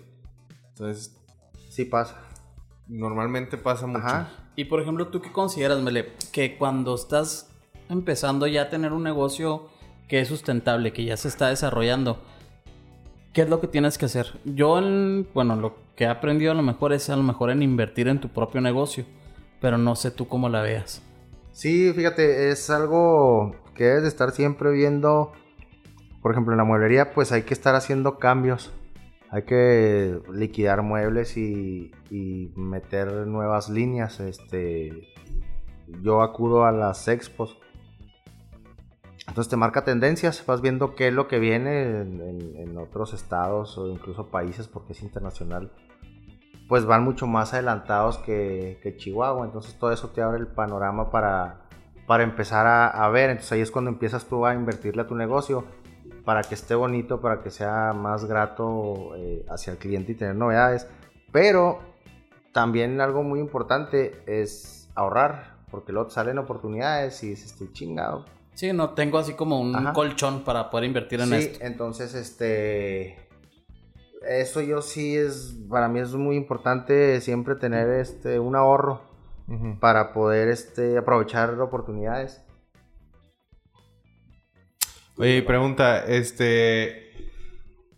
Entonces, 0.69 1.15
Sí 1.69 1.85
pasa. 1.85 2.17
normalmente 2.87 3.57
pasa 3.57 3.87
mucho. 3.87 4.05
Ajá. 4.05 4.29
Y 4.55 4.65
por 4.65 4.79
ejemplo, 4.79 5.07
¿tú 5.07 5.21
qué 5.21 5.31
consideras, 5.31 5.79
Mele? 5.81 6.13
Que 6.31 6.55
cuando 6.57 6.93
estás 6.95 7.49
empezando 7.89 8.45
ya 8.47 8.63
a 8.63 8.69
tener 8.69 8.93
un 8.93 9.03
negocio 9.03 9.69
que 10.07 10.19
es 10.21 10.27
sustentable, 10.27 10.93
que 10.93 11.03
ya 11.03 11.17
se 11.17 11.27
está 11.27 11.47
desarrollando, 11.49 12.21
¿qué 13.33 13.41
es 13.41 13.49
lo 13.49 13.59
que 13.59 13.67
tienes 13.67 13.97
que 13.97 14.05
hacer? 14.05 14.39
Yo, 14.45 14.77
en- 14.77 15.27
bueno, 15.33 15.55
lo 15.55 15.75
que 15.95 16.03
he 16.03 16.07
aprendido 16.07 16.51
a 16.51 16.55
lo 16.55 16.61
mejor 16.61 16.93
es 16.93 17.09
a 17.09 17.15
lo 17.15 17.23
mejor 17.23 17.49
en 17.49 17.63
invertir 17.63 18.07
en 18.07 18.21
tu 18.21 18.29
propio 18.29 18.61
negocio, 18.61 19.05
pero 19.59 19.77
no 19.79 19.95
sé 19.95 20.11
tú 20.11 20.27
cómo 20.27 20.49
la 20.49 20.61
veas. 20.61 21.01
Sí, 21.53 21.93
fíjate, 21.93 22.49
es 22.49 22.69
algo 22.69 23.55
que 23.75 23.85
debes 23.85 24.03
de 24.03 24.09
estar 24.09 24.31
siempre 24.31 24.71
viendo. 24.71 25.31
Por 26.21 26.31
ejemplo, 26.31 26.53
en 26.53 26.57
la 26.57 26.63
mueblería, 26.63 27.13
pues 27.13 27.31
hay 27.31 27.43
que 27.43 27.53
estar 27.53 27.75
haciendo 27.75 28.17
cambios. 28.17 28.71
Hay 29.29 29.43
que 29.43 30.19
liquidar 30.31 30.81
muebles 30.83 31.37
y, 31.37 31.91
y 32.09 32.51
meter 32.55 33.11
nuevas 33.27 33.69
líneas. 33.69 34.19
Este, 34.19 35.13
yo 36.01 36.21
acudo 36.21 36.65
a 36.65 36.71
las 36.71 37.07
expos. 37.07 37.57
Entonces 39.27 39.49
te 39.49 39.55
marca 39.57 39.83
tendencias, 39.85 40.45
vas 40.45 40.61
viendo 40.61 40.95
qué 40.95 41.07
es 41.07 41.13
lo 41.13 41.27
que 41.27 41.39
viene 41.39 41.83
en, 42.01 42.21
en- 42.21 42.55
en 42.57 42.77
otros 42.77 43.13
estados 43.13 43.77
o 43.77 43.87
incluso 43.87 44.27
países 44.27 44.67
porque 44.67 44.93
es 44.93 45.01
internacional. 45.01 45.71
Pues 46.67 46.85
van 46.85 47.03
mucho 47.03 47.27
más 47.27 47.53
adelantados 47.53 48.17
que, 48.19 48.79
que 48.81 48.95
Chihuahua, 48.95 49.45
entonces 49.45 49.77
todo 49.77 49.91
eso 49.91 50.09
te 50.09 50.21
abre 50.21 50.39
el 50.39 50.47
panorama 50.47 51.11
para, 51.11 51.61
para 52.07 52.23
empezar 52.23 52.65
a, 52.65 52.87
a 52.87 53.09
ver. 53.09 53.29
Entonces 53.31 53.51
ahí 53.51 53.61
es 53.61 53.69
cuando 53.71 53.91
empiezas 53.91 54.25
tú 54.25 54.45
a 54.45 54.53
invertirle 54.53 55.01
a 55.01 55.07
tu 55.07 55.15
negocio 55.15 55.65
para 56.25 56.41
que 56.41 56.55
esté 56.55 56.73
bonito, 56.75 57.19
para 57.19 57.41
que 57.41 57.49
sea 57.51 57.91
más 57.93 58.25
grato 58.25 59.13
eh, 59.17 59.45
hacia 59.49 59.71
el 59.73 59.77
cliente 59.77 60.13
y 60.13 60.15
tener 60.15 60.35
novedades. 60.35 60.87
Pero 61.31 61.79
también 62.53 63.01
algo 63.01 63.23
muy 63.23 63.39
importante 63.39 64.21
es 64.25 64.89
ahorrar, 64.95 65.57
porque 65.69 65.91
luego 65.91 66.07
te 66.07 66.13
salen 66.13 66.37
oportunidades 66.37 67.21
y 67.23 67.29
dices, 67.29 67.51
estoy 67.51 67.71
chingado, 67.73 68.25
Sí, 68.55 68.71
no 68.71 68.91
tengo 68.91 69.17
así 69.17 69.33
como 69.33 69.59
un 69.59 69.75
Ajá. 69.75 69.93
colchón 69.93 70.43
para 70.43 70.69
poder 70.69 70.85
invertir 70.85 71.19
en 71.19 71.29
sí, 71.29 71.35
esto. 71.35 71.65
entonces 71.65 72.13
este 72.13 73.22
eso 74.27 74.61
yo 74.61 74.81
sí 74.81 75.15
es 75.15 75.55
para 75.69 75.87
mí 75.87 75.99
es 75.99 76.13
muy 76.13 76.35
importante 76.35 77.19
siempre 77.21 77.55
tener 77.55 77.89
este 77.89 78.39
un 78.39 78.55
ahorro 78.55 79.01
para 79.79 80.13
poder 80.13 80.47
este 80.47 80.97
aprovechar 80.97 81.59
oportunidades. 81.59 82.41
Oye, 85.17 85.43
pregunta, 85.43 86.05
este, 86.07 87.11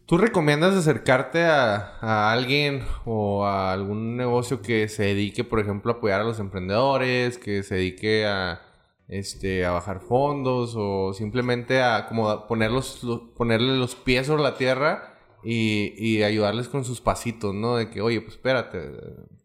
¿tú 0.05 0.17
recomiendas 0.17 0.75
acercarte 0.75 1.45
a, 1.45 1.97
a 2.01 2.33
alguien 2.33 2.83
o 3.05 3.45
a 3.45 3.71
algún 3.71 4.17
negocio 4.17 4.61
que 4.61 4.89
se 4.89 5.03
dedique, 5.03 5.43
por 5.45 5.59
ejemplo, 5.59 5.93
a 5.93 5.95
apoyar 5.95 6.21
a 6.21 6.25
los 6.25 6.39
emprendedores, 6.39 7.37
que 7.37 7.63
se 7.63 7.75
dedique 7.75 8.25
a, 8.25 8.61
este, 9.07 9.65
a 9.65 9.71
bajar 9.71 10.01
fondos 10.01 10.73
o 10.75 11.13
simplemente 11.13 11.81
a 11.81 12.05
como 12.07 12.47
ponerlos, 12.47 13.01
lo- 13.03 13.33
ponerle 13.33 13.77
los 13.77 13.95
pies 13.95 14.27
sobre 14.27 14.43
la 14.43 14.57
tierra 14.57 15.14
y, 15.45 15.93
y 15.97 16.23
ayudarles 16.23 16.67
con 16.67 16.83
sus 16.83 16.99
pasitos, 16.99 17.53
¿no? 17.53 17.75
De 17.77 17.89
que, 17.89 18.01
oye, 18.01 18.19
pues 18.19 18.33
espérate, 18.33 18.91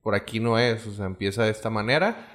por 0.03 0.15
aquí 0.15 0.41
no 0.41 0.59
es, 0.59 0.87
o 0.87 0.93
sea, 0.93 1.05
empieza 1.05 1.45
de 1.45 1.51
esta 1.51 1.69
manera 1.69 2.27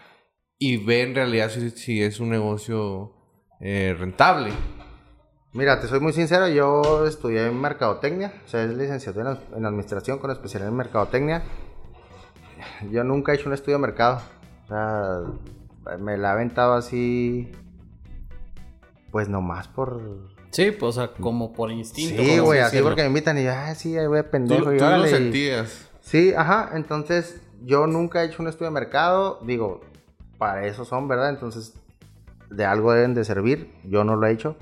y 0.59 0.77
ve 0.77 1.01
en 1.01 1.15
realidad 1.15 1.49
si, 1.49 2.01
es 2.01 2.19
un 2.19 2.29
negocio 2.29 3.13
eh, 3.59 3.95
rentable. 3.97 4.51
Mira, 5.51 5.79
te 5.79 5.87
soy 5.87 5.99
muy 5.99 6.13
sincero, 6.13 6.47
yo 6.47 7.07
estudié 7.07 7.47
en 7.47 7.59
mercadotecnia, 7.59 8.33
o 8.45 8.47
sea, 8.47 8.63
es 8.63 8.75
licenciatura 8.75 9.39
en, 9.51 9.57
en 9.57 9.65
administración 9.65 10.19
con 10.19 10.29
especialidad 10.29 10.69
en 10.69 10.77
mercadotecnia. 10.77 11.43
Yo 12.91 13.03
nunca 13.03 13.31
he 13.31 13.35
hecho 13.35 13.49
un 13.49 13.53
estudio 13.53 13.77
de 13.77 13.81
mercado. 13.81 14.21
O 14.65 14.67
sea, 14.67 15.97
me 15.97 16.17
la 16.17 16.29
he 16.29 16.31
aventado 16.31 16.73
así 16.73 17.51
pues 19.11 19.29
nomás 19.29 19.67
por 19.69 20.34
Sí, 20.55 20.71
pues 20.71 20.97
o 20.97 21.01
sea, 21.01 21.11
como 21.13 21.51
por 21.51 21.69
instinto. 21.69 22.23
Sí, 22.23 22.39
güey, 22.39 22.61
así 22.61 22.79
porque 22.81 23.01
me 23.01 23.07
invitan 23.09 23.37
y 23.37 23.43
yo, 23.43 23.51
ah, 23.51 23.75
sí, 23.75 23.97
ahí 23.97 24.07
voy 24.07 24.23
Tú, 24.23 24.29
pendejo. 24.31 24.73
y 24.73 24.77
tú 24.77 24.85
lo 24.85 25.05
y- 25.05 25.09
sentías. 25.09 25.89
Sí, 25.99 26.33
ajá, 26.33 26.69
entonces 26.75 27.41
yo 27.63 27.87
nunca 27.87 28.23
he 28.23 28.27
hecho 28.27 28.41
un 28.41 28.47
estudio 28.47 28.67
de 28.67 28.73
mercado, 28.79 29.39
digo, 29.43 29.81
para 30.37 30.65
eso 30.65 30.85
son, 30.85 31.09
¿verdad? 31.09 31.29
Entonces, 31.29 31.73
de 32.49 32.63
algo 32.63 32.93
deben 32.93 33.13
de 33.13 33.25
servir, 33.25 33.73
yo 33.83 34.05
no 34.05 34.15
lo 34.15 34.27
he 34.27 34.31
hecho. 34.31 34.55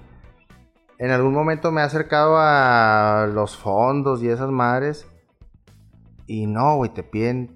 En 0.98 1.12
algún 1.12 1.34
momento 1.34 1.72
me 1.72 1.82
he 1.82 1.84
acercado 1.84 2.38
a 2.40 3.28
los 3.32 3.56
fondos 3.56 4.24
y 4.24 4.30
esas 4.30 4.50
madres 4.50 5.06
y 6.26 6.48
no, 6.48 6.78
güey, 6.78 6.92
te 6.92 7.04
piden 7.04 7.56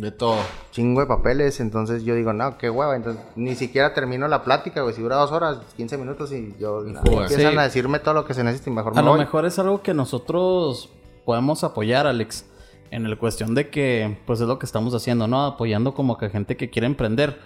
De 0.00 0.10
todo. 0.12 0.36
Chingo 0.70 1.00
de 1.00 1.06
papeles, 1.06 1.60
entonces 1.60 2.04
yo 2.04 2.14
digo, 2.14 2.32
no, 2.32 2.56
qué 2.56 2.70
hueva. 2.70 2.96
Entonces 2.96 3.22
ni 3.36 3.54
siquiera 3.54 3.92
termino 3.92 4.28
la 4.28 4.42
plática, 4.42 4.80
güey. 4.80 4.94
Si 4.94 5.02
dura 5.02 5.16
dos 5.16 5.30
horas, 5.30 5.58
15 5.76 5.98
minutos 5.98 6.32
y 6.32 6.54
yo. 6.58 6.80
no, 6.82 7.00
empiezan 7.00 7.52
Sí. 7.52 7.58
a 7.58 7.62
decirme 7.62 7.98
todo 7.98 8.14
lo 8.14 8.24
que 8.24 8.32
se 8.32 8.42
necesita 8.42 8.70
y 8.70 8.72
mejor 8.72 8.92
A 8.94 8.96
me 8.96 9.02
lo 9.02 9.10
voy. 9.10 9.18
mejor 9.20 9.44
es 9.44 9.58
algo 9.58 9.82
que 9.82 9.92
nosotros 9.92 10.88
podemos 11.26 11.64
apoyar, 11.64 12.06
Alex, 12.06 12.46
en 12.90 13.04
el 13.04 13.18
cuestión 13.18 13.54
de 13.54 13.68
que, 13.68 14.18
pues 14.26 14.40
es 14.40 14.48
lo 14.48 14.58
que 14.58 14.64
estamos 14.66 14.94
haciendo, 14.94 15.28
¿no? 15.28 15.44
Apoyando 15.44 15.92
como 15.92 16.16
que 16.16 16.30
gente 16.30 16.56
que 16.56 16.70
quiere 16.70 16.86
emprender. 16.86 17.38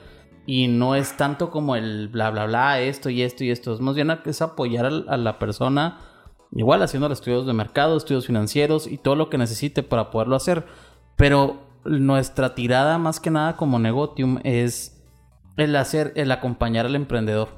Y 0.46 0.68
no 0.68 0.94
es 0.94 1.16
tanto 1.16 1.50
como 1.50 1.74
el 1.74 2.08
bla, 2.08 2.30
bla, 2.30 2.46
bla, 2.46 2.80
esto 2.80 3.10
y 3.10 3.22
esto 3.22 3.42
y 3.42 3.50
esto. 3.50 3.72
Es 3.74 3.80
más 3.80 3.94
bien 3.96 4.10
a- 4.12 4.22
es 4.26 4.42
apoyar 4.42 4.86
a 4.86 5.16
la 5.16 5.38
persona, 5.40 5.98
igual 6.52 6.82
haciendo 6.82 7.10
estudios 7.12 7.46
de 7.46 7.52
mercado, 7.52 7.96
estudios 7.96 8.26
financieros 8.26 8.86
y 8.86 8.96
todo 8.98 9.16
lo 9.16 9.28
que 9.28 9.38
necesite 9.38 9.82
para 9.82 10.10
poderlo 10.12 10.36
hacer. 10.36 10.64
Pero 11.16 11.63
nuestra 11.84 12.54
tirada, 12.54 12.98
más 12.98 13.20
que 13.20 13.30
nada 13.30 13.56
como 13.56 13.78
Negotium, 13.78 14.38
es 14.44 15.02
el 15.56 15.76
hacer, 15.76 16.12
el 16.16 16.32
acompañar 16.32 16.86
al 16.86 16.96
emprendedor. 16.96 17.48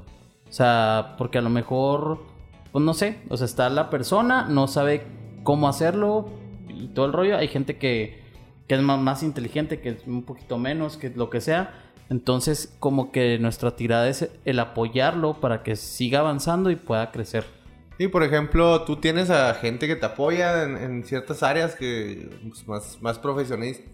O 0.49 0.53
sea, 0.53 1.15
porque 1.17 1.37
a 1.37 1.41
lo 1.41 1.49
mejor, 1.49 2.23
pues 2.71 2.83
no 2.83 2.93
sé, 2.93 3.21
o 3.29 3.37
sea, 3.37 3.45
está 3.45 3.69
la 3.69 3.89
persona, 3.89 4.45
no 4.47 4.67
sabe 4.67 5.05
cómo 5.43 5.67
hacerlo 5.67 6.29
y 6.69 6.87
todo 6.87 7.05
el 7.05 7.13
rollo. 7.13 7.37
Hay 7.37 7.47
gente 7.47 7.77
que, 7.77 8.23
que 8.67 8.75
es 8.75 8.81
más, 8.81 9.23
inteligente, 9.23 9.81
que 9.81 9.89
es 9.89 10.07
un 10.07 10.23
poquito 10.23 10.57
menos, 10.57 10.97
que 10.97 11.09
lo 11.09 11.29
que 11.29 11.41
sea. 11.41 11.73
Entonces, 12.09 12.75
como 12.79 13.11
que 13.11 13.37
nuestra 13.39 13.75
tirada 13.75 14.07
es 14.07 14.29
el 14.45 14.59
apoyarlo 14.59 15.41
para 15.41 15.63
que 15.63 15.75
siga 15.75 16.19
avanzando 16.19 16.71
y 16.71 16.77
pueda 16.77 17.11
crecer. 17.11 17.56
Sí, 17.97 18.07
por 18.07 18.21
ejemplo, 18.23 18.83
tú 18.83 18.97
tienes 18.97 19.29
a 19.31 19.53
gente 19.55 19.87
que 19.87 19.95
te 19.95 20.05
apoya 20.05 20.63
en, 20.63 20.77
en 20.77 21.03
ciertas 21.03 21.41
áreas 21.41 21.75
que 21.75 22.29
pues, 22.47 22.67
más, 22.67 23.01
más, 23.01 23.19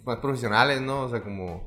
más 0.06 0.20
profesionales, 0.20 0.82
¿no? 0.82 1.04
O 1.04 1.10
sea, 1.10 1.22
como 1.22 1.64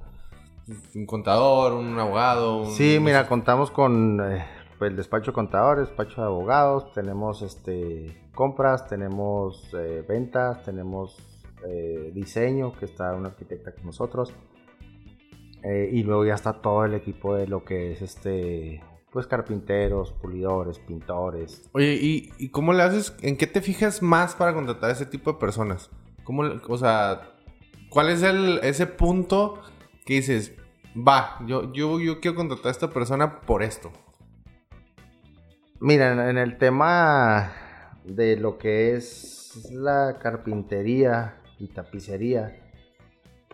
un 0.94 1.06
contador, 1.06 1.72
un 1.72 1.98
abogado. 1.98 2.62
un- 2.62 2.72
Sí, 2.72 2.98
mira, 3.00 3.26
contamos 3.26 3.70
con 3.70 4.20
eh, 4.20 4.44
pues, 4.78 4.90
el 4.90 4.96
despacho 4.98 5.30
de 5.30 5.34
contadores, 5.34 5.86
despacho 5.88 6.20
de 6.20 6.26
abogados, 6.26 6.92
tenemos 6.92 7.40
este 7.42 8.20
compras, 8.34 8.86
tenemos 8.86 9.70
eh, 9.72 10.04
ventas, 10.06 10.62
tenemos 10.64 11.16
eh, 11.66 12.10
diseño, 12.14 12.74
que 12.78 12.84
está 12.84 13.14
un 13.14 13.24
arquitecta 13.24 13.72
con 13.72 13.86
nosotros. 13.86 14.34
Y 15.90 16.04
luego 16.04 16.24
ya 16.24 16.34
está 16.34 16.52
todo 16.60 16.84
el 16.84 16.94
equipo 16.94 17.34
de 17.34 17.48
lo 17.48 17.64
que 17.64 17.90
es 17.90 18.00
este 18.02 18.80
pues 19.16 19.26
carpinteros, 19.26 20.12
pulidores, 20.12 20.78
pintores. 20.78 21.70
Oye, 21.72 21.94
¿y, 21.94 22.34
¿y 22.36 22.50
cómo 22.50 22.74
le 22.74 22.82
haces? 22.82 23.16
¿En 23.22 23.38
qué 23.38 23.46
te 23.46 23.62
fijas 23.62 24.02
más 24.02 24.34
para 24.34 24.52
contratar 24.52 24.90
a 24.90 24.92
ese 24.92 25.06
tipo 25.06 25.32
de 25.32 25.38
personas? 25.38 25.88
¿Cómo, 26.22 26.42
o 26.42 26.76
sea, 26.76 27.22
cuál 27.88 28.10
es 28.10 28.22
el, 28.22 28.60
ese 28.62 28.86
punto 28.86 29.62
que 30.04 30.16
dices, 30.16 30.52
va, 30.94 31.38
yo, 31.46 31.72
yo, 31.72 31.98
yo 31.98 32.20
quiero 32.20 32.34
contratar 32.34 32.66
a 32.66 32.70
esta 32.72 32.90
persona 32.90 33.40
por 33.40 33.62
esto? 33.62 33.90
Mira, 35.80 36.28
en 36.28 36.36
el 36.36 36.58
tema 36.58 37.52
de 38.04 38.36
lo 38.36 38.58
que 38.58 38.96
es 38.96 39.66
la 39.72 40.18
carpintería 40.20 41.40
y 41.58 41.68
tapicería, 41.68 42.65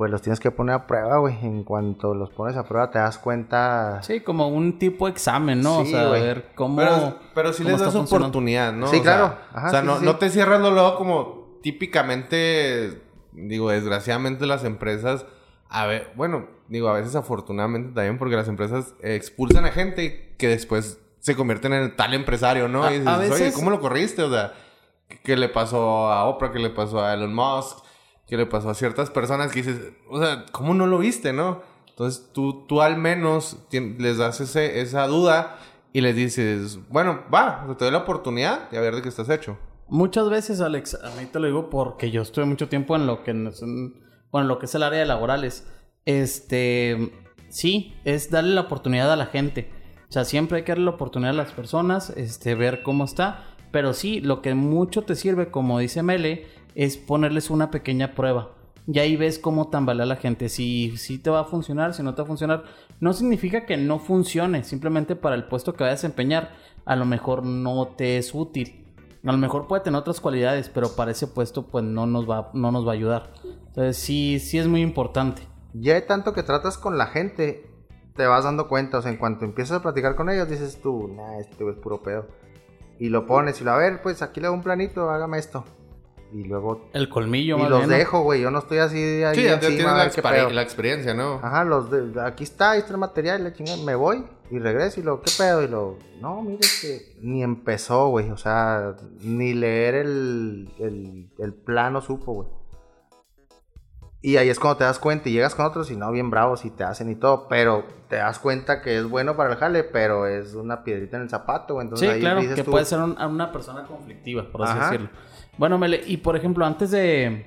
pues 0.02 0.10
los 0.10 0.20
tienes 0.20 0.40
que 0.40 0.50
poner 0.50 0.74
a 0.74 0.86
prueba, 0.88 1.18
güey. 1.18 1.38
En 1.46 1.62
cuanto 1.62 2.12
los 2.12 2.30
pones 2.30 2.56
a 2.56 2.64
prueba 2.64 2.90
te 2.90 2.98
das 2.98 3.18
cuenta. 3.18 4.02
Sí, 4.02 4.18
como 4.20 4.48
un 4.48 4.76
tipo 4.80 5.06
de 5.06 5.12
examen, 5.12 5.60
¿no? 5.62 5.84
Sí, 5.84 5.94
o 5.94 5.96
sea, 5.96 6.08
ver 6.08 6.46
cómo... 6.56 6.76
Pero, 6.78 7.18
pero 7.36 7.52
sí 7.52 7.62
cómo 7.62 7.76
les 7.76 7.86
das 7.86 7.94
oportunidad, 7.94 8.72
¿no? 8.72 8.88
Sí, 8.88 8.96
O 8.98 9.02
sea, 9.04 9.16
claro. 9.16 9.38
Ajá, 9.52 9.68
o 9.68 9.70
sea, 9.70 9.80
sí, 9.82 9.86
no, 9.86 9.98
sí, 10.00 10.04
no 10.04 10.10
sí. 10.14 10.18
te 10.18 10.30
cierras 10.30 10.60
luego 10.60 10.96
como 10.96 11.58
típicamente, 11.62 13.00
digo, 13.30 13.70
desgraciadamente 13.70 14.44
las 14.46 14.64
empresas, 14.64 15.24
a 15.68 15.86
ver, 15.86 16.10
bueno, 16.16 16.46
digo, 16.66 16.88
a 16.88 16.94
veces 16.94 17.14
afortunadamente 17.14 17.94
también 17.94 18.18
porque 18.18 18.34
las 18.34 18.48
empresas 18.48 18.94
expulsan 19.02 19.64
a 19.64 19.70
gente 19.70 20.34
que 20.36 20.48
después 20.48 20.98
se 21.20 21.36
convierten 21.36 21.72
en 21.74 21.94
tal 21.94 22.12
empresario, 22.14 22.66
¿no? 22.66 22.82
A- 22.82 22.90
y 22.92 22.98
dices, 22.98 23.06
a 23.06 23.18
oye, 23.18 23.28
veces- 23.30 23.54
¿cómo 23.54 23.70
lo 23.70 23.78
corriste? 23.80 24.22
O 24.24 24.30
sea, 24.30 24.52
¿qué, 25.06 25.20
qué 25.22 25.36
le 25.36 25.48
pasó 25.48 26.10
a 26.10 26.24
Oprah? 26.24 26.50
¿Qué 26.50 26.58
le 26.58 26.70
pasó 26.70 27.00
a 27.04 27.14
Elon 27.14 27.32
Musk? 27.32 27.78
¿Qué 28.26 28.36
le 28.36 28.46
pasó 28.46 28.70
a 28.70 28.74
ciertas 28.74 29.10
personas 29.10 29.52
que 29.52 29.62
dices, 29.62 29.92
o 30.08 30.20
sea, 30.20 30.46
¿cómo 30.52 30.74
no 30.74 30.86
lo 30.86 30.98
viste, 30.98 31.32
no? 31.32 31.60
Entonces 31.88 32.30
tú, 32.32 32.64
tú 32.66 32.80
al 32.80 32.96
menos 32.96 33.58
les 33.70 34.16
das 34.16 34.40
ese, 34.40 34.80
esa 34.80 35.06
duda 35.06 35.58
y 35.92 36.00
les 36.00 36.16
dices, 36.16 36.78
bueno, 36.88 37.22
va, 37.32 37.66
te 37.76 37.84
doy 37.84 37.92
la 37.92 37.98
oportunidad 37.98 38.70
de 38.70 38.80
ver 38.80 38.94
de 38.94 39.02
qué 39.02 39.08
estás 39.08 39.28
hecho. 39.28 39.58
Muchas 39.88 40.30
veces, 40.30 40.62
Alex, 40.62 40.94
a 40.94 41.10
mí 41.20 41.26
te 41.26 41.38
lo 41.38 41.46
digo 41.46 41.68
porque 41.68 42.10
yo 42.10 42.22
estuve 42.22 42.46
mucho 42.46 42.68
tiempo 42.68 42.96
en 42.96 43.06
lo 43.06 43.22
que 43.22 43.32
bueno, 43.34 44.46
en 44.46 44.48
lo 44.48 44.58
que 44.58 44.64
es 44.64 44.74
el 44.74 44.82
área 44.82 45.00
de 45.00 45.06
laborales. 45.06 45.66
Este, 46.06 47.12
sí, 47.50 47.94
es 48.04 48.30
darle 48.30 48.54
la 48.54 48.62
oportunidad 48.62 49.12
a 49.12 49.16
la 49.16 49.26
gente. 49.26 49.70
O 50.08 50.12
sea, 50.12 50.24
siempre 50.24 50.58
hay 50.58 50.64
que 50.64 50.72
darle 50.72 50.86
la 50.86 50.92
oportunidad 50.92 51.32
a 51.32 51.36
las 51.36 51.52
personas, 51.52 52.10
este, 52.16 52.54
ver 52.54 52.82
cómo 52.82 53.04
está. 53.04 53.44
Pero 53.70 53.92
sí, 53.92 54.20
lo 54.20 54.40
que 54.40 54.54
mucho 54.54 55.02
te 55.02 55.14
sirve, 55.14 55.50
como 55.50 55.78
dice 55.78 56.02
Mele, 56.02 56.46
es 56.74 56.96
ponerles 56.96 57.50
una 57.50 57.70
pequeña 57.70 58.14
prueba. 58.14 58.50
Y 58.86 58.98
ahí 58.98 59.16
ves 59.16 59.38
cómo 59.38 59.68
tambalea 59.68 60.06
la 60.06 60.16
gente. 60.16 60.48
Si, 60.48 60.96
si 60.96 61.18
te 61.18 61.30
va 61.30 61.40
a 61.40 61.44
funcionar, 61.44 61.94
si 61.94 62.02
no 62.02 62.14
te 62.14 62.22
va 62.22 62.24
a 62.24 62.28
funcionar. 62.28 62.64
No 63.00 63.12
significa 63.12 63.64
que 63.64 63.76
no 63.76 63.98
funcione. 63.98 64.64
Simplemente 64.64 65.14
para 65.14 65.36
el 65.36 65.44
puesto 65.44 65.74
que 65.74 65.84
va 65.84 65.90
a 65.90 65.92
desempeñar, 65.92 66.52
a 66.84 66.96
lo 66.96 67.04
mejor 67.04 67.44
no 67.44 67.88
te 67.96 68.18
es 68.18 68.34
útil. 68.34 68.94
A 69.24 69.30
lo 69.30 69.38
mejor 69.38 69.68
puede 69.68 69.84
tener 69.84 70.00
otras 70.00 70.20
cualidades, 70.20 70.68
pero 70.68 70.96
para 70.96 71.12
ese 71.12 71.28
puesto 71.28 71.68
pues 71.68 71.84
no 71.84 72.06
nos 72.06 72.28
va, 72.28 72.50
no 72.54 72.72
nos 72.72 72.84
va 72.84 72.90
a 72.90 72.94
ayudar. 72.94 73.32
Entonces 73.68 73.96
sí, 73.96 74.40
sí 74.40 74.58
es 74.58 74.66
muy 74.66 74.82
importante. 74.82 75.42
Ya 75.74 75.94
de 75.94 76.02
tanto 76.02 76.32
que 76.32 76.42
tratas 76.42 76.76
con 76.76 76.98
la 76.98 77.06
gente, 77.06 77.70
te 78.16 78.26
vas 78.26 78.44
dando 78.44 78.66
cuenta. 78.66 78.98
O 78.98 79.02
sea, 79.02 79.12
en 79.12 79.18
cuanto 79.18 79.44
empiezas 79.44 79.78
a 79.78 79.82
platicar 79.82 80.16
con 80.16 80.28
ellos, 80.28 80.48
dices 80.48 80.80
tú, 80.82 81.06
nah, 81.06 81.38
este 81.38 81.68
es 81.70 81.76
puro 81.76 82.02
pedo. 82.02 82.26
Y 82.98 83.10
lo 83.10 83.26
pones 83.26 83.60
y 83.60 83.64
lo, 83.64 83.70
a 83.70 83.78
ver, 83.78 84.02
pues 84.02 84.22
aquí 84.22 84.40
le 84.40 84.48
hago 84.48 84.56
un 84.56 84.62
planito, 84.62 85.08
hágame 85.08 85.38
esto. 85.38 85.64
Y 86.34 86.44
luego. 86.44 86.88
El 86.94 87.08
colmillo, 87.10 87.58
y 87.58 87.60
más 87.60 87.68
los 87.70 87.78
bien, 87.80 87.90
¿no? 87.90 87.96
dejo, 87.96 88.20
güey. 88.22 88.40
Yo 88.40 88.50
no 88.50 88.60
estoy 88.60 88.78
así 88.78 88.96
ahí 89.22 89.34
Sí, 89.36 89.42
ya 89.44 89.54
encima, 89.54 89.68
tienes 89.68 89.86
a 89.86 89.96
la, 89.96 90.02
ver 90.04 90.12
qué 90.12 90.22
exper- 90.22 90.30
pedo. 90.30 90.50
la 90.50 90.62
experiencia, 90.62 91.14
¿no? 91.14 91.40
Ajá, 91.42 91.64
los 91.64 91.90
de, 91.90 92.20
aquí 92.22 92.44
está, 92.44 92.70
ahí 92.70 92.78
está 92.78 92.92
el 92.92 92.98
material, 92.98 93.44
la 93.44 93.52
chingada, 93.52 93.76
me 93.84 93.94
voy 93.94 94.24
y 94.50 94.58
regreso 94.58 95.00
y 95.00 95.02
lo, 95.02 95.20
¿qué 95.20 95.30
pedo? 95.36 95.62
Y 95.62 95.68
lo, 95.68 95.98
no, 96.20 96.40
mire 96.42 96.66
que 96.80 97.16
ni 97.20 97.42
empezó, 97.42 98.08
güey, 98.08 98.30
o 98.30 98.36
sea, 98.38 98.94
ni 99.20 99.52
leer 99.52 99.94
el, 99.96 100.70
el, 100.78 101.30
el 101.38 101.52
plano 101.54 102.00
supo, 102.00 102.32
güey. 102.32 102.48
Y 104.24 104.36
ahí 104.36 104.48
es 104.48 104.60
cuando 104.60 104.78
te 104.78 104.84
das 104.84 105.00
cuenta 105.00 105.28
y 105.28 105.32
llegas 105.32 105.54
con 105.56 105.66
otros 105.66 105.90
y 105.90 105.96
no, 105.96 106.12
bien 106.12 106.30
bravos 106.30 106.64
y 106.64 106.70
te 106.70 106.84
hacen 106.84 107.10
y 107.10 107.16
todo, 107.16 107.48
pero 107.48 107.84
te 108.08 108.16
das 108.16 108.38
cuenta 108.38 108.80
que 108.80 108.96
es 108.96 109.04
bueno 109.08 109.36
para 109.36 109.50
el 109.50 109.56
jale, 109.58 109.82
pero 109.82 110.28
es 110.28 110.54
una 110.54 110.84
piedrita 110.84 111.16
en 111.16 111.24
el 111.24 111.28
zapato, 111.28 111.74
güey. 111.74 111.86
Entonces 111.86 112.08
Sí, 112.08 112.14
ahí 112.14 112.20
claro, 112.20 112.40
dices 112.40 112.54
que 112.54 112.62
tú, 112.62 112.70
puede 112.70 112.84
ser 112.84 113.00
un- 113.00 113.18
a 113.18 113.26
una 113.26 113.50
persona 113.50 113.84
conflictiva, 113.84 114.44
por 114.52 114.62
así 114.62 114.78
Ajá. 114.78 114.90
decirlo. 114.92 115.08
Bueno, 115.58 115.78
Mele, 115.78 116.02
y 116.06 116.16
por 116.18 116.36
ejemplo, 116.36 116.64
antes 116.64 116.90
de, 116.90 117.46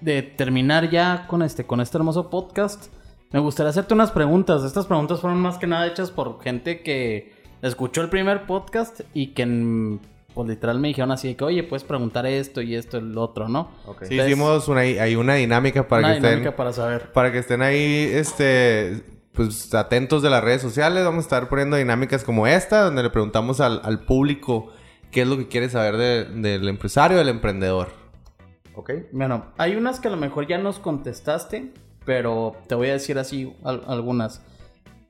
de 0.00 0.22
terminar 0.22 0.90
ya 0.90 1.26
con 1.26 1.42
este, 1.42 1.64
con 1.64 1.80
este 1.80 1.96
hermoso 1.98 2.30
podcast, 2.30 2.92
me 3.32 3.40
gustaría 3.40 3.70
hacerte 3.70 3.94
unas 3.94 4.10
preguntas. 4.10 4.64
Estas 4.64 4.86
preguntas 4.86 5.20
fueron 5.20 5.40
más 5.40 5.58
que 5.58 5.66
nada 5.66 5.86
hechas 5.86 6.10
por 6.10 6.40
gente 6.42 6.82
que 6.82 7.32
escuchó 7.62 8.02
el 8.02 8.08
primer 8.10 8.46
podcast 8.46 9.00
y 9.14 9.28
que 9.28 9.44
mm, 9.46 9.98
pues 10.34 10.48
literal 10.48 10.78
me 10.78 10.88
dijeron 10.88 11.10
así 11.10 11.28
de 11.28 11.36
que, 11.36 11.44
oye, 11.44 11.62
puedes 11.64 11.84
preguntar 11.84 12.26
esto 12.26 12.60
y 12.60 12.74
esto 12.76 12.98
y 12.98 13.00
el 13.00 13.18
otro, 13.18 13.48
¿no? 13.48 13.70
Sí, 13.84 13.90
Entonces- 14.14 14.26
hicimos 14.28 14.68
una, 14.68 14.80
hay 14.80 15.16
una 15.16 15.34
dinámica 15.34 15.88
para 15.88 16.00
Una 16.02 16.08
que 16.10 16.16
estén... 16.18 16.30
dinámica 16.30 16.56
para 16.56 16.72
saber. 16.72 17.12
Para 17.12 17.32
que 17.32 17.38
estén 17.38 17.62
ahí, 17.62 18.10
este, 18.12 19.02
pues 19.32 19.74
atentos 19.74 20.22
de 20.22 20.30
las 20.30 20.44
redes 20.44 20.62
sociales. 20.62 21.02
Vamos 21.04 21.24
a 21.24 21.26
estar 21.26 21.48
poniendo 21.48 21.76
dinámicas 21.76 22.22
como 22.24 22.46
esta, 22.46 22.82
donde 22.82 23.02
le 23.02 23.10
preguntamos 23.10 23.60
al, 23.60 23.80
al 23.82 24.04
público 24.04 24.70
qué 25.10 25.22
es 25.22 25.28
lo 25.28 25.36
que 25.36 25.48
quiere 25.48 25.68
saber 25.68 25.96
de- 25.96 26.24
del 26.24 26.68
empresario, 26.68 27.16
del 27.18 27.28
emprendedor. 27.28 27.88
Ok, 28.74 28.90
Bueno, 29.12 29.46
hay 29.58 29.74
unas 29.74 29.98
que 30.00 30.08
a 30.08 30.10
lo 30.10 30.16
mejor 30.16 30.46
ya 30.46 30.58
nos 30.58 30.78
contestaste, 30.78 31.72
pero 32.04 32.54
te 32.68 32.74
voy 32.74 32.88
a 32.88 32.92
decir 32.92 33.18
así 33.18 33.52
al- 33.64 33.82
algunas. 33.88 34.42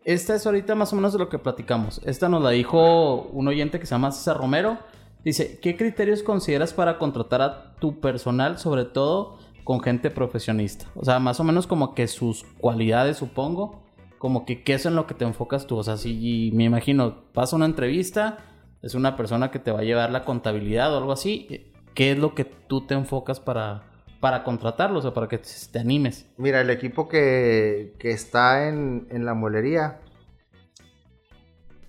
Esta 0.04 0.34
es 0.34 0.46
ahorita 0.46 0.74
más 0.74 0.92
o 0.92 0.96
menos 0.96 1.12
de 1.12 1.18
lo 1.18 1.28
que 1.28 1.38
platicamos. 1.38 2.00
Esta 2.06 2.28
nos 2.30 2.42
la 2.42 2.50
dijo 2.50 3.22
un 3.24 3.46
oyente 3.48 3.78
que 3.78 3.84
se 3.86 3.94
llama 3.94 4.10
César 4.10 4.38
Romero. 4.38 4.78
Dice, 5.22 5.58
¿qué 5.60 5.76
criterios 5.76 6.22
consideras 6.22 6.72
para 6.72 6.96
contratar 6.98 7.42
a 7.42 7.74
tu 7.74 8.00
personal, 8.00 8.58
sobre 8.58 8.84
todo 8.86 9.38
con 9.64 9.80
gente 9.80 10.10
profesionista? 10.10 10.86
O 10.94 11.04
sea, 11.04 11.18
más 11.18 11.38
o 11.40 11.44
menos 11.44 11.66
como 11.66 11.94
que 11.94 12.06
sus 12.06 12.44
cualidades, 12.58 13.18
supongo. 13.18 13.82
Como 14.16 14.46
que 14.46 14.62
qué 14.62 14.74
es 14.74 14.86
en 14.86 14.96
lo 14.96 15.06
que 15.06 15.14
te 15.14 15.24
enfocas 15.26 15.66
tú. 15.66 15.76
O 15.76 15.82
sea, 15.84 15.96
si 15.98 16.50
me 16.54 16.64
imagino, 16.64 17.24
pasa 17.34 17.54
una 17.56 17.66
entrevista, 17.66 18.38
es 18.82 18.94
una 18.94 19.16
persona 19.16 19.50
que 19.50 19.58
te 19.58 19.72
va 19.72 19.80
a 19.80 19.84
llevar 19.84 20.10
la 20.10 20.24
contabilidad 20.24 20.94
o 20.94 20.98
algo 20.98 21.12
así. 21.12 21.72
¿Qué 21.94 22.12
es 22.12 22.18
lo 22.18 22.34
que 22.34 22.44
tú 22.44 22.86
te 22.86 22.94
enfocas 22.94 23.40
para, 23.40 23.82
para 24.20 24.44
contratarlos 24.44 25.04
o 25.04 25.14
para 25.14 25.28
que 25.28 25.38
te, 25.38 25.78
animes? 25.78 26.30
Mira, 26.36 26.60
el 26.60 26.70
equipo 26.70 27.08
que, 27.08 27.94
que 27.98 28.10
está 28.12 28.68
en, 28.68 29.08
en 29.10 29.24
la 29.24 29.34
mueblería, 29.34 30.00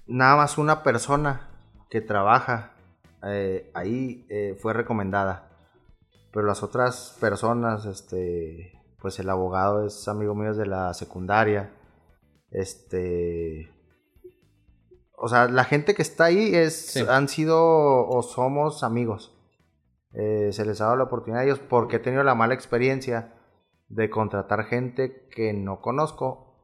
nada 0.08 0.36
más 0.36 0.58
una 0.58 0.84
persona 0.84 1.50
que 1.90 2.02
trabaja 2.02 2.74
eh, 3.24 3.70
ahí 3.74 4.26
eh, 4.30 4.58
fue 4.60 4.74
recomendada. 4.74 5.50
Pero 6.32 6.46
las 6.46 6.64
otras 6.64 7.18
personas, 7.20 7.86
este, 7.86 8.80
pues 9.02 9.20
el 9.20 9.30
abogado 9.30 9.86
es 9.86 10.08
amigo 10.08 10.36
mío 10.36 10.50
desde 10.50 10.66
la 10.66 10.94
secundaria. 10.94 11.72
Este. 12.52 13.72
O 15.22 15.28
sea, 15.28 15.50
la 15.50 15.66
gente 15.66 15.96
que 15.96 16.02
está 16.02 16.26
ahí 16.26 16.56
es, 16.56 16.96
han 17.10 17.28
sido 17.28 17.58
o 18.08 18.22
somos 18.24 18.84
amigos. 18.84 19.36
Eh, 20.14 20.50
se 20.54 20.66
les 20.66 20.80
ha 20.80 20.86
dado 20.86 20.96
la 20.96 21.04
oportunidad 21.04 21.42
a 21.42 21.46
ellos 21.46 21.60
porque 21.60 21.98
he 21.98 22.00
tenido 22.00 22.24
la 22.24 22.36
mala 22.36 22.54
experiencia 22.54 23.34
de 23.90 24.10
contratar 24.10 24.64
gente 24.64 25.28
que 25.30 25.52
no 25.52 25.82
conozco. 25.82 26.56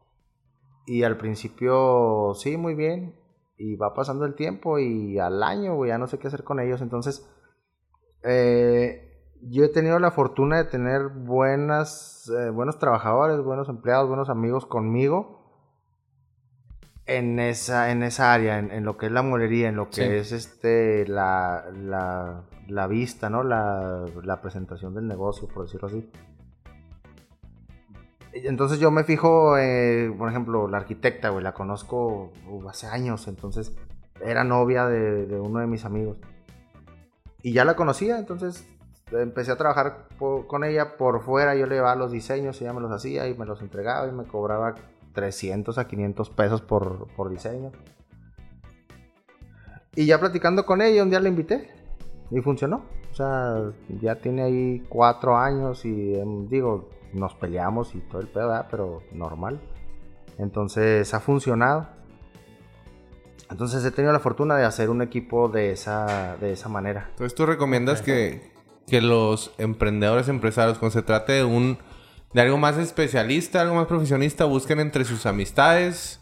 Y 0.86 1.04
al 1.04 1.18
principio, 1.18 2.32
sí, 2.36 2.56
muy 2.56 2.76
bien. 2.76 3.20
Y 3.58 3.76
va 3.76 3.94
pasando 3.94 4.24
el 4.26 4.36
tiempo 4.36 4.80
y 4.80 5.20
al 5.20 5.44
año, 5.44 5.86
ya 5.86 5.98
no 5.98 6.08
sé 6.08 6.18
qué 6.18 6.28
hacer 6.28 6.46
con 6.46 6.62
ellos. 6.62 6.82
Entonces, 6.82 7.30
eh, 8.24 9.36
yo 9.42 9.66
he 9.66 9.70
tenido 9.70 10.00
la 10.00 10.12
fortuna 10.12 10.58
de 10.58 10.66
tener 10.66 11.10
buenas, 11.10 12.30
eh, 12.30 12.52
buenos 12.52 12.80
trabajadores, 12.80 13.44
buenos 13.44 13.68
empleados, 13.68 14.08
buenos 14.08 14.30
amigos 14.30 14.66
conmigo 14.66 15.45
en 17.08 17.40
esa, 17.40 17.92
en 17.92 18.04
esa 18.04 18.34
área, 18.34 18.58
en, 18.58 18.84
lo 18.84 18.98
que 18.98 19.08
es 19.08 19.12
la 19.12 19.22
molería, 19.22 19.70
en 19.70 19.76
lo 19.76 19.90
que 19.90 20.20
es 20.20 20.32
este 20.32 21.08
la, 21.08 21.66
la, 22.68 22.88
vista, 22.88 23.30
¿no? 23.30 23.44
La, 23.44 24.06
la, 24.24 24.42
presentación 24.42 24.96
del 24.96 25.08
negocio, 25.08 25.48
por 25.48 25.66
decirlo 25.66 25.88
así. 25.88 26.10
Entonces 28.34 28.80
yo 28.80 28.92
me 28.92 29.04
fijo, 29.04 29.58
eh, 29.58 30.14
por 30.18 30.30
ejemplo, 30.30 30.68
la 30.68 30.78
arquitecta, 30.78 31.30
güey, 31.30 31.44
la 31.44 31.54
conozco 31.54 32.34
uh, 32.50 32.68
hace 32.68 32.88
años, 32.88 33.28
entonces 33.28 33.74
era 34.20 34.44
novia 34.44 34.88
de, 34.88 35.28
de, 35.28 35.40
uno 35.40 35.60
de 35.60 35.68
mis 35.68 35.86
amigos. 35.86 36.20
Y 37.44 37.54
ya 37.54 37.64
la 37.64 37.76
conocía, 37.76 38.18
entonces 38.18 38.68
empecé 39.12 39.52
a 39.52 39.58
trabajar 39.58 40.08
con 40.18 40.64
ella 40.64 40.98
por 40.98 41.22
fuera, 41.22 41.56
yo 41.56 41.68
le 41.68 41.76
llevaba 41.76 41.96
los 41.96 42.12
diseños, 42.12 42.60
ella 42.62 42.74
me 42.74 42.82
los 42.82 42.92
hacía 42.92 43.28
y 43.28 43.38
me 43.38 43.46
los 43.46 43.62
entregaba 43.62 44.08
y 44.08 44.12
me 44.12 44.24
cobraba 44.24 44.76
300 45.16 45.80
a 45.80 45.88
500 45.88 46.30
pesos 46.30 46.62
por, 46.62 47.08
por 47.16 47.32
diseño. 47.32 47.72
Y 49.96 50.06
ya 50.06 50.20
platicando 50.20 50.66
con 50.66 50.82
ella, 50.82 51.02
un 51.02 51.10
día 51.10 51.20
la 51.20 51.30
invité 51.30 51.72
y 52.30 52.42
funcionó. 52.42 52.84
O 53.12 53.16
sea, 53.16 53.72
ya 54.02 54.16
tiene 54.16 54.44
ahí 54.44 54.86
cuatro 54.90 55.38
años 55.38 55.86
y 55.86 56.16
em, 56.16 56.48
digo, 56.50 56.90
nos 57.14 57.34
peleamos 57.34 57.96
y 57.96 58.00
todo 58.00 58.20
el 58.20 58.28
pedo, 58.28 58.54
pero 58.70 59.02
normal. 59.14 59.62
Entonces 60.38 61.14
ha 61.14 61.22
funcionado. 61.22 61.88
Entonces 63.50 63.86
he 63.86 63.92
tenido 63.92 64.12
la 64.12 64.20
fortuna 64.20 64.58
de 64.58 64.66
hacer 64.66 64.90
un 64.90 65.02
equipo 65.02 65.48
de 65.48 65.72
esa, 65.72 66.36
de 66.42 66.52
esa 66.52 66.68
manera. 66.68 67.08
Entonces 67.12 67.36
tú 67.36 67.46
recomiendas 67.46 68.02
que, 68.02 68.52
que 68.86 69.02
los 69.02 69.54
emprendedores, 69.58 70.28
empresarios, 70.28 70.78
cuando 70.78 70.94
se 70.94 71.04
trate 71.04 71.34
de 71.34 71.44
un 71.46 71.78
de 72.36 72.42
algo 72.42 72.58
más 72.58 72.78
especialista, 72.78 73.62
algo 73.62 73.76
más 73.76 73.88
profesionista, 73.88 74.44
busquen 74.44 74.82
entre 74.82 75.06
sus 75.06 75.26
amistades, 75.26 76.20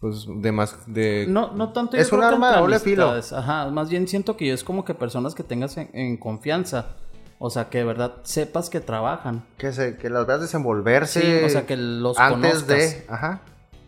pues 0.00 0.26
de 0.26 0.50
más 0.50 0.76
de 0.92 1.26
no 1.28 1.52
no 1.52 1.72
tanto 1.72 1.96
es 1.96 2.10
un 2.10 2.24
arma 2.24 2.50
de 2.50 2.58
doble 2.58 2.80
filo. 2.80 3.12
ajá 3.12 3.70
más 3.70 3.88
bien 3.88 4.08
siento 4.08 4.36
que 4.36 4.52
es 4.52 4.64
como 4.64 4.84
que 4.84 4.94
personas 4.94 5.32
que 5.36 5.44
tengas 5.44 5.76
en, 5.76 6.16
confianza 6.16 6.96
o 7.38 7.50
sea 7.50 7.70
que 7.70 7.78
de 7.78 7.84
verdad 7.84 8.14
sepas 8.24 8.68
que 8.68 8.80
trabajan. 8.80 9.44
Que 9.56 9.72
se 9.72 9.96
que 9.96 10.10
las 10.10 10.26
veas 10.26 10.40
desenvolverse 10.40 11.20
sí, 11.20 11.44
o 11.44 11.48
sea 11.48 11.66
que 11.66 11.76
los 11.76 12.18
antes 12.18 12.66
de 12.66 13.06
ajá. 13.08 13.42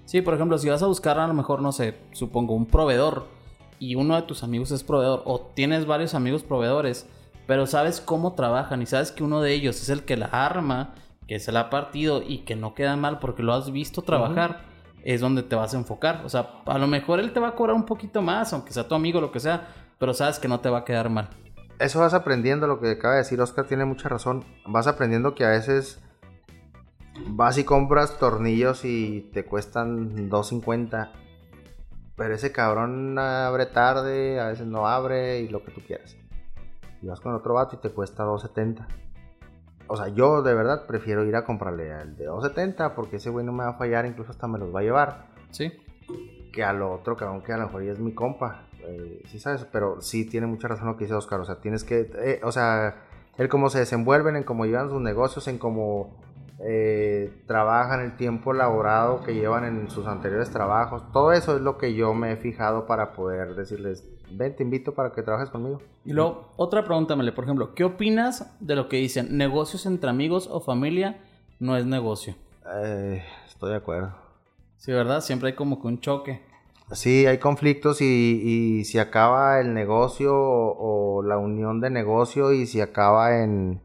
Sí 0.05 0.23
por 0.23 0.35
ejemplo 0.35 0.59
si 0.59 0.69
vas 0.69 0.85
a 0.85 0.87
buscar 0.87 1.19
a 1.19 1.27
lo 1.27 1.35
mejor 1.35 1.63
no 1.63 1.73
sé 1.73 1.97
supongo 2.13 2.55
un 2.55 2.67
proveedor 2.67 3.27
y 3.81 3.97
uno 3.97 4.15
de 4.15 4.23
tus 4.23 4.45
amigos 4.45 4.71
es 4.71 4.85
proveedor 4.85 5.23
o 5.25 5.41
tienes 5.41 5.85
varios 5.85 6.15
amigos 6.15 6.45
proveedores 6.45 7.07
pero 7.49 7.67
sabes 7.67 8.01
cómo 8.01 8.35
trabajan 8.35 8.83
y 8.83 8.87
sabes 8.87 9.11
que 9.11 9.25
uno 9.25 9.41
de 9.41 9.53
ellos 9.53 9.83
es 9.83 9.89
el 9.89 10.05
que 10.05 10.17
la 10.17 10.27
arma 10.27 10.95
que 11.27 11.41
se 11.41 11.53
la 11.53 11.61
ha 11.61 11.71
partido 11.71 12.23
y 12.23 12.39
que 12.39 12.57
no 12.57 12.75
queda 12.75 12.97
mal 12.97 13.19
porque 13.19 13.43
lo 13.43 13.53
has 13.53 13.73
visto 13.73 14.03
trabajar, 14.03 14.61
es 15.03 15.21
donde 15.21 15.43
te 15.43 15.57
vas 15.57 15.75
a 15.75 15.79
enfocar. 15.79 16.23
O 16.25 16.29
sea, 16.29 16.63
a 16.65 16.79
lo 16.79 16.87
mejor 16.87 17.21
él 17.21 17.33
te 17.33 17.41
va 17.41 17.49
a 17.49 17.55
cobrar 17.55 17.75
un 17.75 17.85
poquito 17.85 18.23
más, 18.23 18.53
aunque 18.53 18.73
sea 18.73 18.87
tu 18.87 18.95
amigo, 18.95 19.21
lo 19.21 19.33
que 19.33 19.41
sea, 19.41 19.69
pero 19.99 20.15
sabes 20.15 20.39
que 20.39 20.49
no 20.49 20.61
te 20.61 20.69
va 20.69 20.79
a 20.79 20.85
quedar 20.85 21.11
mal. 21.11 21.29
Eso 21.79 22.01
vas 22.01 22.15
aprendiendo, 22.15 22.67
lo 22.67 22.81
que 22.81 22.93
acaba 22.93 23.15
de 23.15 23.21
decir 23.21 23.41
Oscar 23.41 23.67
tiene 23.67 23.85
mucha 23.85 24.09
razón. 24.09 24.45
Vas 24.67 24.87
aprendiendo 24.87 25.35
que 25.35 25.45
a 25.45 25.51
veces 25.51 26.01
vas 27.29 27.59
y 27.59 27.65
compras 27.65 28.19
tornillos 28.19 28.85
y 28.85 29.29
te 29.33 29.45
cuestan 29.45 30.31
2.50. 30.31 31.11
Pero 32.17 32.35
ese 32.35 32.51
cabrón 32.51 33.19
abre 33.19 33.67
tarde, 33.67 34.41
a 34.41 34.47
veces 34.47 34.67
no 34.67 34.87
abre 34.87 35.41
y 35.41 35.49
lo 35.49 35.63
que 35.63 35.71
tú 35.71 35.83
quieras. 35.83 36.17
Y 37.03 37.07
vas 37.07 37.21
con 37.21 37.35
otro 37.35 37.55
vato 37.55 37.77
y 37.77 37.79
te 37.79 37.91
cuesta 37.91 38.25
2.70 38.25 38.87
o 39.89 39.97
sea, 39.97 40.09
yo 40.09 40.43
de 40.43 40.55
verdad 40.55 40.87
prefiero 40.87 41.25
ir 41.25 41.37
a 41.37 41.45
comprarle 41.45 41.93
al 41.93 42.17
de 42.17 42.27
270 42.27 42.95
porque 42.95 43.17
ese 43.17 43.31
güey 43.31 43.45
no 43.45 43.53
me 43.53 43.65
va 43.65 43.71
a 43.71 43.75
fallar, 43.75 44.07
incluso 44.07 44.31
hasta 44.31 44.47
me 44.47 44.59
los 44.59 44.75
va 44.75 44.81
a 44.81 44.83
llevar. 44.83 45.27
Sí. 45.51 45.73
Que 46.53 46.65
al 46.65 46.83
otro, 46.83 47.17
que 47.17 47.25
aunque 47.25 47.53
a 47.53 47.59
lo 47.59 47.67
mejor 47.67 47.85
ya 47.85 47.93
es 47.93 47.99
mi 47.99 48.15
compa. 48.15 48.67
Eh, 48.81 49.23
sí, 49.27 49.39
sabes, 49.39 49.65
pero 49.65 50.01
sí 50.01 50.29
tiene 50.29 50.47
mucha 50.47 50.69
razón 50.69 50.87
lo 50.89 50.97
que 50.97 51.05
dice 51.05 51.15
Oscar. 51.15 51.41
O 51.41 51.45
sea, 51.45 51.61
tienes 51.61 51.85
que. 51.85 52.11
Eh, 52.15 52.41
o 52.43 52.53
sea, 52.53 52.97
él 53.37 53.49
cómo 53.49 53.69
se 53.69 53.81
desenvuelven, 53.81 54.37
en 54.37 54.45
cómo 54.45 54.65
llevan 54.65 54.89
sus 54.89 55.01
negocios, 55.01 55.49
en 55.49 55.59
cómo 55.59 56.17
eh, 56.59 57.43
trabajan, 57.47 58.01
el 58.01 58.17
tiempo 58.17 58.55
laborado 58.55 59.23
que 59.23 59.35
llevan 59.35 59.65
en 59.65 59.91
sus 59.91 60.07
anteriores 60.07 60.51
trabajos. 60.51 61.11
Todo 61.13 61.33
eso 61.33 61.57
es 61.57 61.63
lo 61.63 61.77
que 61.77 61.95
yo 61.95 62.15
me 62.15 62.33
he 62.33 62.37
fijado 62.37 62.87
para 62.87 63.13
poder 63.13 63.55
decirles, 63.55 64.09
ven, 64.31 64.57
te 64.57 64.63
invito 64.63 64.95
para 64.95 65.13
que 65.13 65.23
trabajes 65.23 65.51
conmigo. 65.51 65.81
Y 66.05 66.13
luego, 66.13 66.53
otra 66.57 66.85
pregunta, 66.85 67.17
Mele, 67.17 67.33
por 67.33 67.45
ejemplo, 67.45 67.75
¿qué 67.75 67.85
opinas 67.85 68.53
de 68.61 68.77
lo 68.77 68.89
que 68.89 68.97
dicen 68.97 69.37
negocios 69.37 69.87
entre 69.87 70.11
amigos 70.11 70.49
o 70.51 70.61
familia 70.61 71.19
no 71.59 71.77
es 71.77 71.87
negocio? 71.87 72.35
Eh, 72.83 73.23
estoy 73.47 73.71
de 73.71 73.77
acuerdo. 73.77 74.15
Sí, 74.77 74.93
¿verdad? 74.93 75.21
Siempre 75.21 75.51
hay 75.51 75.55
como 75.55 75.81
que 75.81 75.87
un 75.89 76.01
choque. 76.01 76.43
Sí, 76.93 77.27
hay 77.27 77.39
conflictos 77.39 78.01
y, 78.01 78.05
y 78.05 78.85
si 78.85 78.99
acaba 78.99 79.61
el 79.61 79.75
negocio 79.75 80.33
o, 80.37 81.23
la 81.23 81.39
unión 81.39 81.81
de 81.81 81.91
negocio 81.91 82.53
y 82.53 82.67
si 82.67 82.81
acaba 82.81 83.43
en... 83.43 83.81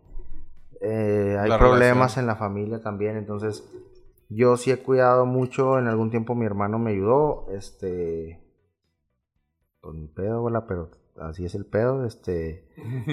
Eh, 0.81 1.37
hay 1.39 1.49
problemas 1.57 2.17
en 2.17 2.27
la 2.27 2.35
familia 2.35 2.81
también, 2.81 3.15
entonces 3.15 3.63
yo 4.29 4.57
sí 4.57 4.71
he 4.71 4.77
cuidado 4.77 5.25
mucho, 5.25 5.77
en 5.77 5.87
algún 5.87 6.09
tiempo 6.09 6.35
mi 6.35 6.45
hermano 6.45 6.79
me 6.79 6.91
ayudó, 6.91 7.47
este, 7.51 8.40
con 9.81 9.99
mi 9.99 10.07
pedo, 10.07 10.47
pero 10.67 10.89
así 11.19 11.43
es 11.45 11.55
el 11.55 11.65
pedo, 11.65 12.05
este, 12.05 12.67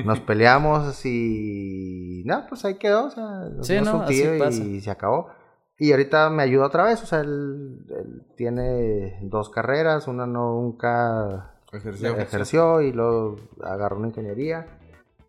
nos 0.05 0.21
peleamos 0.27 1.05
y, 1.05 2.23
no, 2.27 2.47
pues 2.49 2.65
ahí 2.65 2.75
quedó, 2.75 3.07
o 3.07 3.11
sea, 3.11 3.49
sí, 3.63 3.81
no, 3.81 4.09
y 4.11 4.81
se 4.81 4.91
acabó. 4.91 5.29
Y 5.81 5.93
ahorita 5.93 6.29
me 6.31 6.43
ayuda 6.43 6.67
otra 6.67 6.85
vez, 6.85 7.03
o 7.03 7.07
sea, 7.07 7.21
él, 7.21 7.85
tiene 8.37 9.19
dos 9.23 9.49
carreras, 9.49 10.09
una 10.09 10.27
nunca 10.27 11.55
ejerció, 11.73 12.17
ejerció 12.17 12.81
y 12.83 12.93
luego 12.93 13.37
agarró 13.63 13.99
una 13.99 14.09
ingeniería. 14.09 14.67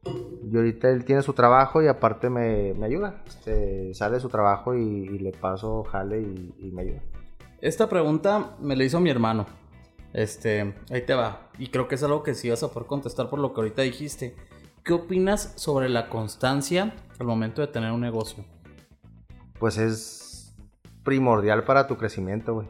Y 0.04 0.56
ahorita 0.56 0.90
él 0.90 1.06
tiene 1.06 1.22
su 1.22 1.34
trabajo 1.34 1.84
y 1.84 1.88
aparte 1.88 2.30
me, 2.30 2.74
ayuda. 2.84 3.22
Este, 3.28 3.94
sale 3.94 4.20
su 4.20 4.30
trabajo 4.30 4.74
y, 4.74 5.20
le 5.20 5.34
paso 5.34 5.84
jale 5.84 6.22
y, 6.22 6.56
y, 6.58 6.72
me 6.72 6.84
ayuda. 6.84 7.02
Esta 7.62 7.88
pregunta 7.88 8.56
me 8.60 8.76
la 8.76 8.86
hizo 8.86 9.00
mi 9.00 9.10
hermano. 9.12 9.46
Este, 10.14 10.76
ahí 10.90 11.06
te 11.06 11.14
va. 11.14 11.50
Y 11.58 11.68
creo 11.68 11.88
que 11.88 11.96
es 11.96 12.04
algo 12.04 12.24
que 12.24 12.36
sí 12.36 12.50
vas 12.50 12.64
a 12.64 12.70
poder 12.70 12.88
contestar 12.88 13.30
por 13.30 13.40
lo 13.40 13.54
que 13.54 13.62
ahorita 13.62 13.82
dijiste. 13.82 14.36
¿Qué 14.84 14.94
opinas 14.94 15.54
sobre 15.56 15.90
la 15.90 16.10
constancia 16.10 16.96
al 17.20 17.28
momento 17.28 17.62
de 17.62 17.68
tener 17.68 17.92
un 17.92 18.02
negocio? 18.02 18.44
Pues 19.60 19.78
es 19.78 20.56
primordial 21.04 21.64
para 21.64 21.88
tu 21.88 21.98
crecimiento, 21.98 22.54
güey. 22.56 22.68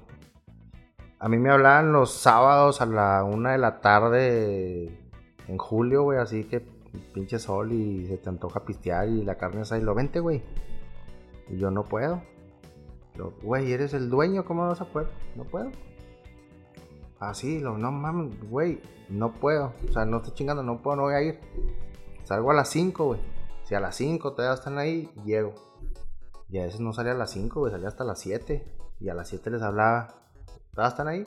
A 1.19 1.27
mí 1.29 1.37
me 1.37 1.49
hablaban 1.49 1.91
los 1.91 2.13
sábados 2.13 2.81
a 2.81 2.85
la 2.85 3.23
una 3.23 3.51
de 3.51 3.57
la 3.57 3.81
tarde 3.81 4.97
en 5.47 5.57
julio, 5.57 6.03
güey, 6.03 6.19
así 6.19 6.45
que 6.45 6.65
pinche 7.13 7.39
sol 7.39 7.71
y 7.73 8.05
se 8.07 8.17
te 8.17 8.29
antoja 8.29 8.65
pistear 8.65 9.07
y 9.07 9.23
la 9.23 9.35
carne 9.35 9.61
es 9.61 9.71
ahí, 9.71 9.81
lo 9.81 9.93
vente, 9.93 10.19
güey. 10.19 10.41
Y 11.49 11.57
yo 11.57 11.71
no 11.71 11.83
puedo. 11.83 12.21
güey, 13.41 13.71
eres 13.71 13.93
el 13.93 14.09
dueño, 14.09 14.45
¿cómo 14.45 14.67
vas 14.67 14.81
a 14.81 14.85
poder? 14.85 15.09
No 15.35 15.43
puedo. 15.43 15.71
Así, 17.19 17.59
lo, 17.59 17.77
no 17.77 17.91
mames, 17.91 18.49
güey, 18.49 18.81
no 19.09 19.33
puedo. 19.33 19.73
O 19.89 19.91
sea, 19.91 20.05
no 20.05 20.17
estoy 20.17 20.33
chingando, 20.33 20.63
no 20.63 20.81
puedo, 20.81 20.95
no 20.95 21.03
voy 21.03 21.13
a 21.13 21.21
ir. 21.21 21.39
Salgo 22.23 22.51
a 22.51 22.53
las 22.53 22.69
5, 22.69 23.05
güey. 23.05 23.19
Si 23.65 23.75
a 23.75 23.79
las 23.79 23.95
5 23.95 24.33
te 24.33 24.51
están 24.51 24.77
ahí, 24.77 25.11
llego. 25.25 25.53
Y 26.49 26.59
a 26.59 26.63
veces 26.63 26.79
no 26.79 26.93
salía 26.93 27.11
a 27.11 27.15
las 27.15 27.31
5, 27.31 27.59
güey, 27.59 27.71
salía 27.71 27.89
hasta 27.89 28.03
las 28.03 28.19
7. 28.19 28.65
Y 28.99 29.09
a 29.09 29.13
las 29.13 29.27
7 29.27 29.49
les 29.51 29.61
hablaba, 29.61 30.15
¿todas 30.73 30.93
están 30.93 31.07
ahí? 31.07 31.25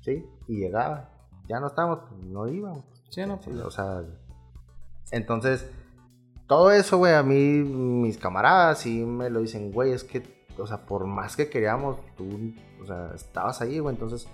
Sí, 0.00 0.26
y 0.48 0.58
llegaba. 0.58 1.10
Ya 1.46 1.60
no 1.60 1.66
estábamos, 1.66 2.10
no 2.22 2.48
íbamos. 2.48 2.84
Sí, 3.10 3.24
no, 3.26 3.38
pues. 3.38 3.56
O 3.56 3.70
sea, 3.70 4.02
entonces, 5.10 5.68
todo 6.46 6.70
eso, 6.70 6.98
güey, 6.98 7.14
a 7.14 7.22
mí, 7.22 7.34
mis 7.34 8.18
camaradas 8.18 8.78
sí 8.78 9.04
me 9.04 9.30
lo 9.30 9.40
dicen, 9.40 9.72
güey, 9.72 9.92
es 9.92 10.04
que, 10.04 10.46
o 10.58 10.66
sea, 10.66 10.86
por 10.86 11.06
más 11.06 11.36
que 11.36 11.48
queríamos, 11.48 11.98
tú, 12.16 12.54
o 12.82 12.86
sea, 12.86 13.12
estabas 13.14 13.60
ahí, 13.60 13.78
güey, 13.78 13.94
entonces, 13.94 14.28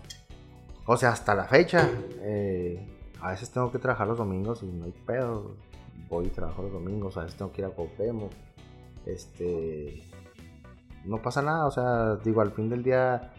o 0.86 0.96
sea, 0.96 1.10
hasta 1.10 1.34
la 1.34 1.44
fecha, 1.44 1.90
eh, 2.20 2.86
a 3.20 3.30
veces 3.30 3.50
tengo 3.50 3.70
que 3.70 3.78
trabajar 3.78 4.06
los 4.06 4.18
domingos 4.18 4.62
y 4.62 4.66
no 4.66 4.84
hay 4.84 4.92
pedo. 4.92 5.56
Voy 6.08 6.26
y 6.26 6.28
trabajo 6.28 6.62
los 6.62 6.72
domingos, 6.72 7.16
a 7.16 7.22
veces 7.22 7.36
tengo 7.36 7.52
que 7.52 7.62
ir 7.62 7.66
a 7.66 7.70
Cuauhtémoc 7.70 8.30
este, 9.06 10.02
no 11.04 11.22
pasa 11.22 11.40
nada, 11.40 11.66
o 11.66 11.70
sea, 11.70 12.16
digo, 12.16 12.40
al 12.40 12.52
fin 12.52 12.68
del 12.68 12.82
día, 12.82 13.32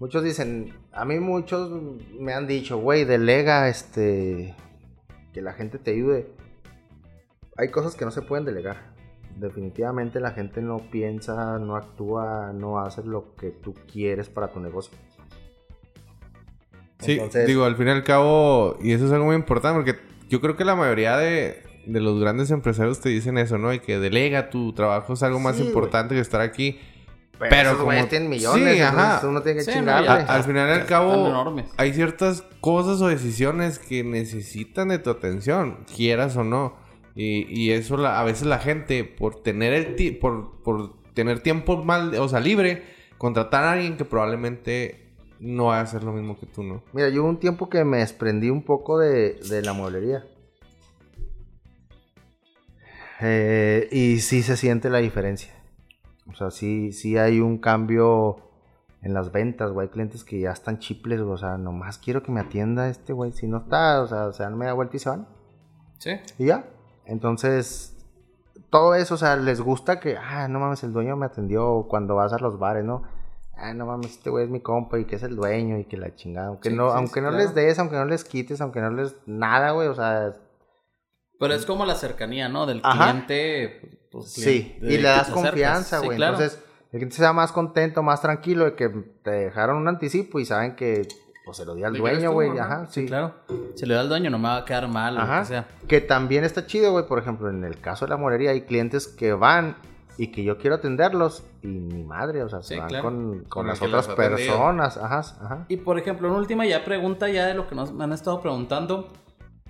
muchos 0.00 0.24
dicen, 0.24 0.74
a 0.92 1.04
mí 1.04 1.20
muchos 1.20 1.70
me 2.18 2.34
han 2.34 2.46
dicho, 2.46 2.78
güey, 2.78 3.04
delega, 3.04 3.68
este, 3.68 4.54
que 5.32 5.40
la 5.40 5.52
gente 5.52 5.78
te 5.78 5.92
ayude. 5.92 6.32
Hay 7.56 7.70
cosas 7.70 7.94
que 7.94 8.04
no 8.04 8.10
se 8.10 8.22
pueden 8.22 8.44
delegar. 8.44 8.76
Definitivamente 9.36 10.20
la 10.20 10.32
gente 10.32 10.60
no 10.60 10.78
piensa, 10.90 11.58
no 11.58 11.76
actúa, 11.76 12.52
no 12.52 12.80
hace 12.80 13.04
lo 13.04 13.36
que 13.36 13.50
tú 13.50 13.74
quieres 13.90 14.28
para 14.28 14.48
tu 14.48 14.58
negocio. 14.58 14.96
Sí, 17.08 17.18
Entonces- 17.18 17.46
digo, 17.46 17.64
al 17.64 17.76
fin 17.76 17.88
y 17.88 17.90
al 17.90 18.04
cabo, 18.04 18.76
y 18.82 18.92
eso 18.92 19.06
es 19.06 19.12
algo 19.12 19.26
muy 19.26 19.36
importante 19.36 19.76
porque 19.82 20.00
yo 20.28 20.40
creo 20.40 20.56
que 20.56 20.64
la 20.64 20.74
mayoría 20.76 21.16
de, 21.16 21.62
de 21.86 22.00
los 22.00 22.20
grandes 22.20 22.50
empresarios 22.50 23.00
te 23.00 23.08
dicen 23.08 23.38
eso, 23.38 23.56
¿no? 23.58 23.72
Y 23.72 23.80
que 23.80 23.98
delega 23.98 24.50
tu 24.50 24.72
trabajo 24.74 25.14
es 25.14 25.22
algo 25.22 25.40
más 25.40 25.56
Sí, 25.56 25.62
importante 25.62 26.14
que 26.14 26.20
estar 26.20 26.40
aquí. 26.40 26.78
Pero, 27.38 27.50
Pero 27.50 27.70
esos 27.70 27.82
como- 27.84 28.06
tienen 28.08 28.28
millones, 28.28 28.74
Sí, 28.74 28.80
entonces 28.82 29.00
ajá. 29.00 29.28
uno 29.28 29.42
tiene 29.42 29.58
que 29.64 29.72
Sí, 29.72 29.80
no, 29.80 29.92
al 29.92 30.42
final 30.44 30.68
y 30.68 30.72
al 30.72 30.86
cabo, 30.86 31.56
hay 31.76 31.92
ciertas 31.94 32.42
cosas 32.60 33.00
o 33.00 33.06
decisiones 33.06 33.78
que 33.78 34.02
necesitan 34.04 34.88
de 34.88 34.98
tu 34.98 35.08
atención, 35.10 35.84
quieras 35.96 36.36
o 36.36 36.42
no. 36.42 36.76
Y, 37.14 37.46
y 37.48 37.70
eso 37.70 37.96
la- 37.96 38.20
a 38.20 38.24
veces 38.24 38.46
la 38.46 38.58
gente, 38.58 39.04
por 39.04 39.36
tener 39.42 39.72
el 39.72 39.94
ti- 39.96 40.10
por, 40.10 40.60
por 40.62 40.92
tener 41.14 41.40
tiempo 41.40 41.82
mal, 41.84 42.14
o 42.16 42.28
sea, 42.28 42.40
libre, 42.40 42.82
contratar 43.18 43.64
a 43.64 43.72
alguien 43.72 43.96
que 43.96 44.04
probablemente 44.04 45.07
no 45.40 45.66
va 45.66 45.78
a 45.78 45.82
hacer 45.82 46.04
lo 46.04 46.12
mismo 46.12 46.38
que 46.38 46.46
tú, 46.46 46.62
¿no? 46.62 46.82
Mira, 46.92 47.08
yo 47.08 47.22
hubo 47.22 47.28
un 47.28 47.40
tiempo 47.40 47.68
que 47.68 47.84
me 47.84 47.98
desprendí 47.98 48.50
un 48.50 48.62
poco 48.62 48.98
de, 48.98 49.34
de 49.48 49.62
la 49.62 49.72
mueblería. 49.72 50.24
Eh, 53.20 53.88
y 53.90 54.20
sí 54.20 54.42
se 54.42 54.56
siente 54.56 54.90
la 54.90 54.98
diferencia. 54.98 55.52
O 56.30 56.34
sea, 56.34 56.50
sí, 56.50 56.92
sí 56.92 57.16
hay 57.16 57.40
un 57.40 57.58
cambio 57.58 58.36
en 59.02 59.14
las 59.14 59.32
ventas, 59.32 59.72
güey. 59.72 59.86
Hay 59.86 59.92
clientes 59.92 60.24
que 60.24 60.40
ya 60.40 60.52
están 60.52 60.78
chiples, 60.78 61.20
güey. 61.20 61.34
O 61.34 61.38
sea, 61.38 61.58
nomás 61.58 61.98
quiero 61.98 62.22
que 62.22 62.32
me 62.32 62.40
atienda 62.40 62.88
este, 62.88 63.12
güey. 63.12 63.32
Si 63.32 63.46
no 63.46 63.58
está, 63.58 64.02
o 64.02 64.06
sea, 64.06 64.32
se 64.32 64.42
dan 64.42 64.56
media 64.56 64.72
vuelta 64.72 64.96
y 64.96 65.00
se 65.00 65.08
van. 65.08 65.28
Sí. 65.98 66.12
Y 66.38 66.46
ya. 66.46 66.66
Entonces, 67.06 67.96
todo 68.70 68.94
eso, 68.94 69.14
o 69.14 69.18
sea, 69.18 69.36
les 69.36 69.60
gusta 69.60 69.98
que, 69.98 70.16
ah, 70.16 70.46
no 70.48 70.60
mames, 70.60 70.84
el 70.84 70.92
dueño 70.92 71.16
me 71.16 71.26
atendió 71.26 71.86
cuando 71.88 72.16
vas 72.16 72.32
a 72.32 72.38
los 72.38 72.58
bares, 72.58 72.84
¿no? 72.84 73.02
Ah, 73.60 73.74
no 73.74 73.86
mames, 73.86 74.12
este 74.12 74.30
güey 74.30 74.44
es 74.44 74.50
mi 74.50 74.60
compa 74.60 74.98
y 74.98 75.04
que 75.04 75.16
es 75.16 75.22
el 75.24 75.34
dueño 75.34 75.78
y 75.78 75.84
que 75.84 75.96
la 75.96 76.14
chingada. 76.14 76.48
Aunque 76.48 76.70
Sí, 76.70 76.76
no, 76.76 76.90
sí, 76.90 76.96
aunque 76.96 77.14
sí, 77.14 77.20
no 77.20 77.28
claro. 77.30 77.44
les 77.44 77.54
des, 77.54 77.78
aunque 77.78 77.96
no 77.96 78.04
les 78.04 78.24
quites, 78.24 78.60
aunque 78.60 78.80
no 78.80 78.90
les 78.90 79.16
nada, 79.26 79.72
güey, 79.72 79.88
o 79.88 79.94
sea, 79.94 80.32
Pero 81.40 81.54
es 81.54 81.66
como 81.66 81.84
la 81.84 81.94
cercanía, 81.96 82.48
¿no? 82.48 82.66
Del 82.66 82.80
Ajá. 82.84 83.10
cliente. 83.10 84.06
pues, 84.12 84.30
sí. 84.30 84.42
cliente, 84.78 84.86
Y 84.86 84.96
de 84.96 85.02
le 85.02 85.08
das 85.08 85.28
confianza, 85.30 85.98
güey. 85.98 86.16
claro. 86.16 86.34
Entonces, 86.34 86.62
el 86.92 86.98
cliente 87.00 87.16
se 87.16 87.22
da 87.22 87.32
más 87.32 87.52
contento, 87.52 88.02
más 88.02 88.20
tranquilo 88.22 88.64
de 88.64 88.74
que 88.74 88.88
te 89.22 89.30
dejaron 89.30 89.76
un 89.76 89.88
anticipo 89.88 90.38
y 90.40 90.44
saben 90.44 90.74
que, 90.76 91.06
pues, 91.44 91.56
se 91.56 91.64
lo 91.64 91.74
di 91.74 91.82
al 91.84 91.94
dueño, 91.94 92.32
güey. 92.32 92.56
ajá. 92.58 92.86
Sí, 92.86 93.02
sí. 93.02 93.06
claro. 93.08 93.34
Si 93.74 93.86
le 93.86 93.94
da 93.94 94.00
al 94.00 94.08
dueño 94.08 94.30
no 94.30 94.38
me 94.38 94.48
va 94.48 94.58
a 94.58 94.64
quedar 94.64 94.86
mal 94.88 95.14
o 95.16 95.18
lo 95.18 95.24
Ajá. 95.24 95.40
que 95.40 95.46
sea. 95.46 95.68
Que 95.88 96.00
también 96.00 96.44
está 96.44 96.64
chido, 96.66 96.92
güey. 96.92 97.06
Por 97.06 97.18
ejemplo, 97.18 97.50
en 97.50 97.64
el 97.64 97.80
caso 97.80 98.04
de 98.06 98.10
la 98.10 98.16
morería 98.16 98.50
hay 98.52 98.62
clientes 98.62 99.06
que 99.08 99.32
van 99.32 99.76
y 100.18 100.32
que 100.32 100.42
yo 100.42 100.58
quiero 100.58 100.76
atenderlos 100.76 101.44
y 101.62 101.68
mi 101.68 102.02
madre, 102.02 102.42
o 102.42 102.48
sea, 102.48 102.60
se 102.60 102.74
Sí, 102.74 102.80
van 102.80 102.88
claro. 102.88 103.04
con, 103.04 103.44
con 103.44 103.66
las 103.68 103.80
otras 103.80 104.08
personas. 104.08 104.96
Ajá, 104.96 105.20
ajá. 105.20 105.64
Y 105.68 105.76
por 105.78 105.98
ejemplo, 105.98 106.28
una 106.28 106.38
última 106.38 106.66
ya 106.66 106.84
pregunta 106.84 107.28
ya 107.28 107.46
de 107.46 107.54
lo 107.54 107.68
que 107.68 107.74
nos 107.74 107.92
me 107.92 108.04
han 108.04 108.12
estado 108.12 108.40
preguntando. 108.40 109.08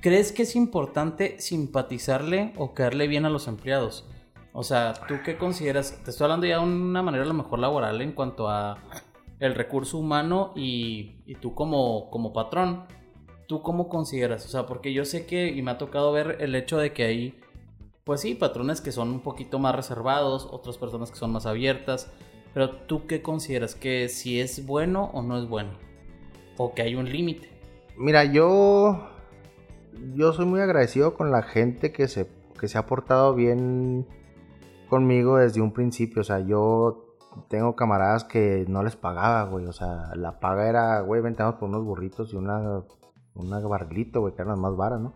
¿Crees 0.00 0.32
que 0.32 0.42
es 0.42 0.56
importante 0.56 1.38
simpatizarle 1.40 2.52
o 2.56 2.72
caerle 2.72 3.08
bien 3.08 3.24
a 3.26 3.30
los 3.30 3.46
empleados? 3.46 4.08
O 4.52 4.62
sea, 4.62 4.94
¿tú 5.06 5.16
qué 5.24 5.36
consideras? 5.36 6.00
Te 6.04 6.10
estoy 6.10 6.24
hablando 6.24 6.46
ya 6.46 6.58
de 6.58 6.64
una 6.64 7.02
manera 7.02 7.24
a 7.24 7.26
lo 7.28 7.34
mejor 7.34 7.58
laboral 7.58 8.00
en 8.00 8.12
cuanto 8.12 8.48
a 8.48 8.78
el 9.40 9.54
recurso 9.54 9.98
humano 9.98 10.52
y, 10.56 11.22
y 11.26 11.34
tú 11.36 11.54
como, 11.54 12.10
como 12.10 12.32
patrón. 12.32 12.84
¿Tú 13.46 13.62
cómo 13.62 13.88
consideras? 13.88 14.44
O 14.44 14.48
sea, 14.48 14.66
porque 14.66 14.92
yo 14.92 15.04
sé 15.04 15.26
que, 15.26 15.48
y 15.48 15.62
me 15.62 15.70
ha 15.70 15.78
tocado 15.78 16.12
ver 16.12 16.36
el 16.40 16.54
hecho 16.54 16.78
de 16.78 16.92
que 16.92 17.04
hay, 17.04 17.40
pues 18.08 18.22
sí, 18.22 18.34
patrones 18.34 18.80
que 18.80 18.90
son 18.90 19.10
un 19.10 19.20
poquito 19.20 19.58
más 19.58 19.76
reservados, 19.76 20.48
otras 20.50 20.78
personas 20.78 21.10
que 21.10 21.18
son 21.18 21.30
más 21.30 21.44
abiertas. 21.44 22.10
Pero 22.54 22.70
tú 22.70 23.06
qué 23.06 23.20
consideras? 23.20 23.74
¿Que 23.74 24.08
si 24.08 24.40
es 24.40 24.64
bueno 24.64 25.10
o 25.12 25.20
no 25.20 25.36
es 25.36 25.46
bueno? 25.46 25.72
¿O 26.56 26.72
que 26.72 26.80
hay 26.80 26.94
un 26.94 27.12
límite? 27.12 27.50
Mira, 27.98 28.24
yo. 28.24 29.10
Yo 30.14 30.32
soy 30.32 30.46
muy 30.46 30.60
agradecido 30.60 31.12
con 31.12 31.30
la 31.30 31.42
gente 31.42 31.92
que 31.92 32.08
se, 32.08 32.30
que 32.58 32.66
se 32.66 32.78
ha 32.78 32.86
portado 32.86 33.34
bien 33.34 34.06
conmigo 34.88 35.36
desde 35.36 35.60
un 35.60 35.74
principio. 35.74 36.22
O 36.22 36.24
sea, 36.24 36.40
yo 36.40 37.14
tengo 37.48 37.76
camaradas 37.76 38.24
que 38.24 38.64
no 38.68 38.82
les 38.82 38.96
pagaba, 38.96 39.42
güey. 39.50 39.66
O 39.66 39.72
sea, 39.74 40.14
la 40.14 40.40
paga 40.40 40.66
era, 40.66 41.00
güey, 41.02 41.20
ventamos 41.20 41.56
por 41.56 41.68
unos 41.68 41.84
burritos 41.84 42.32
y 42.32 42.36
una, 42.36 42.84
una 43.34 43.58
barglito, 43.58 44.22
güey, 44.22 44.32
que 44.32 44.40
eran 44.40 44.52
las 44.52 44.60
más 44.60 44.74
varas, 44.78 44.98
¿no? 44.98 45.12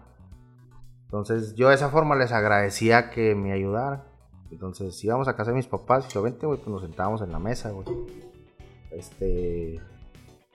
Entonces, 1.12 1.54
yo 1.56 1.68
de 1.68 1.74
esa 1.74 1.90
forma 1.90 2.16
les 2.16 2.32
agradecía 2.32 3.10
que 3.10 3.34
me 3.34 3.52
ayudaran. 3.52 4.02
Entonces, 4.50 5.04
íbamos 5.04 5.28
a 5.28 5.36
casa 5.36 5.50
de 5.50 5.58
mis 5.58 5.66
papás 5.66 6.06
y 6.08 6.14
yo, 6.14 6.22
vente, 6.22 6.46
güey, 6.46 6.58
pues 6.58 6.70
nos 6.70 6.80
sentábamos 6.80 7.20
en 7.20 7.30
la 7.30 7.38
mesa, 7.38 7.70
güey. 7.70 7.86
Este 8.90 9.78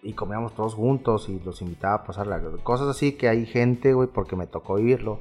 y 0.01 0.13
comíamos 0.13 0.55
todos 0.55 0.73
juntos 0.73 1.29
y 1.29 1.39
los 1.41 1.61
invitaba 1.61 1.95
a 1.95 2.03
pasar 2.03 2.25
la... 2.25 2.41
cosas 2.63 2.87
así 2.87 3.11
que 3.11 3.29
hay 3.29 3.45
gente, 3.45 3.93
güey, 3.93 4.07
porque 4.07 4.35
me 4.35 4.47
tocó 4.47 4.75
vivirlo, 4.75 5.19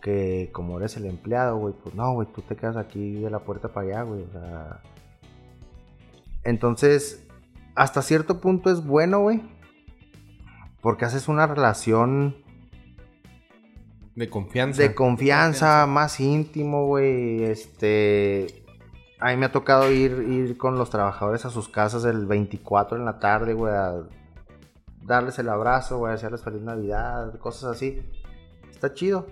que 0.00 0.48
como 0.52 0.78
eres 0.78 0.96
el 0.96 1.04
empleado, 1.04 1.58
güey, 1.58 1.74
pues 1.74 1.94
no, 1.94 2.14
güey, 2.14 2.26
tú 2.32 2.40
te 2.40 2.56
quedas 2.56 2.78
aquí 2.78 3.20
de 3.20 3.28
la 3.28 3.40
puerta 3.40 3.68
para 3.68 3.86
allá, 3.88 4.02
güey, 4.04 4.22
o 4.22 4.32
sea... 4.32 4.80
Entonces, 6.44 7.26
hasta 7.74 8.00
cierto 8.00 8.40
punto 8.40 8.70
es 8.70 8.86
bueno, 8.86 9.20
güey, 9.20 9.42
porque 10.80 11.04
haces 11.04 11.28
una 11.28 11.46
relación 11.46 12.45
De 14.16 14.28
confianza. 14.30 14.82
de 14.82 14.94
confianza, 14.94 15.86
más 15.86 16.18
íntimo, 16.20 16.86
güey. 16.86 17.44
Este. 17.44 18.64
A 19.20 19.28
mí 19.30 19.36
me 19.36 19.46
ha 19.46 19.52
tocado 19.52 19.90
ir, 19.92 20.26
ir 20.28 20.56
con 20.58 20.76
los 20.78 20.90
trabajadores 20.90 21.44
a 21.44 21.50
sus 21.50 21.68
casas 21.68 22.04
el 22.04 22.26
24 22.26 22.98
en 22.98 23.04
la 23.04 23.18
tarde, 23.18 23.54
güey, 23.54 23.72
a 23.72 24.02
darles 25.02 25.38
el 25.38 25.48
abrazo, 25.48 25.98
güey, 25.98 26.12
a 26.12 26.16
hacerles 26.16 26.42
feliz 26.42 26.62
Navidad, 26.62 27.38
cosas 27.38 27.76
así. 27.76 28.02
Está 28.70 28.92
chido. 28.92 29.26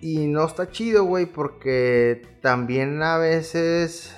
Y 0.00 0.26
no 0.26 0.44
está 0.44 0.70
chido, 0.70 1.04
güey, 1.04 1.26
porque 1.26 2.22
también 2.42 3.02
a 3.02 3.16
veces 3.18 4.16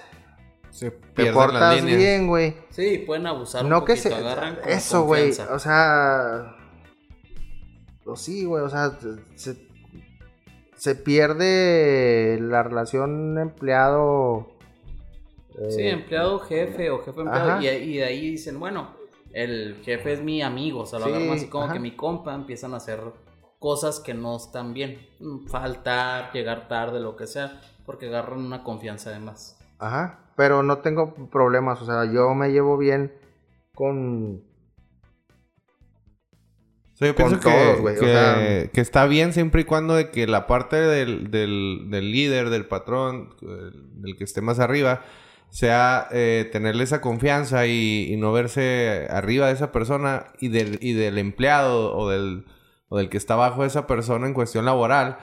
Se 0.71 0.91
te 0.91 0.97
pierden 1.15 1.35
las 1.35 1.47
portas 1.47 1.85
bien, 1.85 2.27
güey. 2.29 2.57
Sí, 2.71 3.05
pueden 3.07 3.27
abusar 3.27 3.65
un 3.65 3.71
No 3.71 3.85
que 3.85 3.95
poquito, 3.95 4.09
se. 4.11 4.15
agarran 4.15 4.57
con 4.57 4.69
Eso, 4.69 5.05
güey. 5.05 5.33
O 5.51 5.59
sea. 5.59 6.55
Pues 8.09 8.21
sí, 8.23 8.47
güey. 8.47 8.65
O 8.65 8.71
sea, 8.71 8.99
se, 9.35 9.55
se 10.77 10.95
pierde 10.95 12.39
la 12.41 12.63
relación 12.63 13.37
empleado. 13.39 14.49
eh, 15.61 15.71
Sí, 15.71 15.83
empleado 15.83 16.39
jefe 16.39 16.91
o 16.91 17.01
jefe 17.05 17.21
empleado. 17.21 17.51
Ajá. 17.51 17.63
Y, 17.63 17.67
y 17.69 17.97
de 17.99 18.05
ahí 18.05 18.31
dicen, 18.31 18.59
bueno, 18.59 18.89
el 19.35 19.83
jefe 19.85 20.15
es 20.15 20.23
mi 20.23 20.41
amigo. 20.41 20.81
O 20.81 20.87
sea, 20.87 21.01
lo 21.01 21.05
Sí, 21.05 21.11
agarran 21.13 21.31
así 21.37 21.49
como 21.49 21.65
ajá. 21.65 21.75
que 21.75 21.81
mi 21.81 21.95
compa. 21.97 22.35
Empiezan 22.35 22.73
a 22.73 22.79
hacer 22.79 23.01
cosas 23.59 24.01
que 24.01 24.15
no 24.15 24.37
están 24.37 24.73
bien. 24.73 25.07
Faltar, 25.49 26.33
llegar 26.33 26.67
tarde, 26.67 27.01
lo 27.01 27.15
que 27.15 27.27
sea. 27.27 27.61
Porque 27.85 28.07
agarran 28.07 28.41
una 28.41 28.65
confianza 28.65 29.11
además. 29.11 29.59
Ajá. 29.79 30.21
Pero 30.35 30.63
no 30.63 30.79
tengo 30.79 31.13
problemas. 31.31 31.83
O 31.83 31.85
sea, 31.85 32.11
yo 32.11 32.35
me 32.35 32.53
llevo 32.53 32.79
bien 32.79 33.13
con. 33.75 34.48
O 36.99 37.05
sea, 37.05 37.09
yo 37.09 37.15
Con 37.15 37.29
pienso 37.29 37.49
que, 37.49 37.81
o 37.81 37.85
que, 37.85 37.97
sea- 37.97 38.67
que 38.73 38.81
está 38.81 39.07
bien 39.07 39.33
siempre 39.33 39.61
y 39.61 39.65
cuando 39.65 39.95
de 39.95 40.11
que 40.11 40.27
la 40.27 40.49
parte 40.49 40.75
del, 40.77 41.31
del, 41.31 41.87
del 41.91 42.11
líder, 42.11 42.51
del 42.51 42.67
patrón, 42.67 43.35
el- 43.43 44.03
del 44.03 44.17
que 44.17 44.25
esté 44.25 44.41
más 44.41 44.59
arriba, 44.59 45.03
sea 45.51 46.09
eh, 46.11 46.49
tenerle 46.51 46.83
esa 46.85 47.01
confianza 47.01 47.67
y, 47.67 48.13
y 48.13 48.17
no 48.17 48.33
verse 48.33 49.07
arriba 49.11 49.47
de 49.47 49.53
esa 49.53 49.71
persona 49.71 50.27
y 50.41 50.49
del, 50.49 50.79
y 50.83 50.93
del 50.93 51.19
empleado 51.19 51.97
o 51.97 52.11
del, 52.11 52.45
o 52.89 52.99
del 52.99 53.09
que 53.09 53.17
está 53.17 53.35
abajo 53.35 53.63
de 53.63 53.69
esa 53.69 53.87
persona 53.87 54.27
en 54.27 54.35
cuestión 54.35 54.65
laboral, 54.65 55.19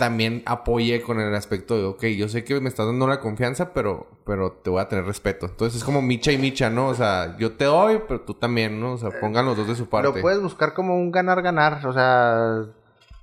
también 0.00 0.42
apoye 0.46 1.02
con 1.02 1.20
el 1.20 1.34
aspecto 1.34 1.76
de, 1.76 1.84
ok, 1.84 2.04
yo 2.06 2.28
sé 2.30 2.42
que 2.42 2.58
me 2.60 2.70
estás 2.70 2.86
dando 2.86 3.06
la 3.06 3.20
confianza, 3.20 3.74
pero, 3.74 4.08
pero 4.24 4.50
te 4.52 4.70
voy 4.70 4.80
a 4.80 4.88
tener 4.88 5.04
respeto. 5.04 5.44
Entonces 5.44 5.76
es 5.78 5.84
como 5.84 6.00
micha 6.00 6.32
y 6.32 6.38
micha, 6.38 6.70
¿no? 6.70 6.88
O 6.88 6.94
sea, 6.94 7.36
yo 7.38 7.52
te 7.52 7.66
doy, 7.66 8.00
pero 8.08 8.22
tú 8.22 8.32
también, 8.32 8.80
¿no? 8.80 8.94
O 8.94 8.98
sea, 8.98 9.10
pongan 9.20 9.44
los 9.44 9.58
dos 9.58 9.68
de 9.68 9.76
su 9.76 9.90
parte. 9.90 10.08
Lo 10.08 10.20
puedes 10.20 10.40
buscar 10.40 10.72
como 10.72 10.96
un 10.96 11.12
ganar-ganar. 11.12 11.86
O 11.86 11.92
sea, 11.92 12.64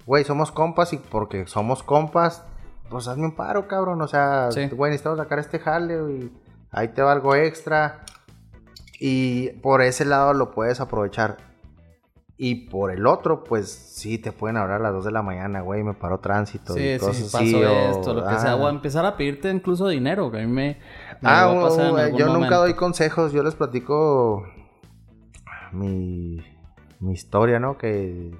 güey, 0.06 0.24
somos 0.24 0.52
compas 0.52 0.94
y 0.94 0.98
porque 0.98 1.48
somos 1.48 1.82
compas, 1.82 2.44
pues 2.90 3.08
hazme 3.08 3.26
un 3.26 3.36
paro, 3.36 3.68
cabrón. 3.68 4.00
O 4.04 4.08
sea, 4.08 4.52
Sí. 4.52 4.68
güey, 4.70 4.92
necesitamos 4.92 5.18
sacar 5.18 5.40
este 5.40 5.58
jale, 5.60 6.00
güey. 6.00 6.32
Ahí 6.72 6.90
te 6.90 7.02
va 7.02 7.12
algo 7.12 7.34
extra. 7.36 8.02
Y 9.00 9.50
por 9.62 9.82
ese 9.82 10.06
lado 10.06 10.34
lo 10.34 10.52
puedes 10.52 10.80
aprovechar. 10.80 11.38
Y 12.40 12.68
por 12.70 12.92
el 12.92 13.08
otro, 13.08 13.44
pues 13.44 13.68
sí, 13.72 14.20
te 14.20 14.32
pueden 14.32 14.58
hablar 14.58 14.80
a 14.82 14.84
las 14.84 14.94
2 14.94 15.06
de 15.06 15.12
la 15.12 15.24
mañana, 15.24 15.62
güey, 15.62 15.84
me 15.84 15.96
paró 15.96 16.20
tránsito. 16.20 16.74
Sí, 16.74 16.82
y 16.82 16.94
sí, 16.94 17.00
cosas 17.00 17.16
sí, 17.18 17.24
así, 17.38 17.54
pasó 17.54 17.66
o- 17.74 17.90
esto, 18.00 18.14
lo 18.14 18.28
que 18.28 18.36
sea. 18.40 18.52
ah. 18.52 18.56
O 18.58 18.68
a 18.68 18.70
empezar 18.70 19.06
a 19.08 19.18
pedirte 19.18 19.50
incluso 19.50 19.88
dinero, 19.88 20.30
que 20.30 20.38
a 20.38 20.46
mí 20.46 20.48
me... 20.52 20.78
me 21.22 21.30
Ah, 21.30 21.48
llegó 21.50 21.66
a 21.66 21.70
pasar 21.70 21.86
en 21.88 21.92
güey, 21.94 22.04
algún 22.06 22.20
yo 22.20 22.28
nunca 22.34 22.58
doy 22.58 22.76
consejos, 22.76 23.32
yo 23.34 23.42
les 23.42 23.56
platico 23.56 24.44
mi, 25.72 26.44
mi 27.00 27.14
historia, 27.14 27.60
¿no? 27.60 27.78
Que, 27.78 28.32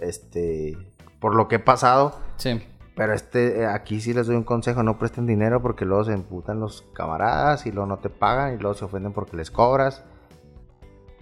este, 0.00 0.76
por 1.20 1.34
lo 1.34 1.48
que 1.48 1.56
he 1.56 1.60
pasado, 1.60 2.18
Sí. 2.36 2.62
pero 2.94 3.12
este, 3.14 3.60
eh, 3.60 3.66
aquí 3.66 4.00
sí 4.00 4.12
les 4.14 4.26
doy 4.26 4.36
un 4.36 4.44
consejo, 4.44 4.82
no 4.82 4.98
presten 4.98 5.26
dinero 5.26 5.60
porque 5.62 5.84
luego 5.84 6.04
se 6.04 6.12
emputan 6.12 6.60
los 6.60 6.82
camaradas 6.94 7.66
y 7.66 7.72
luego 7.72 7.86
no 7.86 7.98
te 7.98 8.08
pagan 8.10 8.54
y 8.54 8.58
luego 8.58 8.74
se 8.74 8.84
ofenden 8.84 9.12
porque 9.12 9.36
les 9.36 9.50
cobras. 9.50 10.04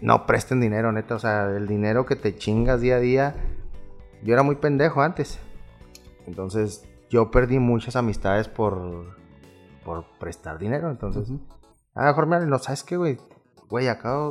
No 0.05 0.27
presten 0.27 0.61
dinero, 0.61 0.93
neta, 0.93 1.15
o 1.15 1.19
sea, 1.19 1.49
el 1.49 1.67
dinero 1.67 2.05
que 2.05 2.15
te 2.15 2.37
chingas 2.37 2.83
día 2.83 2.97
a 2.97 3.01
día. 3.01 3.35
Yo 4.23 4.35
era 4.35 4.43
muy 4.43 4.57
pendejo 4.57 5.01
antes. 5.01 5.39
Entonces, 6.27 6.87
yo 7.09 7.31
perdí 7.31 7.59
muchas 7.59 7.97
amistades 7.97 8.47
por, 8.47 9.17
por 9.83 10.05
prestar 10.19 10.59
dinero. 10.59 10.91
Entonces, 10.91 11.31
Ujú. 11.31 11.41
a 11.95 12.03
lo 12.03 12.09
mejor 12.09 12.27
me 12.27 12.41
no 12.41 12.59
sabes 12.59 12.85
qué, 12.85 12.99
güey. 12.99 13.17
Güey, 13.71 13.89
acá 13.89 14.31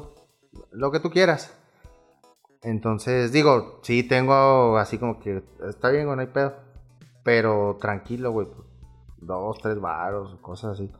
lo 0.70 0.92
que 0.92 1.00
tú 1.00 1.10
quieras. 1.10 1.58
Entonces, 2.62 3.32
digo, 3.32 3.80
sí 3.82 4.04
tengo 4.04 4.78
así 4.78 5.00
como 5.00 5.20
que 5.20 5.42
está 5.68 5.90
bien, 5.90 6.06
güey, 6.06 6.18
no 6.18 6.22
hay 6.22 6.28
pedo. 6.28 6.54
Pero 7.24 7.80
tranquilo, 7.82 8.32
güey. 8.32 8.48
Dos, 9.18 9.58
tres 9.58 9.82
varos, 9.82 10.38
cosas 10.40 10.74
así. 10.74 10.92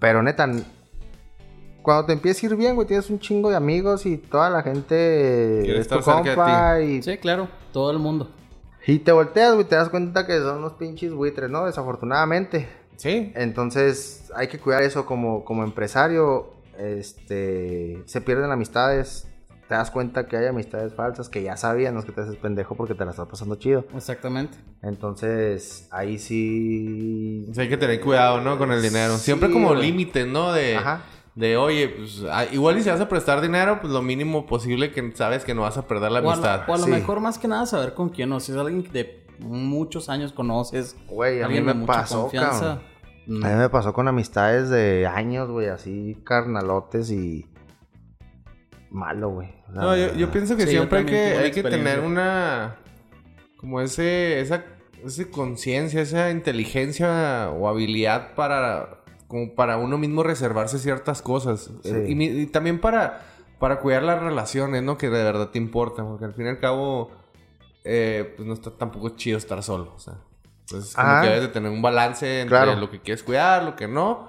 Pero 0.00 0.22
neta, 0.22 0.48
cuando 1.86 2.04
te 2.06 2.12
empieza 2.14 2.44
a 2.44 2.50
ir 2.50 2.56
bien, 2.56 2.74
güey, 2.74 2.84
tienes 2.88 3.08
un 3.10 3.20
chingo 3.20 3.48
de 3.48 3.54
amigos 3.54 4.06
y 4.06 4.16
toda 4.16 4.50
la 4.50 4.60
gente 4.64 5.60
Quiere 5.62 5.78
es 5.78 5.86
tu 5.86 6.00
compa 6.00 6.80
y 6.80 7.00
Sí, 7.00 7.16
claro, 7.18 7.48
todo 7.72 7.92
el 7.92 8.00
mundo. 8.00 8.28
y 8.88 8.98
te 8.98 9.12
volteas, 9.12 9.54
güey, 9.54 9.68
te 9.68 9.76
das 9.76 9.88
cuenta 9.88 10.26
que 10.26 10.36
son 10.40 10.58
unos 10.58 10.72
pinches 10.72 11.12
buitres, 11.12 11.48
¿no? 11.48 11.64
Desafortunadamente. 11.64 12.68
Sí. 12.96 13.30
Entonces, 13.36 14.32
hay 14.34 14.48
que 14.48 14.58
cuidar 14.58 14.82
eso 14.82 15.06
como, 15.06 15.44
como 15.44 15.62
empresario. 15.62 16.54
Este, 16.76 18.02
se 18.06 18.20
pierden 18.20 18.50
amistades. 18.50 19.28
Te 19.68 19.74
das 19.74 19.90
cuenta 19.92 20.26
que 20.26 20.36
hay 20.36 20.46
amistades 20.46 20.92
falsas 20.94 21.28
que 21.28 21.42
ya 21.42 21.56
sabían, 21.56 21.94
no 21.94 22.00
es 22.00 22.06
que 22.06 22.12
te 22.12 22.20
haces 22.20 22.36
pendejo 22.36 22.74
porque 22.74 22.94
te 22.94 23.04
la 23.04 23.12
estás 23.12 23.28
pasando 23.28 23.54
chido. 23.56 23.84
Exactamente. 23.96 24.58
Entonces, 24.82 25.86
ahí 25.92 26.18
sí. 26.18 27.46
Sí, 27.52 27.60
hay 27.60 27.68
que 27.68 27.76
tener 27.76 28.00
cuidado, 28.00 28.40
¿no? 28.40 28.58
Con 28.58 28.72
el 28.72 28.82
dinero. 28.82 29.14
Sí, 29.18 29.24
Siempre 29.26 29.50
como 29.52 29.68
güey. 29.68 29.82
límites, 29.82 30.26
¿no? 30.26 30.52
De, 30.52 30.76
Ajá. 30.76 31.02
De, 31.36 31.56
oye, 31.56 31.88
pues 31.90 32.24
ah, 32.32 32.44
igual 32.50 32.78
y 32.78 32.82
si 32.82 32.88
vas 32.90 33.00
a 33.00 33.08
prestar 33.08 33.40
dinero, 33.40 33.78
pues 33.80 33.92
lo 33.92 34.02
mínimo 34.02 34.46
posible 34.46 34.90
que 34.90 35.12
sabes 35.14 35.44
que 35.44 35.54
no 35.54 35.62
vas 35.62 35.76
a 35.78 35.86
perder 35.86 36.10
la 36.10 36.18
O 36.20 36.22
a, 36.22 36.22
lo- 36.22 36.30
amistad. 36.32 36.62
o 36.68 36.74
a 36.74 36.78
lo 36.78 36.84
Sí. 36.84 36.90
mejor 36.90 37.20
más 37.20 37.38
que 37.38 37.46
nada 37.46 37.66
saber 37.66 37.94
con 37.94 38.08
quién, 38.08 38.32
o 38.32 38.40
si 38.40 38.50
es 38.52 38.58
alguien 38.58 38.82
que 38.82 38.90
de 38.90 39.26
muchos 39.38 40.08
años 40.08 40.32
conoces, 40.32 40.96
Güey, 41.06 41.36
a 41.42 41.48
mí 41.48 41.58
alguien 41.58 41.66
me 41.66 41.72
de 41.74 41.78
mucha 41.78 41.92
pasó, 41.92 42.22
confianza. 42.22 42.58
cabrón. 42.60 42.82
mm, 43.26 43.44
A 43.44 43.48
mí 43.50 43.54
me 43.54 43.68
pasó 43.68 43.92
con 43.92 44.08
amistades 44.08 44.70
de 44.70 45.06
años, 45.06 45.48
güey, 45.50 45.68
así 45.68 46.16
carnalotes 46.24 47.10
y. 47.10 47.46
Malo, 48.90 49.30
güey. 49.30 49.48
No, 49.74 49.94
yo, 49.96 50.14
yo 50.14 50.30
pienso 50.30 50.56
que 50.56 50.62
Sí, 50.64 50.70
siempre 50.70 51.00
hay 51.00 51.04
que, 51.04 51.18
hay 51.36 51.50
que 51.50 51.62
tener 51.62 52.00
una... 52.00 52.76
Como 53.58 53.80
ese... 53.80 54.40
Esa, 54.40 54.64
esa 55.04 55.24
conciencia, 55.30 56.00
esa 56.00 56.30
inteligencia 56.30 57.50
o 57.50 57.68
habilidad 57.68 58.34
para... 58.34 59.00
Como 59.28 59.54
para 59.54 59.76
uno 59.76 59.98
mismo 59.98 60.22
reservarse 60.22 60.78
ciertas 60.78 61.22
cosas. 61.22 61.70
Sí. 61.82 61.90
Eh, 61.90 62.06
Y, 62.08 62.46
también 62.46 62.80
para... 62.80 63.22
Para 63.58 63.80
cuidar 63.80 64.02
las 64.02 64.22
relaciones, 64.22 64.82
¿no? 64.82 64.98
Que 64.98 65.08
de 65.08 65.24
verdad 65.24 65.48
te 65.48 65.58
importan. 65.58 66.06
Porque 66.06 66.26
al 66.26 66.34
fin 66.34 66.46
y 66.46 66.48
al 66.50 66.60
cabo... 66.60 67.10
eh, 67.84 68.34
pues 68.36 68.46
no 68.46 68.52
está 68.54 68.70
tampoco 68.70 69.10
chido 69.10 69.38
estar 69.38 69.62
solo. 69.62 69.92
O 69.96 69.98
sea... 69.98 70.14
Entonces 70.68 70.94
como 70.96 71.06
Ajá. 71.08 71.20
que 71.22 71.26
debes 71.28 71.42
de 71.42 71.48
tener 71.48 71.70
un 71.70 71.80
balance 71.80 72.40
entre 72.40 72.56
Claro. 72.58 72.74
lo 72.80 72.90
que 72.90 73.00
quieres 73.00 73.22
cuidar, 73.22 73.62
lo 73.62 73.76
que 73.76 73.86
no. 73.86 74.28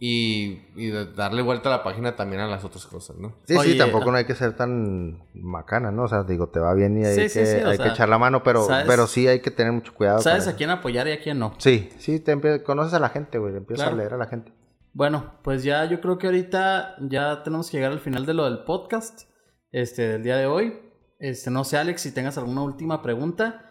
Y, 0.00 0.62
y 0.76 0.90
de 0.90 1.06
darle 1.12 1.42
vuelta 1.42 1.68
a 1.68 1.78
la 1.78 1.82
página 1.82 2.14
también 2.14 2.40
a 2.40 2.46
las 2.46 2.62
otras 2.64 2.86
cosas, 2.86 3.16
¿no? 3.16 3.34
Sí, 3.46 3.56
Oye, 3.56 3.72
sí, 3.72 3.78
tampoco 3.78 4.08
ah. 4.08 4.12
no 4.12 4.18
hay 4.18 4.26
que 4.26 4.36
ser 4.36 4.54
tan 4.54 5.24
macana, 5.34 5.90
¿no? 5.90 6.04
O 6.04 6.08
sea, 6.08 6.22
digo, 6.22 6.48
te 6.50 6.60
va 6.60 6.72
bien 6.74 6.96
y 7.00 7.04
hay, 7.04 7.14
Sí, 7.14 7.20
que, 7.22 7.28
sí, 7.30 7.46
sí, 7.46 7.64
o 7.64 7.68
hay 7.68 7.76
sea, 7.76 7.86
que 7.86 7.92
echar 7.92 8.08
la 8.08 8.18
mano, 8.18 8.44
pero, 8.44 8.64
¿sabes? 8.64 8.86
pero 8.86 9.08
sí 9.08 9.26
hay 9.26 9.40
que 9.40 9.50
tener 9.50 9.72
mucho 9.72 9.92
cuidado. 9.94 10.20
Sabes 10.20 10.46
a 10.46 10.54
quién 10.54 10.70
apoyar 10.70 11.08
y 11.08 11.12
a 11.12 11.20
quién 11.20 11.40
no. 11.40 11.52
Sí, 11.58 11.88
sí, 11.98 12.20
te 12.20 12.62
conoces 12.62 12.94
a 12.94 13.00
la 13.00 13.08
gente, 13.08 13.38
güey, 13.38 13.56
empiezas 13.56 13.86
Claro. 13.86 13.96
a 13.96 13.98
leer 13.98 14.14
a 14.14 14.18
la 14.18 14.26
gente. 14.26 14.52
Bueno, 14.92 15.32
pues 15.42 15.64
ya 15.64 15.84
yo 15.86 16.00
creo 16.00 16.16
que 16.18 16.26
ahorita 16.26 16.96
ya 17.00 17.42
tenemos 17.42 17.68
que 17.70 17.76
llegar 17.78 17.90
al 17.92 18.00
final 18.00 18.24
de 18.24 18.34
lo 18.34 18.44
del 18.44 18.64
podcast, 18.64 19.28
este, 19.72 20.06
del 20.08 20.22
día 20.22 20.36
de 20.36 20.46
hoy. 20.46 20.78
Este, 21.18 21.50
no 21.50 21.64
sé, 21.64 21.76
Alex, 21.76 22.02
si 22.02 22.12
tengas 22.12 22.38
alguna 22.38 22.62
última 22.62 23.02
pregunta. 23.02 23.67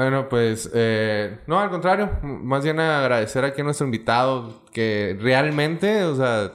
Bueno, 0.00 0.30
pues 0.30 0.70
eh, 0.72 1.40
no, 1.46 1.60
al 1.60 1.68
contrario, 1.68 2.08
más 2.22 2.64
bien 2.64 2.80
agradecer 2.80 3.44
aquí 3.44 3.60
a 3.60 3.64
nuestro 3.64 3.84
invitado 3.84 4.64
que 4.72 5.14
realmente, 5.20 6.04
o 6.04 6.16
sea, 6.16 6.54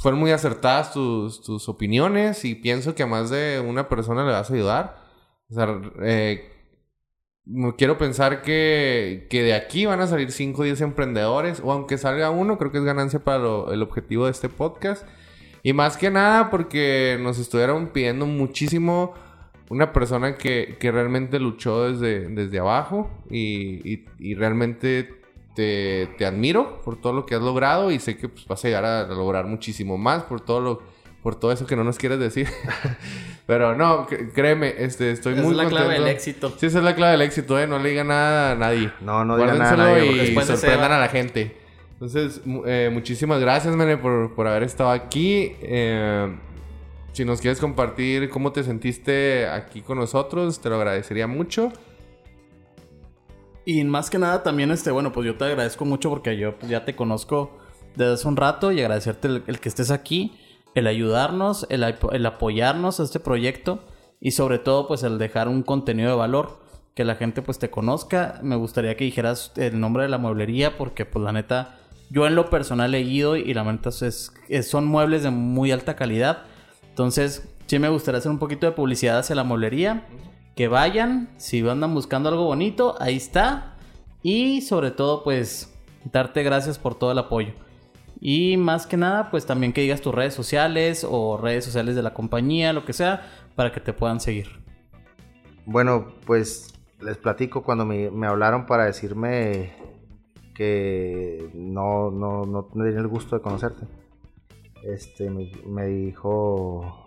fueron 0.00 0.18
muy 0.18 0.32
acertadas 0.32 0.92
tus, 0.92 1.42
tus 1.42 1.68
opiniones 1.68 2.44
y 2.44 2.56
pienso 2.56 2.96
que 2.96 3.04
a 3.04 3.06
más 3.06 3.30
de 3.30 3.62
una 3.64 3.88
persona 3.88 4.26
le 4.26 4.32
vas 4.32 4.50
a 4.50 4.54
ayudar. 4.54 4.96
O 5.48 5.54
sea, 5.54 5.80
eh, 6.02 6.50
quiero 7.78 7.98
pensar 7.98 8.42
que, 8.42 9.28
que 9.30 9.44
de 9.44 9.54
aquí 9.54 9.86
van 9.86 10.00
a 10.00 10.08
salir 10.08 10.32
5 10.32 10.60
o 10.60 10.64
10 10.64 10.80
emprendedores 10.80 11.62
o 11.62 11.70
aunque 11.70 11.98
salga 11.98 12.30
uno, 12.30 12.58
creo 12.58 12.72
que 12.72 12.78
es 12.78 12.84
ganancia 12.84 13.20
para 13.20 13.44
el 13.72 13.80
objetivo 13.80 14.24
de 14.24 14.32
este 14.32 14.48
podcast. 14.48 15.06
Y 15.62 15.72
más 15.72 15.96
que 15.96 16.10
nada 16.10 16.50
porque 16.50 17.16
nos 17.22 17.38
estuvieron 17.38 17.90
pidiendo 17.92 18.26
muchísimo 18.26 19.14
una 19.70 19.92
persona 19.92 20.36
que, 20.36 20.76
que 20.78 20.90
realmente 20.92 21.38
luchó 21.40 21.90
desde, 21.90 22.28
desde 22.28 22.58
abajo 22.58 23.10
y, 23.30 23.80
y- 23.92 24.04
y 24.18 24.34
realmente 24.34 25.14
te, 25.54 26.08
te 26.18 26.26
admiro 26.26 26.80
por 26.84 27.00
todo 27.00 27.12
lo 27.12 27.26
que 27.26 27.34
has 27.34 27.42
logrado 27.42 27.90
y 27.90 27.98
sé 27.98 28.16
que 28.16 28.28
pues, 28.28 28.46
vas 28.46 28.64
a 28.64 28.68
llegar 28.68 28.84
a 28.84 29.06
lograr 29.06 29.46
muchísimo 29.46 29.96
más 29.98 30.22
por 30.24 30.40
todo 30.40 30.60
lo 30.60 30.94
por 31.22 31.36
todo 31.40 31.52
eso 31.52 31.64
que 31.66 31.74
no 31.74 31.84
nos 31.84 31.96
quieres 31.96 32.18
decir. 32.18 32.46
Pero 33.46 33.74
no, 33.74 34.06
cr- 34.06 34.30
créeme, 34.34 34.74
este, 34.78 35.10
estoy 35.10 35.32
Esa 35.32 35.42
muy 35.42 35.52
es 35.52 35.56
la 35.56 35.66
clave 35.68 35.84
contento. 35.86 36.04
del 36.04 36.14
éxito. 36.14 36.54
Sí, 36.58 36.66
esa 36.66 36.78
es 36.78 36.84
la 36.84 36.94
clave 36.94 37.12
del 37.12 37.22
éxito, 37.22 37.58
¿eh? 37.58 37.66
No 37.66 37.78
le 37.78 37.88
digan 37.88 38.08
nada 38.08 38.52
a 38.52 38.54
nadie. 38.56 38.92
No, 39.00 39.24
no 39.24 39.38
digan 39.38 39.58
nada 39.58 39.72
a 39.72 39.76
nadie, 39.76 40.04
y 40.12 40.18
después 40.18 40.48
de 40.48 40.56
sorprendan 40.58 40.92
a 40.92 40.98
la 40.98 41.08
gente. 41.08 41.56
Entonces, 41.92 42.42
eh, 42.66 42.90
muchísimas 42.92 43.40
gracias, 43.40 43.74
Mene, 43.74 43.96
por, 43.96 44.34
por 44.34 44.46
haber 44.46 44.64
estado 44.64 44.90
aquí. 44.90 45.52
Eh, 45.62 46.34
si 47.14 47.24
nos 47.24 47.40
quieres 47.40 47.58
compartir 47.60 48.28
cómo 48.28 48.52
te 48.52 48.62
sentiste 48.62 49.46
aquí 49.48 49.80
con 49.80 49.96
nosotros, 49.98 50.60
te 50.60 50.68
lo 50.68 50.74
agradecería 50.76 51.26
mucho. 51.26 51.72
Y 53.64 53.82
más 53.84 54.10
que 54.10 54.18
nada 54.18 54.42
también, 54.42 54.70
este, 54.70 54.90
bueno, 54.90 55.12
pues 55.12 55.26
yo 55.26 55.36
te 55.38 55.44
agradezco 55.44 55.84
mucho 55.86 56.10
porque 56.10 56.36
yo 56.36 56.58
pues, 56.58 56.70
ya 56.70 56.84
te 56.84 56.94
conozco 56.94 57.56
desde 57.96 58.12
hace 58.14 58.28
un 58.28 58.36
rato 58.36 58.72
y 58.72 58.80
agradecerte 58.80 59.28
el, 59.46 59.60
que 59.60 59.68
estés 59.68 59.90
aquí, 59.90 60.36
el 60.74 60.86
ayudarnos, 60.86 61.66
el, 61.70 61.82
el 62.12 62.26
apoyarnos 62.26 63.00
a 63.00 63.04
este 63.04 63.20
proyecto 63.20 63.78
y 64.20 64.32
sobre 64.32 64.58
todo 64.58 64.86
pues 64.86 65.02
el 65.02 65.16
dejar 65.18 65.48
un 65.48 65.62
contenido 65.62 66.10
de 66.10 66.16
valor, 66.16 66.58
que 66.94 67.04
la 67.04 67.14
gente 67.14 67.40
pues 67.42 67.58
te 67.58 67.70
conozca. 67.70 68.38
Me 68.42 68.56
gustaría 68.56 68.96
que 68.96 69.04
dijeras 69.04 69.52
el 69.56 69.80
nombre 69.80 70.02
de 70.02 70.08
la 70.10 70.18
mueblería 70.18 70.76
porque 70.76 71.06
pues 71.06 71.24
la 71.24 71.32
neta, 71.32 71.78
yo 72.10 72.26
en 72.26 72.34
lo 72.34 72.50
personal 72.50 72.94
he 72.94 73.00
ido 73.00 73.36
y 73.36 73.54
la 73.54 73.64
neta 73.64 73.88
es, 73.88 74.32
es- 74.48 74.68
son 74.68 74.84
muebles 74.86 75.22
de 75.22 75.30
muy 75.30 75.70
alta 75.70 75.96
calidad. 75.96 76.42
Entonces, 76.94 77.52
sí 77.66 77.80
me 77.80 77.88
gustaría 77.88 78.18
hacer 78.18 78.30
un 78.30 78.38
poquito 78.38 78.66
de 78.66 78.72
publicidad 78.72 79.18
hacia 79.18 79.34
la 79.34 79.42
mueblería. 79.42 80.06
Que 80.54 80.68
vayan, 80.68 81.28
si 81.38 81.68
andan 81.68 81.92
buscando 81.92 82.28
algo 82.28 82.44
bonito, 82.44 82.94
ahí 83.00 83.16
está. 83.16 83.74
Y 84.22 84.60
sobre 84.60 84.92
todo, 84.92 85.24
pues, 85.24 85.74
darte 86.12 86.44
gracias 86.44 86.78
por 86.78 86.94
todo 86.94 87.10
el 87.10 87.18
apoyo. 87.18 87.52
Y 88.20 88.56
más 88.58 88.86
que 88.86 88.96
nada, 88.96 89.28
pues 89.32 89.44
también 89.44 89.72
que 89.72 89.80
digas 89.80 90.02
tus 90.02 90.14
redes 90.14 90.34
sociales 90.34 91.04
o 91.10 91.36
redes 91.36 91.64
sociales 91.64 91.96
de 91.96 92.02
la 92.04 92.14
compañía, 92.14 92.72
lo 92.72 92.84
que 92.84 92.92
sea, 92.92 93.26
para 93.56 93.72
que 93.72 93.80
te 93.80 93.92
puedan 93.92 94.20
seguir. 94.20 94.62
Bueno, 95.66 96.14
pues 96.26 96.74
les 97.00 97.16
platico 97.16 97.64
cuando 97.64 97.84
me, 97.84 98.08
me 98.12 98.28
hablaron 98.28 98.66
para 98.66 98.84
decirme 98.84 99.72
que 100.54 101.50
no, 101.54 102.12
no, 102.12 102.44
no 102.44 102.66
tenía 102.66 103.00
el 103.00 103.08
gusto 103.08 103.34
de 103.34 103.42
conocerte. 103.42 103.84
Este, 104.84 105.30
me, 105.30 105.50
me 105.66 105.86
dijo 105.86 107.06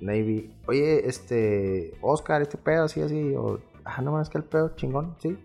Navy, 0.00 0.52
oye, 0.66 1.08
este, 1.08 1.92
Oscar, 2.00 2.42
este 2.42 2.58
pedo 2.58 2.84
así, 2.84 3.00
así, 3.00 3.34
o, 3.36 3.60
ah, 3.84 4.02
no 4.02 4.12
más 4.12 4.28
que 4.28 4.38
el 4.38 4.44
pedo, 4.44 4.74
chingón, 4.76 5.16
sí. 5.20 5.38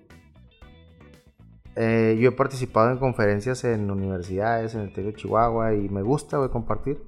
Eh, 1.76 2.18
yo 2.20 2.30
he 2.30 2.32
participado 2.32 2.92
en 2.92 2.98
conferencias 2.98 3.64
en 3.64 3.90
universidades, 3.90 4.76
en 4.76 4.82
el 4.82 4.94
TEC 4.94 5.06
de 5.06 5.14
Chihuahua, 5.16 5.74
y 5.74 5.90
me 5.90 6.02
gusta, 6.02 6.48
compartir 6.50 7.02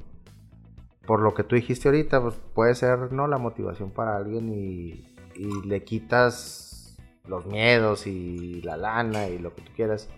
por 1.05 1.19
lo 1.19 1.33
que 1.33 1.43
tú 1.43 1.55
dijiste 1.55 1.87
ahorita, 1.87 2.21
pues 2.21 2.35
puede 2.53 2.73
ser, 2.75 3.11
¿no? 3.11 3.27
La 3.27 3.37
motivación 3.37 3.91
para 3.91 4.17
alguien 4.17 4.49
y, 4.49 5.15
y 5.35 5.67
le 5.67 5.83
quitas 5.83 6.97
los 7.27 7.45
miedos 7.45 8.07
y 8.07 8.61
la 8.61 8.77
lana 8.77 9.27
y 9.27 9.37
lo 9.37 9.53
que 9.53 9.61
tú 9.61 9.71
quieras. 9.75 10.09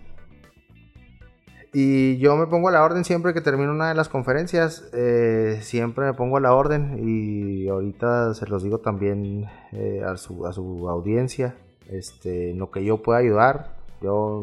Y 1.72 2.16
yo 2.18 2.36
me 2.36 2.46
pongo 2.46 2.68
a 2.68 2.72
la 2.72 2.82
orden 2.82 3.04
siempre 3.04 3.34
que 3.34 3.42
termino 3.42 3.72
una 3.72 3.88
de 3.88 3.94
las 3.94 4.08
conferencias. 4.08 4.88
eh, 4.94 5.58
siempre 5.62 6.06
me 6.06 6.14
pongo 6.14 6.38
a 6.38 6.40
la 6.40 6.54
orden. 6.54 6.98
Y 7.02 7.68
ahorita 7.68 8.34
se 8.34 8.46
los 8.46 8.62
digo 8.62 8.78
también 8.78 9.46
eh, 9.72 10.02
a, 10.04 10.16
su, 10.16 10.46
a 10.46 10.52
su 10.52 10.88
audiencia. 10.88 11.56
Este, 11.88 12.50
en 12.50 12.58
lo 12.58 12.70
que 12.70 12.84
yo 12.84 13.02
pueda 13.02 13.18
ayudar. 13.18 13.76
Yo 14.00 14.42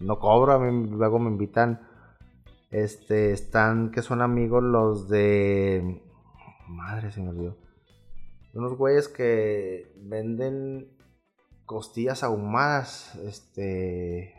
no 0.00 0.18
cobro. 0.18 0.52
A 0.52 0.58
mí 0.58 0.88
luego 0.88 1.18
me 1.18 1.30
invitan. 1.30 1.80
Este, 2.70 3.32
están 3.32 3.90
que 3.90 4.02
son 4.02 4.22
amigos 4.22 4.62
los 4.62 5.08
de. 5.08 6.02
Madre, 6.68 7.10
se 7.10 7.20
me 7.20 7.30
olvidó. 7.30 7.56
Unos 8.54 8.76
güeyes 8.76 9.08
que 9.08 9.92
venden 9.96 10.88
costillas 11.66 12.22
ahumadas. 12.22 13.16
Este. 13.24 14.37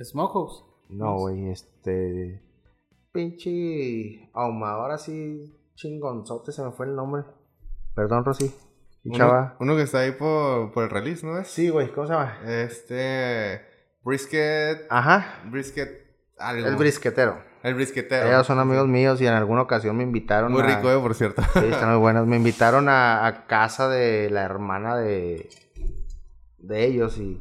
Smokehouse. 0.00 0.64
No, 0.88 1.16
güey, 1.16 1.50
este. 1.50 2.42
Pinche 3.12 4.30
ahumador 4.32 4.90
así 4.92 5.58
chingonzote, 5.74 6.52
se 6.52 6.62
me 6.62 6.70
fue 6.72 6.86
el 6.86 6.94
nombre. 6.94 7.24
Perdón, 7.94 8.24
Rosy. 8.24 8.54
Uno, 9.04 9.16
chava. 9.16 9.56
uno 9.58 9.76
que 9.76 9.82
está 9.82 10.00
ahí 10.00 10.12
por, 10.12 10.72
por 10.72 10.84
el 10.84 10.90
release, 10.90 11.26
¿no 11.26 11.36
es? 11.38 11.48
Sí, 11.48 11.68
güey, 11.68 11.92
¿cómo 11.92 12.06
se 12.06 12.12
llama? 12.12 12.38
Este. 12.46 13.62
Brisket. 14.04 14.86
Ajá, 14.88 15.42
Brisket. 15.50 16.02
Algo. 16.38 16.66
el 16.66 16.76
brisquetero. 16.76 17.42
El 17.62 17.74
brisquetero. 17.74 18.26
Ellos 18.28 18.46
son 18.46 18.58
amigos 18.58 18.88
míos 18.88 19.20
y 19.20 19.26
en 19.26 19.34
alguna 19.34 19.62
ocasión 19.62 19.96
me 19.96 20.02
invitaron 20.02 20.50
Muy 20.50 20.62
a... 20.62 20.66
rico, 20.66 20.90
eh, 20.90 20.98
por 20.98 21.14
cierto. 21.14 21.42
Sí, 21.52 21.66
están 21.70 21.90
muy 21.90 21.98
buenos. 21.98 22.26
Me 22.26 22.36
invitaron 22.36 22.88
a, 22.88 23.26
a 23.26 23.46
casa 23.46 23.88
de 23.88 24.30
la 24.30 24.42
hermana 24.42 24.96
de, 24.96 25.48
de 26.58 26.84
ellos 26.84 27.18
y, 27.18 27.40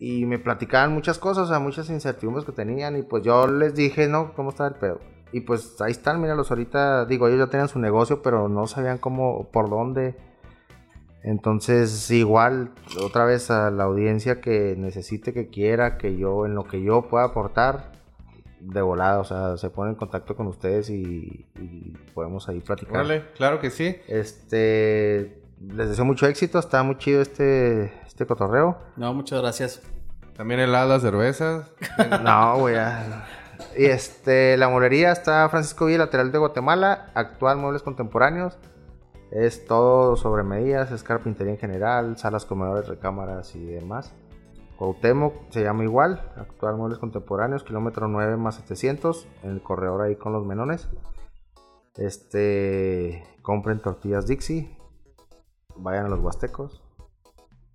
y 0.00 0.26
me 0.26 0.38
platicaban 0.38 0.92
muchas 0.92 1.18
cosas, 1.18 1.44
o 1.44 1.48
sea, 1.48 1.58
muchas 1.58 1.90
incertidumbres 1.90 2.44
que 2.44 2.52
tenían 2.52 2.96
y 2.96 3.02
pues 3.02 3.22
yo 3.24 3.46
les 3.48 3.74
dije, 3.74 4.08
no, 4.08 4.32
¿cómo 4.34 4.50
está 4.50 4.66
el 4.66 4.74
pedo? 4.74 5.00
Y 5.32 5.40
pues 5.40 5.80
ahí 5.80 5.90
están, 5.90 6.20
míralos 6.20 6.50
ahorita, 6.50 7.04
digo, 7.04 7.28
ellos 7.28 7.40
ya 7.40 7.50
tenían 7.50 7.68
su 7.68 7.78
negocio, 7.78 8.22
pero 8.22 8.48
no 8.48 8.66
sabían 8.66 8.98
cómo, 8.98 9.48
por 9.50 9.68
dónde. 9.68 10.16
Entonces, 11.22 12.10
igual, 12.10 12.70
otra 13.02 13.24
vez 13.24 13.50
a 13.50 13.70
la 13.70 13.84
audiencia 13.84 14.40
que 14.40 14.74
necesite, 14.78 15.34
que 15.34 15.48
quiera, 15.48 15.98
que 15.98 16.16
yo, 16.16 16.46
en 16.46 16.54
lo 16.54 16.64
que 16.64 16.82
yo 16.82 17.08
pueda 17.08 17.24
aportar, 17.24 17.92
de 18.60 18.80
volada, 18.80 19.20
o 19.20 19.24
sea, 19.24 19.56
se 19.56 19.70
pone 19.70 19.90
en 19.90 19.96
contacto 19.96 20.34
con 20.34 20.46
ustedes 20.46 20.90
y, 20.90 21.46
y 21.60 21.92
podemos 22.14 22.48
ahí 22.48 22.60
platicar. 22.60 22.96
Órale, 22.96 23.24
claro 23.36 23.60
que 23.60 23.70
sí. 23.70 23.96
Este, 24.08 25.42
les 25.60 25.88
deseo 25.88 26.04
mucho 26.04 26.26
éxito, 26.26 26.58
está 26.58 26.82
muy 26.82 26.98
chido 26.98 27.20
este, 27.20 27.92
este 28.06 28.26
cotorreo. 28.26 28.78
No, 28.96 29.12
muchas 29.14 29.40
gracias. 29.40 29.82
También 30.36 30.60
heladas 30.60 30.88
las 30.88 31.02
cervezas. 31.02 31.70
No, 32.22 32.58
güey. 32.58 32.76
Y 33.76 33.86
este, 33.86 34.56
la 34.56 34.68
molería 34.68 35.10
está 35.10 35.48
Francisco 35.48 35.86
Villa, 35.86 35.98
lateral 35.98 36.30
de 36.30 36.38
Guatemala, 36.38 37.10
actual 37.14 37.58
muebles 37.58 37.82
contemporáneos. 37.82 38.56
Es 39.30 39.66
todo 39.66 40.16
sobre 40.16 40.42
medidas, 40.42 40.90
es 40.90 41.02
carpintería 41.02 41.52
en 41.52 41.58
general, 41.58 42.16
salas, 42.16 42.44
comedores, 42.44 42.88
recámaras 42.88 43.54
y 43.56 43.64
demás. 43.64 44.14
Cuauhtémoc 44.78 45.50
se 45.50 45.62
llama 45.62 45.82
igual, 45.82 46.22
actual 46.36 46.76
muebles 46.76 47.00
contemporáneos, 47.00 47.64
kilómetro 47.64 48.06
9 48.06 48.36
más 48.36 48.54
700, 48.54 49.26
en 49.42 49.50
el 49.50 49.62
corredor 49.62 50.02
ahí 50.02 50.14
con 50.14 50.32
los 50.32 50.46
menones. 50.46 50.88
Este, 51.96 53.24
compren 53.42 53.80
tortillas 53.80 54.28
Dixie, 54.28 54.77
vayan 55.78 56.06
a 56.06 56.08
los 56.08 56.20
Huastecos 56.20 56.82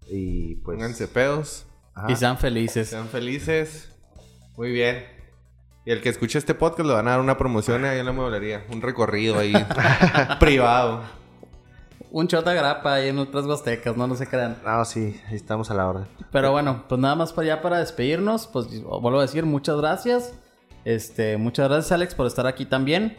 y 0.08 0.56
pues... 0.56 0.78
Pónganse 0.78 1.08
pedos. 1.08 1.66
ajá. 1.94 2.12
Y 2.12 2.16
sean 2.16 2.38
felices. 2.38 2.90
Sean 2.90 3.08
felices. 3.08 3.90
Muy 4.58 4.72
bien. 4.72 5.06
Y 5.86 5.92
el 5.92 6.02
que 6.02 6.10
escuche 6.10 6.40
este 6.40 6.54
podcast 6.54 6.88
le 6.88 6.94
van 6.94 7.08
a 7.08 7.12
dar 7.12 7.20
una 7.20 7.38
promoción 7.38 7.84
ahí 7.84 8.00
en 8.00 8.06
la 8.06 8.12
mueblería. 8.14 8.66
Un 8.70 8.82
recorrido 8.82 9.40
ahí 9.40 9.54
privado. 10.40 11.02
Un 12.12 12.28
chota 12.28 12.54
grapa 12.54 12.94
ahí 12.94 13.10
en 13.10 13.18
otras 13.18 13.46
huastecas, 13.46 13.98
no, 13.98 14.06
no 14.06 14.16
se 14.16 14.28
crean. 14.28 14.58
No, 14.64 14.86
sí, 14.86 15.20
sí, 15.30 15.36
estamos 15.36 15.72
a 15.72 15.74
la 15.74 15.88
orden. 15.90 16.06
Pero 16.32 16.52
bueno, 16.52 16.84
pues 16.88 17.02
nada 17.02 17.16
más 17.16 17.34
para 17.34 17.48
ya 17.48 17.62
para 17.62 17.80
despedirnos, 17.80 18.46
pues 18.48 18.68
vuelvo 18.84 19.18
a 19.18 19.24
decir 19.24 19.46
muchas 19.46 19.78
gracias. 19.78 20.34
Este, 20.86 21.38
muchas 21.38 21.70
gracias 21.70 21.92
Alex 21.92 22.14
por 22.14 22.28
estar 22.28 22.46
aquí 22.46 22.66
también, 22.66 23.18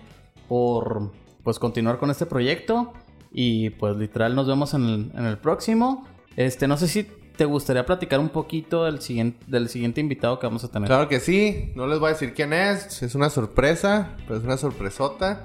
por 0.48 1.10
pues 1.42 1.58
continuar 1.58 1.98
con 1.98 2.10
este 2.10 2.24
proyecto 2.24 2.92
y 3.34 3.68
pues 3.70 3.96
literal 3.96 4.34
nos 4.34 4.46
vemos 4.46 4.72
en 4.74 4.84
el, 4.84 5.10
en 5.14 5.26
el 5.26 5.36
próximo. 5.38 6.06
Este, 6.36 6.66
no 6.68 6.76
sé 6.78 6.88
si 6.88 7.02
te 7.36 7.44
gustaría 7.44 7.84
platicar 7.84 8.20
un 8.20 8.28
poquito 8.28 8.84
del 8.84 9.00
siguiente, 9.02 9.44
del 9.48 9.68
siguiente 9.68 10.00
invitado 10.00 10.38
que 10.38 10.46
vamos 10.46 10.62
a 10.62 10.68
tener. 10.70 10.86
Claro 10.88 11.08
que 11.08 11.18
sí. 11.18 11.72
No 11.74 11.86
les 11.88 11.98
voy 11.98 12.10
a 12.10 12.12
decir 12.12 12.32
quién 12.32 12.52
es. 12.52 13.02
Es 13.02 13.14
una 13.16 13.28
sorpresa. 13.30 14.12
Pero 14.28 14.38
es 14.38 14.44
una 14.44 14.56
sorpresota. 14.56 15.44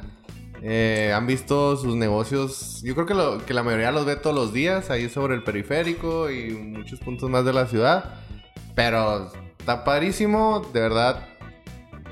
Eh, 0.61 1.11
han 1.15 1.25
visto 1.25 1.77
sus 1.77 1.95
negocios. 1.95 2.81
Yo 2.83 2.93
creo 2.93 3.07
que, 3.07 3.15
lo- 3.15 3.43
que 3.43 3.55
la 3.55 3.63
mayoría 3.63 3.91
los 3.91 4.05
ve 4.05 4.15
todos 4.17 4.35
los 4.35 4.53
días. 4.53 4.91
Ahí 4.91 5.09
sobre 5.09 5.33
el 5.33 5.43
periférico 5.43 6.29
y 6.29 6.51
muchos 6.51 6.99
puntos 6.99 7.27
más 7.29 7.43
de 7.43 7.53
la 7.53 7.65
ciudad. 7.65 8.19
Pero 8.75 9.31
está 9.57 9.83
padrísimo. 9.83 10.61
De 10.71 10.81
verdad. 10.81 11.25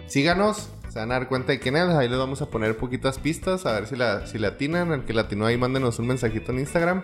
Síganos. 0.08 0.70
Se 0.98 1.02
van 1.02 1.12
a 1.12 1.20
dar 1.20 1.28
cuenta 1.28 1.52
de 1.52 1.60
quién 1.60 1.76
es. 1.76 1.90
Ahí 1.90 2.10
les 2.10 2.18
vamos 2.18 2.42
a 2.42 2.50
poner 2.50 2.76
poquitas 2.76 3.20
pistas. 3.20 3.68
A 3.68 3.74
ver 3.74 3.86
si 3.86 3.96
la, 3.96 4.26
si 4.26 4.40
la 4.40 4.48
atinan. 4.48 4.92
El 4.92 5.06
que 5.06 5.14
la 5.14 5.22
atinó 5.22 5.46
ahí, 5.46 5.56
mándenos 5.56 6.00
un 6.00 6.08
mensajito 6.08 6.52
en 6.52 6.58
Instagram. 6.58 7.04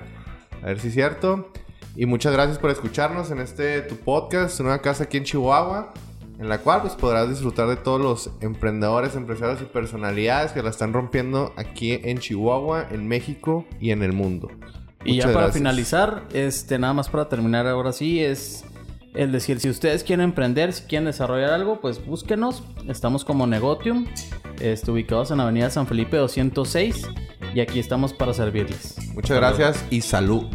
A 0.63 0.65
ver 0.65 0.79
si 0.79 0.87
es 0.87 0.95
cierto. 0.95 1.51
Y 1.95 2.07
muchas 2.07 2.33
gracias 2.33 2.57
por 2.57 2.71
escucharnos 2.71 3.29
en 3.29 3.37
este 3.37 3.83
tu 3.83 3.97
podcast, 3.97 4.59
una 4.61 4.79
casa 4.79 5.03
aquí 5.03 5.17
en 5.17 5.25
Chihuahua, 5.25 5.93
en 6.39 6.49
la 6.49 6.57
cual 6.57 6.81
pues 6.81 6.95
podrás 6.95 7.29
disfrutar 7.29 7.67
de 7.67 7.75
todos 7.75 8.01
los 8.01 8.31
emprendedores, 8.41 9.15
empresarios 9.15 9.61
y 9.61 9.65
personalidades 9.65 10.53
que 10.53 10.63
la 10.63 10.71
están 10.71 10.91
rompiendo 10.91 11.53
aquí 11.55 11.99
en 12.03 12.17
Chihuahua, 12.17 12.87
en 12.89 13.07
México 13.07 13.63
y 13.79 13.91
en 13.91 14.01
el 14.01 14.11
mundo. 14.11 14.49
Y 15.05 15.17
ya 15.17 15.25
para 15.25 15.33
gracias. 15.33 15.57
finalizar, 15.57 16.23
este, 16.33 16.79
nada 16.79 16.93
más 16.93 17.09
para 17.09 17.29
terminar 17.29 17.67
ahora 17.67 17.93
sí, 17.93 18.23
es 18.23 18.65
el 19.15 19.31
decir, 19.31 19.59
si 19.59 19.69
ustedes 19.69 20.03
quieren 20.03 20.23
emprender, 20.23 20.73
si 20.73 20.83
quieren 20.83 21.05
desarrollar 21.05 21.51
algo, 21.51 21.79
pues 21.79 22.03
búsquenos. 22.05 22.63
Estamos 22.87 23.23
como 23.25 23.47
Negotium, 23.47 24.07
este, 24.59 24.91
ubicados 24.91 25.31
en 25.31 25.39
Avenida 25.39 25.69
San 25.69 25.87
Felipe 25.87 26.17
206 26.17 27.07
y 27.53 27.59
aquí 27.59 27.79
estamos 27.79 28.13
para 28.13 28.33
servirles. 28.33 28.97
Muchas 29.13 29.37
gracias 29.37 29.85
y 29.89 30.01
salud. 30.01 30.45